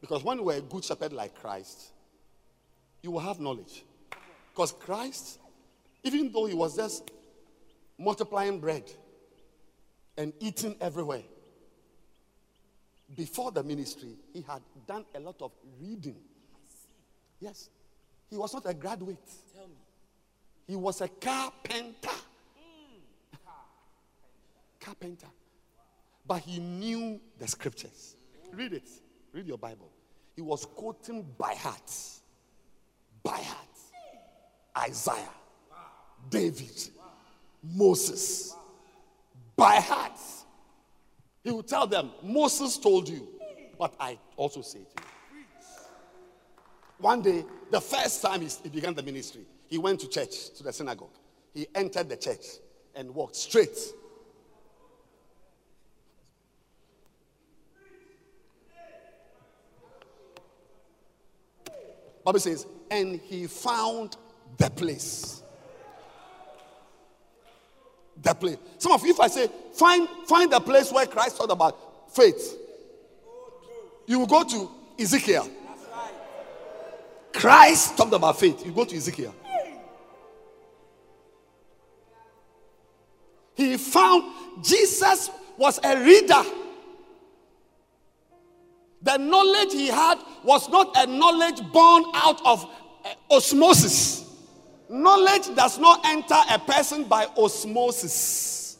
Because 0.01 0.24
when 0.24 0.39
you 0.39 0.49
are 0.49 0.55
a 0.55 0.61
good 0.61 0.84
shepherd 0.84 1.13
like 1.13 1.36
Christ, 1.36 1.91
you 3.01 3.11
will 3.11 3.20
have 3.20 3.39
knowledge. 3.39 3.84
Because 4.51 4.72
Christ, 4.72 5.39
even 6.03 6.32
though 6.32 6.45
he 6.45 6.53
was 6.53 6.76
just 6.76 7.11
multiplying 7.97 8.59
bread 8.59 8.84
and 10.18 10.34
eating 10.39 10.76
everywhere, 10.82 11.24
before 13.15 13.51
the 13.51 13.63
ministry, 13.63 14.15
he 14.34 14.41
had 14.41 14.61
done 14.88 15.05
a 15.15 15.20
lot 15.20 15.41
of 15.41 15.51
reading. 15.80 16.18
Yes. 17.39 17.70
He 18.30 18.38
was 18.38 18.53
not 18.53 18.65
a 18.65 18.74
graduate. 18.74 19.18
He 20.68 20.76
was 20.76 21.01
a 21.01 21.07
carpenter. 21.07 22.09
Carpenter. 24.88 25.28
But 26.26 26.40
he 26.40 26.60
knew 26.60 27.20
the 27.38 27.48
scriptures. 27.48 28.16
Read 28.54 28.74
it. 28.74 28.90
Read 29.34 29.46
your 29.46 29.58
Bible. 29.58 29.92
He 30.36 30.42
was 30.42 30.66
quoting 30.66 31.26
by 31.38 31.54
heart. 31.56 31.92
By 33.24 33.38
heart. 33.38 33.68
Isaiah. 34.78 35.30
David. 36.30 36.90
Moses. 37.64 38.56
By 39.56 39.76
heart. 39.76 40.20
He 41.44 41.52
would 41.52 41.68
tell 41.68 41.88
them, 41.88 42.12
Moses 42.24 42.78
told 42.78 43.10
you, 43.10 43.28
but 43.78 43.94
I 44.00 44.18
also 44.36 44.62
say 44.62 44.80
to 44.80 44.86
you. 44.86 45.08
One 47.00 47.22
day, 47.22 47.46
the 47.72 47.80
first 47.80 48.22
time 48.22 48.42
he 48.42 48.70
began 48.70 48.94
the 48.94 49.04
ministry, 49.04 49.46
he 49.68 49.78
went 49.78 50.00
to 50.02 50.10
church, 50.10 50.50
to 50.58 50.64
the 50.64 50.74
synagogue. 50.74 51.16
He 51.54 51.68
entered 51.76 52.10
the 52.10 52.18
church 52.18 52.46
and 52.96 53.14
walked 53.14 53.36
straight. 53.36 53.78
Bible 62.28 62.40
says, 62.42 62.68
and 62.92 63.22
he 63.22 63.48
found 63.48 64.18
the 64.58 64.70
place 64.70 65.42
the 68.22 68.34
place. 68.34 68.58
Some 68.78 68.92
of 68.92 69.04
you, 69.06 69.12
if 69.12 69.20
I 69.20 69.28
say, 69.28 69.48
find, 69.74 70.10
find 70.28 70.52
the 70.52 70.60
place 70.60 70.92
where 70.92 71.06
Christ 71.06 71.38
talked 71.38 71.52
about 71.52 72.14
faith, 72.14 72.58
you 74.06 74.20
will 74.20 74.28
go 74.28 74.44
to 74.44 74.72
Ezekiel. 75.00 75.50
Christ 77.32 77.96
talked 77.96 78.14
about 78.14 78.40
faith. 78.40 78.66
You 78.66 78.72
go 78.72 78.86
to 78.86 78.96
Ezekiel. 78.96 79.34
He 83.56 83.78
found 83.78 84.34
Jesus 84.64 85.30
was 85.58 85.80
a 85.84 86.04
reader. 86.04 86.44
The 89.08 89.16
knowledge 89.16 89.72
he 89.72 89.88
had 89.88 90.18
was 90.43 90.68
not 90.68 90.91
a 90.97 91.08
knowledge 91.08 91.62
born 91.72 92.03
out 92.14 92.45
of 92.45 92.66
uh, 93.05 93.36
osmosis. 93.36 94.26
Knowledge 94.89 95.56
does 95.56 95.80
not 95.80 96.06
enter 96.06 96.36
a 96.52 96.60
person 96.60 97.06
by 97.06 97.26
osmosis. 97.38 98.80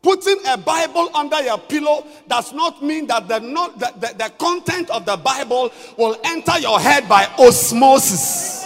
Putting 0.00 0.38
a 0.48 0.56
Bible 0.56 1.10
under 1.14 1.42
your 1.42 1.58
pillow 1.58 2.06
does 2.26 2.54
not 2.54 2.82
mean 2.82 3.06
that 3.08 3.28
the, 3.28 3.38
the, 3.38 3.92
the, 4.00 4.14
the 4.16 4.30
content 4.38 4.88
of 4.88 5.04
the 5.04 5.18
Bible 5.18 5.70
will 5.98 6.16
enter 6.24 6.58
your 6.58 6.80
head 6.80 7.06
by 7.06 7.26
osmosis. 7.38 8.64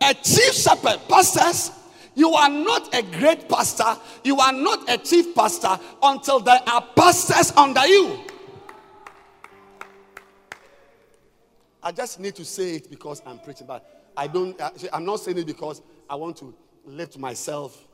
A 0.00 0.14
chief 0.14 0.54
shepherd, 0.54 0.98
pastors, 1.10 1.72
you 2.16 2.32
are 2.32 2.48
not 2.48 2.92
a 2.94 3.02
great 3.02 3.48
pastor, 3.48 3.96
you 4.24 4.40
are 4.40 4.52
not 4.52 4.90
a 4.90 4.98
chief 4.98 5.34
pastor 5.34 5.78
until 6.02 6.40
there 6.40 6.60
are 6.66 6.82
pastors 6.96 7.52
under 7.52 7.86
you. 7.86 8.18
I 11.82 11.92
just 11.92 12.18
need 12.18 12.34
to 12.34 12.44
say 12.44 12.76
it 12.76 12.90
because 12.90 13.22
I'm 13.24 13.38
preaching, 13.38 13.66
but 13.68 14.10
I 14.16 14.26
don't, 14.26 14.60
uh, 14.60 14.70
I'm 14.92 15.04
not 15.04 15.20
saying 15.20 15.38
it 15.38 15.46
because 15.46 15.82
I 16.10 16.16
want 16.16 16.36
to 16.38 16.52
lift 16.84 17.18
myself 17.18 17.86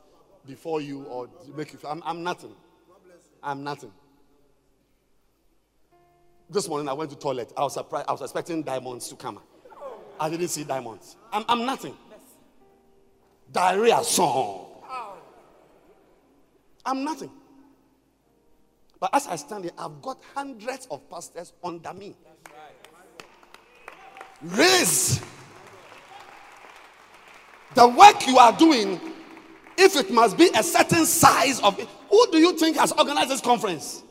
before 0.46 0.80
you 0.80 1.02
or 1.04 1.28
make 1.54 1.72
you 1.72 1.78
feel. 1.78 1.90
I'm, 1.90 2.02
I'm 2.06 2.22
nothing. 2.22 2.54
I'm 3.42 3.64
nothing. 3.64 3.92
This 6.48 6.68
morning 6.68 6.88
I 6.88 6.92
went 6.92 7.10
to 7.10 7.16
toilet. 7.16 7.52
I 7.56 7.62
was 7.62 7.74
surprised. 7.74 8.08
I 8.08 8.12
was 8.12 8.22
expecting 8.22 8.62
diamonds 8.62 9.08
to 9.08 9.16
come. 9.16 9.40
I 10.20 10.30
didn't 10.30 10.48
see 10.48 10.64
diamonds. 10.64 11.16
I'm, 11.32 11.44
I'm 11.48 11.66
nothing. 11.66 11.96
Diarrhea 13.52 14.02
song. 14.02 14.66
I'm 16.84 17.04
nothing. 17.04 17.30
But 18.98 19.10
as 19.14 19.26
I 19.26 19.36
stand 19.36 19.64
here, 19.64 19.72
I've 19.78 20.00
got 20.00 20.18
hundreds 20.34 20.86
of 20.90 21.08
pastors 21.10 21.52
under 21.62 21.92
me. 21.92 22.16
Raise 24.40 25.20
the 27.74 27.88
work 27.88 28.26
you 28.26 28.38
are 28.38 28.56
doing. 28.56 29.00
If 29.76 29.96
it 29.96 30.10
must 30.10 30.36
be 30.36 30.50
a 30.54 30.62
certain 30.62 31.06
size 31.06 31.60
of 31.60 31.78
it, 31.78 31.88
who 32.10 32.26
do 32.30 32.38
you 32.38 32.58
think 32.58 32.76
has 32.76 32.92
organized 32.92 33.30
this 33.30 33.40
conference? 33.40 34.02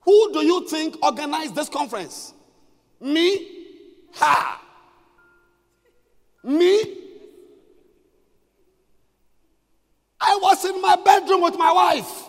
Who 0.00 0.32
do 0.32 0.44
you 0.44 0.68
think 0.68 0.96
organized 1.02 1.54
this 1.54 1.68
conference? 1.68 2.34
Me? 3.00 3.48
Ha! 4.14 4.60
Me? 6.42 7.01
I 10.24 10.38
was 10.40 10.64
in 10.64 10.80
my 10.80 10.96
bedroom 11.04 11.42
with 11.42 11.58
my 11.58 11.72
wife. 11.72 12.28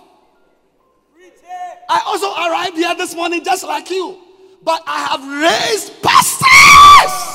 I 1.90 2.02
also 2.06 2.28
arrived 2.34 2.78
here 2.78 2.96
this 2.96 3.16
morning 3.16 3.44
just 3.44 3.64
like 3.64 3.90
you 3.90 4.24
but 4.64 4.82
I 4.88 5.00
have 5.08 5.22
raised 5.42 6.02
pastors. 6.02 7.30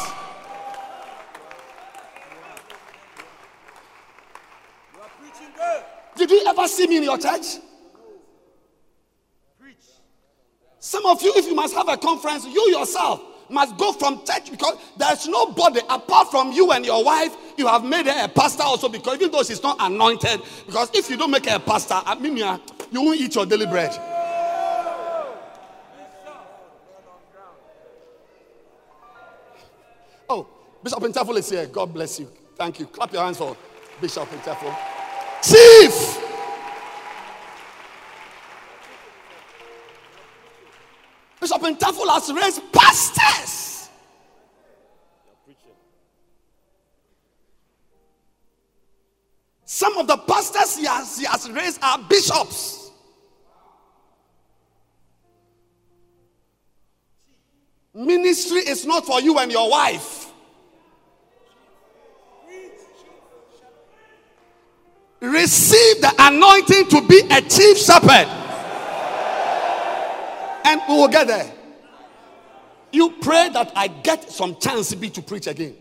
Did 6.17 6.31
you 6.31 6.45
ever 6.49 6.67
see 6.67 6.87
me 6.89 6.97
in 6.97 7.03
your 7.05 7.19
church? 7.19 7.59
Some 10.81 11.07
of 11.07 11.23
you, 11.23 11.33
if 11.37 11.47
you 11.47 11.55
must 11.55 11.75
have 11.75 11.89
a 11.89 11.97
conference, 11.97 12.45
you 12.47 12.71
yourself 12.71 13.23
must 13.51 13.77
go 13.77 13.93
from 13.93 14.25
church 14.25 14.51
because 14.51 14.77
there's 14.97 15.27
nobody 15.27 15.81
apart 15.89 16.31
from 16.31 16.53
you 16.53 16.71
and 16.73 16.85
your 16.85 17.05
wife. 17.05 17.35
You 17.57 17.67
have 17.67 17.85
made 17.85 18.07
her 18.07 18.25
a 18.25 18.29
pastor 18.29 18.63
also 18.63 18.89
because 18.89 19.17
even 19.17 19.31
though 19.31 19.43
she's 19.43 19.63
not 19.63 19.77
anointed, 19.81 20.43
because 20.67 20.91
if 20.95 21.11
you 21.11 21.17
don't 21.17 21.31
make 21.31 21.47
her 21.47 21.57
a 21.57 21.61
pastor, 21.61 22.01
I 22.05 22.15
mean, 22.17 22.37
you 22.37 22.45
won't 22.93 23.21
eat 23.21 23.35
your 23.35 23.47
daily 23.47 23.67
bread. 23.67 23.91
Oh, 30.31 30.47
Bishop 30.83 31.01
Nteful 31.01 31.37
is 31.39 31.49
here. 31.49 31.67
God 31.67 31.93
bless 31.93 32.21
you. 32.21 32.31
Thank 32.57 32.81
you. 32.81 32.87
Clap 32.87 33.13
your 33.13 33.23
hands 33.23 33.39
for 33.39 33.57
Bishop 34.01 34.29
Nteful. 34.29 34.77
Chief! 35.43 36.28
Bishop 41.41 41.63
Nteful 41.63 42.09
has 42.09 42.33
raised 42.33 42.73
pastors. 42.73 43.89
Some 49.65 49.99
of 49.99 50.07
the 50.07 50.17
pastors 50.17 50.77
he 50.77 50.87
has, 50.87 51.19
he 51.19 51.25
has 51.27 51.49
raised 51.51 51.79
are 51.83 51.99
bishops. 52.09 52.91
Ministry 57.95 58.61
is 58.61 58.87
not 58.87 59.05
for 59.05 59.21
you 59.21 59.39
and 59.39 59.51
your 59.53 59.71
wife. 59.71 60.33
Receive 65.21 66.01
the 66.01 66.15
anointing 66.19 66.89
to 66.89 67.07
be 67.07 67.23
a 67.31 67.43
chief 67.43 67.77
shepherd. 67.77 68.38
And 70.69 70.83
we 70.87 70.95
will 70.97 71.09
get 71.09 71.27
there. 71.27 71.51
You 72.93 73.15
pray 73.23 73.49
that 73.49 73.73
I 73.75 73.89
get 73.89 74.31
some 74.31 74.55
chance 74.57 74.91
to 74.91 74.97
be 74.97 75.09
to 75.11 75.23
preach 75.23 75.47
again. 75.47 75.75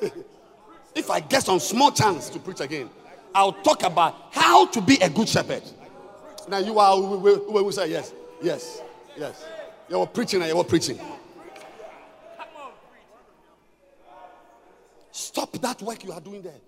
if 0.94 1.10
I 1.10 1.18
get 1.18 1.42
some 1.42 1.58
small 1.58 1.90
chance 1.90 2.28
to 2.30 2.38
preach 2.38 2.60
again, 2.60 2.88
I'll 3.34 3.52
talk 3.52 3.82
about 3.82 4.28
how 4.30 4.66
to 4.66 4.80
be 4.80 4.98
a 4.98 5.10
good 5.10 5.28
shepherd. 5.28 5.64
Now 6.48 6.58
you 6.58 6.78
are 6.78 7.00
we 7.00 7.32
will 7.40 7.72
say 7.72 7.90
yes, 7.90 8.12
yes, 8.40 8.82
yes. 9.16 9.44
You 9.88 9.98
were 9.98 10.06
preaching 10.06 10.40
and 10.40 10.48
you 10.48 10.56
were 10.56 10.64
preaching. 10.64 11.00
Stop 15.10 15.60
that 15.60 15.82
work 15.82 16.04
you 16.04 16.12
are 16.12 16.20
doing 16.20 16.42
there. 16.42 16.60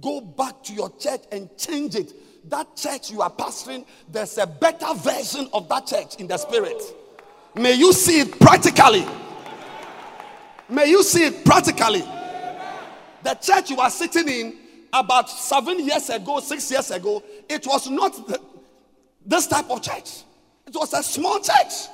Go 0.00 0.20
back 0.20 0.62
to 0.64 0.72
your 0.72 0.96
church 0.96 1.22
and 1.32 1.48
change 1.58 1.96
it. 1.96 2.12
That 2.48 2.76
church 2.76 3.10
you 3.10 3.22
are 3.22 3.30
pastoring, 3.30 3.84
there's 4.08 4.38
a 4.38 4.46
better 4.46 4.94
version 4.94 5.48
of 5.52 5.68
that 5.68 5.86
church 5.86 6.16
in 6.16 6.28
the 6.28 6.38
spirit. 6.38 6.80
May 7.54 7.74
you 7.74 7.92
see 7.92 8.20
it 8.20 8.38
practically. 8.38 9.04
May 10.68 10.90
you 10.90 11.02
see 11.02 11.24
it 11.24 11.44
practically. 11.44 12.04
The 13.22 13.34
church 13.34 13.70
you 13.70 13.80
are 13.80 13.90
sitting 13.90 14.28
in 14.28 14.58
about 14.92 15.28
seven 15.28 15.84
years 15.84 16.08
ago, 16.10 16.40
six 16.40 16.70
years 16.70 16.90
ago, 16.90 17.22
it 17.48 17.66
was 17.66 17.90
not 17.90 18.14
the, 18.28 18.40
this 19.24 19.46
type 19.46 19.68
of 19.70 19.82
church. 19.82 20.22
It 20.66 20.74
was 20.74 20.92
a 20.92 21.02
small 21.02 21.40
church. 21.40 21.88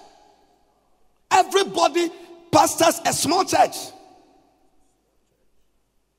Everybody 1.31 2.11
pastors 2.51 3.01
a 3.07 3.13
small 3.13 3.45
church. 3.45 3.77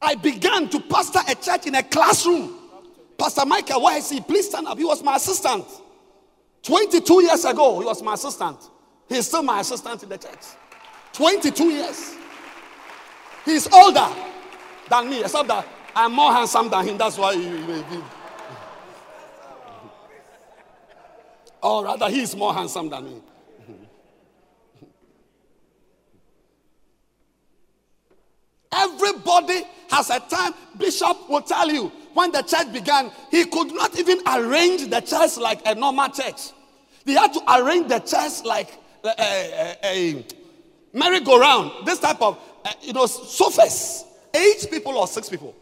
I 0.01 0.15
began 0.15 0.67
to 0.69 0.79
pastor 0.79 1.19
a 1.27 1.35
church 1.35 1.67
in 1.67 1.75
a 1.75 1.83
classroom. 1.83 2.62
Pastor 3.17 3.45
Michael, 3.45 3.81
why 3.81 3.97
is 3.97 4.09
he? 4.09 4.21
Please 4.21 4.49
stand 4.49 4.67
up. 4.67 4.77
He 4.77 4.83
was 4.83 5.03
my 5.03 5.15
assistant. 5.15 5.65
22 6.63 7.23
years 7.23 7.45
ago, 7.45 7.79
he 7.79 7.85
was 7.85 8.01
my 8.01 8.13
assistant. 8.13 8.57
He's 9.07 9.27
still 9.27 9.43
my 9.43 9.59
assistant 9.59 10.01
in 10.03 10.09
the 10.09 10.17
church. 10.17 10.45
22 11.13 11.63
years. 11.65 12.15
He's 13.45 13.71
older 13.71 14.07
than 14.89 15.09
me, 15.09 15.21
except 15.21 15.47
that 15.49 15.67
I'm 15.95 16.13
more 16.13 16.31
handsome 16.31 16.69
than 16.69 16.87
him. 16.87 16.97
That's 16.97 17.17
why 17.17 17.35
he, 17.35 17.43
he, 17.43 17.83
he. 17.83 17.97
Or 21.61 21.79
oh, 21.79 21.83
rather, 21.83 22.09
he's 22.09 22.35
more 22.35 22.53
handsome 22.53 22.89
than 22.89 23.05
me. 23.05 23.21
Everybody 28.71 29.61
has 29.89 30.09
a 30.09 30.19
time. 30.19 30.53
Bishop 30.77 31.29
will 31.29 31.41
tell 31.41 31.69
you 31.69 31.91
when 32.13 32.31
the 32.31 32.41
church 32.41 32.71
began, 32.71 33.11
he 33.31 33.45
could 33.45 33.73
not 33.73 33.97
even 33.97 34.19
arrange 34.27 34.89
the 34.89 35.01
church 35.01 35.37
like 35.37 35.61
a 35.65 35.75
normal 35.75 36.09
church. 36.09 36.51
He 37.05 37.13
had 37.13 37.33
to 37.33 37.41
arrange 37.55 37.87
the 37.87 37.99
church 37.99 38.45
like 38.45 38.69
a, 39.03 39.09
a, 39.19 39.77
a 39.83 40.25
merry-go-round, 40.93 41.85
this 41.85 41.99
type 41.99 42.21
of, 42.21 42.39
uh, 42.63 42.71
you 42.81 42.93
know, 42.93 43.05
sofas. 43.05 44.05
Eight 44.33 44.67
people 44.71 44.97
or 44.97 45.07
six 45.07 45.29
people. 45.29 45.55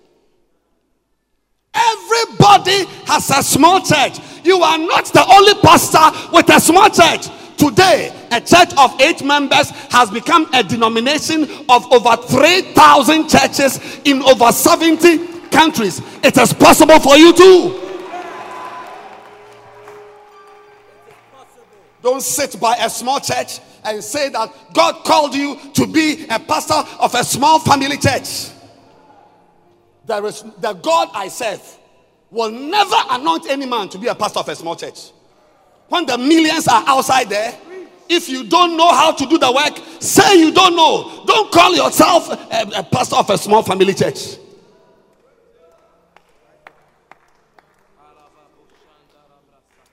Everybody 1.74 2.86
has 3.06 3.30
a 3.30 3.44
small 3.44 3.82
church. 3.82 4.20
You 4.44 4.62
are 4.62 4.78
not 4.78 5.06
the 5.06 5.26
only 5.30 5.54
pastor 5.62 6.32
with 6.34 6.50
a 6.50 6.60
small 6.60 6.90
church. 6.90 7.28
Today, 7.58 8.12
a 8.32 8.42
church 8.42 8.74
of 8.78 9.00
eight 9.02 9.24
members 9.24 9.70
has 9.92 10.10
become 10.10 10.50
a 10.54 10.64
denomination 10.64 11.44
of 11.70 11.92
over 11.92 12.16
3,000 12.16 13.30
churches 13.30 14.00
in 14.04 14.22
over 14.24 14.52
70 14.52 15.31
countries. 15.52 16.02
It 16.24 16.38
is 16.38 16.54
possible 16.54 17.00
for 17.00 17.18
you 17.18 17.34
too. 17.34 17.78
Don't 22.02 22.22
sit 22.22 22.60
by 22.60 22.76
a 22.78 22.90
small 22.90 23.20
church 23.20 23.60
and 23.84 24.04
say 24.04 24.30
that 24.30 24.52
God 24.74 25.04
called 25.04 25.36
you 25.36 25.60
to 25.74 25.86
be 25.86 26.26
a 26.30 26.40
pastor 26.40 26.82
of 27.00 27.14
a 27.14 27.24
small 27.24 27.60
family 27.60 27.98
church. 27.98 28.50
There 30.06 30.26
is 30.26 30.44
the 30.60 30.74
God 30.74 31.10
I 31.14 31.28
serve 31.28 31.78
will 32.32 32.50
never 32.50 32.96
anoint 33.10 33.48
any 33.50 33.66
man 33.66 33.90
to 33.90 33.98
be 33.98 34.08
a 34.08 34.16
pastor 34.16 34.40
of 34.40 34.50
a 34.50 34.56
small 34.56 34.76
church. 34.76 35.12
When 35.90 36.06
the 36.06 36.18
millions 36.18 36.68
are 36.68 36.84
outside 36.88 37.30
there, 37.30 37.54
if 38.10 38.30
you 38.30 38.46
don't 38.46 38.76
know 38.78 38.90
how 38.90 39.12
to 39.12 39.26
do 39.26 39.38
the 39.38 39.52
work, 39.52 39.78
say 40.02 40.40
you 40.40 40.52
don't 40.52 40.76
know. 40.76 41.24
Don't 41.26 41.52
call 41.52 41.76
yourself 41.76 42.30
a, 42.30 42.80
a 42.80 42.84
pastor 42.84 43.18
of 43.18 43.30
a 43.30 43.38
small 43.38 43.62
family 43.62 43.94
church. 43.94 44.38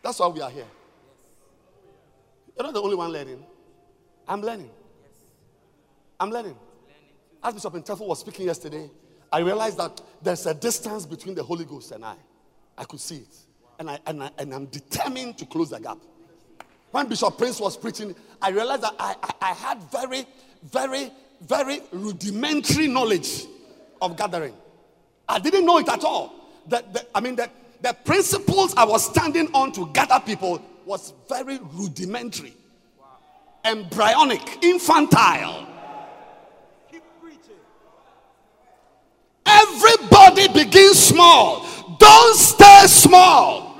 That's 0.08 0.20
why 0.20 0.28
we 0.28 0.40
are 0.40 0.48
here. 0.48 0.64
You're 2.56 2.64
not 2.64 2.72
the 2.72 2.80
only 2.80 2.96
one 2.96 3.12
learning. 3.12 3.44
I'm 4.26 4.40
learning. 4.40 4.70
I'm 6.18 6.30
learning. 6.30 6.56
As 7.44 7.52
Bishop 7.52 7.74
Nteful 7.74 8.06
was 8.06 8.20
speaking 8.20 8.46
yesterday, 8.46 8.90
I 9.30 9.40
realized 9.40 9.76
that 9.76 10.00
there's 10.22 10.46
a 10.46 10.54
distance 10.54 11.04
between 11.04 11.34
the 11.34 11.42
Holy 11.42 11.66
Ghost 11.66 11.92
and 11.92 12.06
I. 12.06 12.14
I 12.78 12.84
could 12.84 13.00
see 13.00 13.16
it. 13.16 13.36
And, 13.78 13.90
I, 13.90 13.98
and, 14.06 14.22
I, 14.22 14.30
and 14.38 14.54
I'm 14.54 14.64
determined 14.64 15.36
to 15.36 15.44
close 15.44 15.68
the 15.68 15.78
gap. 15.78 15.98
When 16.90 17.06
Bishop 17.06 17.36
Prince 17.36 17.60
was 17.60 17.76
preaching, 17.76 18.14
I 18.40 18.48
realized 18.48 18.84
that 18.84 18.94
I, 18.98 19.14
I, 19.22 19.50
I 19.50 19.52
had 19.52 19.82
very, 19.92 20.24
very, 20.62 21.12
very 21.42 21.82
rudimentary 21.92 22.88
knowledge 22.88 23.44
of 24.00 24.16
gathering. 24.16 24.54
I 25.28 25.38
didn't 25.38 25.66
know 25.66 25.76
it 25.76 25.88
at 25.90 26.02
all. 26.02 26.32
The, 26.66 26.82
the, 26.94 27.06
I 27.14 27.20
mean, 27.20 27.36
the, 27.36 27.50
the 27.80 27.92
principles 28.04 28.74
I 28.76 28.84
was 28.84 29.04
standing 29.04 29.48
on 29.54 29.72
to 29.72 29.86
gather 29.92 30.20
people 30.20 30.62
was 30.84 31.12
very 31.28 31.58
rudimentary, 31.74 32.54
embryonic, 33.64 34.64
infantile. 34.64 35.66
Everybody 39.46 40.48
begins 40.48 40.98
small. 40.98 41.66
Don't 41.98 42.36
stay 42.36 42.84
small. 42.86 43.78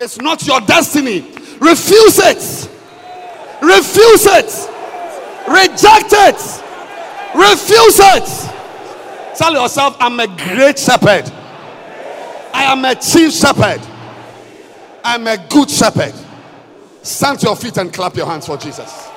It's 0.00 0.18
not 0.18 0.46
your 0.46 0.60
destiny. 0.60 1.20
Refuse 1.58 2.18
it. 2.18 2.70
Refuse 3.62 4.26
it. 4.26 4.68
Reject 5.48 6.12
it. 6.12 6.64
Refuse 7.34 7.98
it. 8.00 9.36
Tell 9.36 9.52
yourself, 9.52 9.96
I'm 9.98 10.20
a 10.20 10.26
great 10.26 10.78
shepherd. 10.78 11.32
I 12.52 12.64
am 12.72 12.84
a 12.84 12.94
chief 12.94 13.32
shepherd. 13.32 13.80
I'm 15.04 15.26
a 15.26 15.36
good 15.48 15.70
shepherd. 15.70 16.14
Stand 17.02 17.40
to 17.40 17.46
your 17.46 17.56
feet 17.56 17.76
and 17.78 17.92
clap 17.92 18.16
your 18.16 18.26
hands 18.26 18.46
for 18.46 18.56
Jesus. 18.56 19.08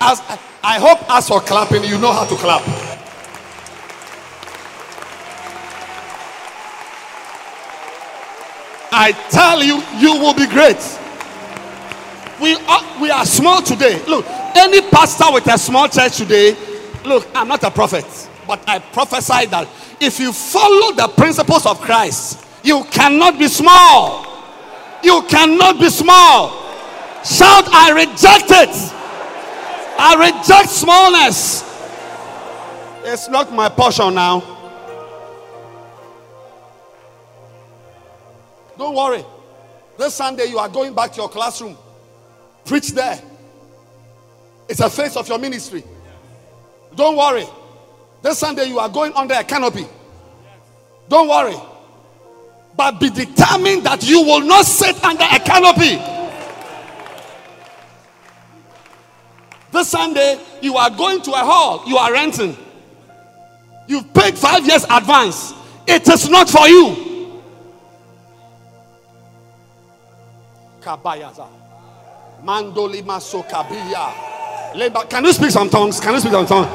As, 0.00 0.20
I 0.62 0.78
hope 0.78 1.10
as 1.10 1.28
for 1.28 1.40
clapping, 1.40 1.84
you 1.84 1.98
know 1.98 2.12
how 2.12 2.24
to 2.24 2.36
clap. 2.36 2.62
I 8.92 9.12
tell 9.30 9.62
you, 9.62 9.82
you 9.98 10.20
will 10.20 10.32
be 10.32 10.46
great. 10.46 10.78
We 12.40 12.54
are, 12.54 13.00
we 13.00 13.10
are 13.10 13.24
small 13.24 13.62
today. 13.62 14.02
Look, 14.06 14.26
any 14.56 14.82
pastor 14.90 15.32
with 15.32 15.46
a 15.46 15.56
small 15.56 15.88
church 15.88 16.18
today, 16.18 16.56
look, 17.04 17.26
I'm 17.34 17.48
not 17.48 17.62
a 17.62 17.70
prophet, 17.70 18.04
but 18.46 18.62
I 18.68 18.78
prophesy 18.78 19.46
that 19.46 19.68
if 20.00 20.20
you 20.20 20.32
follow 20.32 20.92
the 20.94 21.08
principles 21.08 21.64
of 21.64 21.80
Christ, 21.80 22.46
you 22.62 22.84
cannot 22.90 23.38
be 23.38 23.48
small. 23.48 24.26
You 25.02 25.22
cannot 25.28 25.78
be 25.80 25.88
small. 25.88 26.50
Shout, 27.24 27.68
I 27.72 27.92
reject 27.92 28.50
it. 28.50 28.92
I 29.98 30.14
reject 30.30 30.68
smallness. 30.68 31.62
It's 33.04 33.28
not 33.28 33.52
my 33.52 33.68
portion 33.68 34.14
now. 34.14 34.40
Don't 38.76 38.94
worry. 38.94 39.24
This 39.96 40.14
Sunday 40.14 40.46
you 40.46 40.58
are 40.58 40.68
going 40.68 40.94
back 40.94 41.12
to 41.12 41.16
your 41.18 41.28
classroom. 41.30 41.76
Preach 42.66 42.92
there. 42.92 43.20
It's 44.68 44.80
a 44.80 44.90
face 44.90 45.16
of 45.16 45.28
your 45.28 45.38
ministry. 45.38 45.84
Don't 46.94 47.16
worry. 47.16 47.46
This 48.22 48.38
Sunday 48.38 48.64
you 48.64 48.78
are 48.80 48.88
going 48.88 49.12
under 49.14 49.34
a 49.34 49.44
canopy. 49.44 49.86
Don't 51.08 51.28
worry. 51.28 51.56
But 52.76 52.98
be 52.98 53.08
determined 53.10 53.84
that 53.84 54.06
you 54.06 54.20
will 54.22 54.40
not 54.40 54.64
sit 54.66 55.02
under 55.04 55.24
a 55.24 55.38
canopy. 55.38 56.02
This 59.72 59.88
Sunday 59.88 60.40
you 60.60 60.76
are 60.76 60.90
going 60.90 61.22
to 61.22 61.30
a 61.32 61.38
hall, 61.38 61.84
you 61.86 61.96
are 61.96 62.12
renting. 62.12 62.56
You've 63.86 64.12
paid 64.12 64.36
five 64.36 64.66
years 64.66 64.84
advance. 64.90 65.54
It 65.86 66.08
is 66.08 66.28
not 66.28 66.50
for 66.50 66.66
you. 66.66 67.42
Kabayaza. 70.80 71.65
Mandolima 72.42 73.18
Sokabiya. 73.20 74.12
Can 75.08 75.24
you 75.24 75.32
speak 75.32 75.50
some 75.50 75.70
tongues? 75.70 76.00
Can 76.00 76.14
you 76.14 76.20
speak 76.20 76.32
some 76.32 76.46
tongues? 76.46 76.68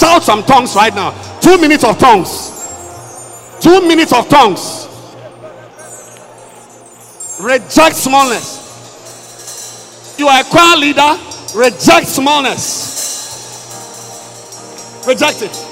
Shout 0.00 0.22
some 0.22 0.42
tongues 0.42 0.74
right 0.74 0.94
now. 0.94 1.12
Two 1.40 1.58
minutes 1.58 1.84
of 1.84 1.98
tongues. 1.98 2.50
Two 3.60 3.80
minutes 3.86 4.12
of 4.12 4.28
tongues. 4.28 4.88
Reject 7.40 7.96
smallness. 7.96 8.58
You 10.18 10.28
are 10.28 10.40
a 10.40 10.44
choir 10.44 10.76
leader. 10.76 11.18
Reject 11.54 12.06
smallness. 12.06 12.98
Reject 15.06 15.42
it. 15.42 15.66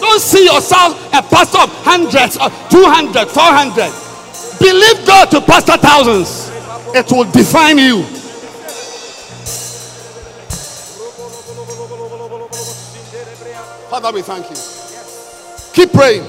Don't 0.00 0.20
see 0.20 0.44
yourself 0.44 0.96
a 1.12 1.22
pastor 1.22 1.58
of 1.62 1.70
hundreds, 1.84 2.36
uh, 2.36 2.44
or 2.44 2.50
200, 2.70 3.28
400. 3.28 3.92
Believe 4.60 5.06
God 5.06 5.30
to 5.30 5.40
pastor 5.40 5.76
thousands. 5.76 6.47
It 6.94 7.12
will 7.12 7.24
define 7.30 7.78
you. 7.78 8.02
Father, 13.90 14.12
we 14.12 14.22
thank 14.22 14.48
you. 14.50 14.56
Keep 15.72 15.92
praying. 15.92 16.24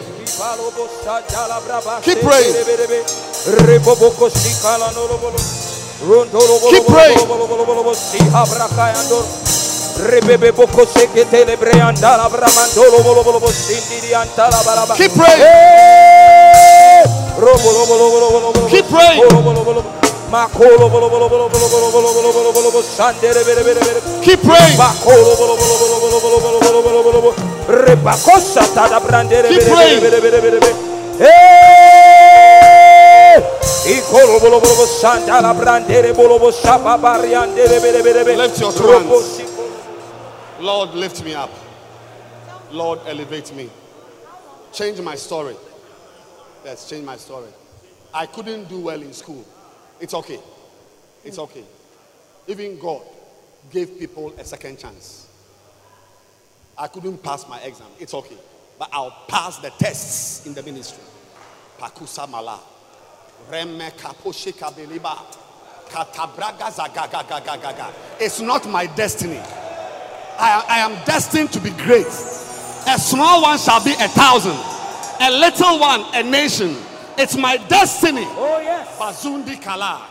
Keep 2.04 2.22
praying. 2.22 2.54
Keep 6.70 6.86
praying. 6.88 7.18
Rebebe 10.00 10.52
boko 10.56 10.86
seke 10.86 11.26
telebre 11.28 11.82
andala 11.82 12.30
bramandolo 12.30 13.04
bolo 13.04 13.24
bolo 13.24 13.40
bolo 13.40 13.52
sindiri 13.52 14.16
antala 14.16 14.64
baraba. 14.64 14.96
Keep 14.96 15.12
praying. 15.12 15.44
Keep 18.70 18.88
praying. 18.88 20.09
Keep 24.24 24.42
praying. 24.42 24.78
Keep 29.50 29.64
praying. 29.74 30.02
Lift 38.38 38.60
your 38.62 38.72
hands. 39.00 39.42
Lord, 40.60 40.94
lift 40.94 41.24
me 41.24 41.34
up. 41.34 41.50
Lord, 42.72 43.00
elevate 43.08 43.54
me. 43.56 43.70
Change 44.74 45.02
my 45.02 45.16
story. 45.16 45.56
Let's 46.66 46.90
change 46.90 47.06
my 47.06 47.18
story. 47.18 47.48
I 48.14 48.26
couldn't 48.26 48.68
do 48.70 48.80
well 48.82 49.02
in 49.02 49.14
school. 49.14 49.44
It's 50.00 50.14
okay. 50.14 50.40
It's 51.24 51.38
okay. 51.38 51.64
Even 52.48 52.80
God 52.80 53.02
gave 53.70 54.00
people 54.00 54.34
a 54.38 54.44
second 54.44 54.80
chance. 54.80 55.28
I 56.78 56.88
couldn't 56.88 57.22
pass 57.22 57.48
my 57.48 57.60
exam. 57.60 57.88
It's 58.00 58.14
okay. 58.14 58.38
But 58.78 58.90
I'll 58.94 59.12
pass 59.28 59.58
the 59.58 59.70
tests 59.72 60.46
in 60.46 60.54
the 60.54 60.64
ministry. 60.64 61.04
Pakusa 61.78 62.30
mala. 62.30 62.60
Reme 63.52 63.92
kaposhika 63.98 64.74
beliba. 64.74 65.18
Katabraga 65.90 66.72
zagagagagaga. 66.72 67.94
It's 68.20 68.40
not 68.40 68.68
my 68.70 68.86
destiny. 68.86 69.40
I, 70.42 70.64
I 70.70 70.80
am 70.80 70.94
destined 71.06 71.52
to 71.52 71.60
be 71.60 71.72
great. 71.72 72.06
A 72.06 72.98
small 72.98 73.42
one 73.42 73.58
shall 73.58 73.84
be 73.84 73.92
a 73.92 74.08
thousand, 74.08 74.56
a 75.20 75.30
little 75.30 75.80
one 75.80 76.06
a 76.14 76.24
nation. 76.24 76.76
It's 77.22 77.36
my 77.36 77.58
destiny. 77.58 78.24
Oh, 78.26 78.62
yes. 78.62 78.98
Bazundi 78.98 79.62
Kala. 79.62 80.08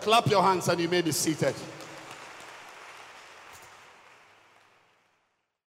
Clap 0.00 0.26
your 0.26 0.42
hands 0.42 0.68
and 0.68 0.80
you 0.80 0.88
may 0.88 1.00
be 1.00 1.12
seated. 1.12 1.54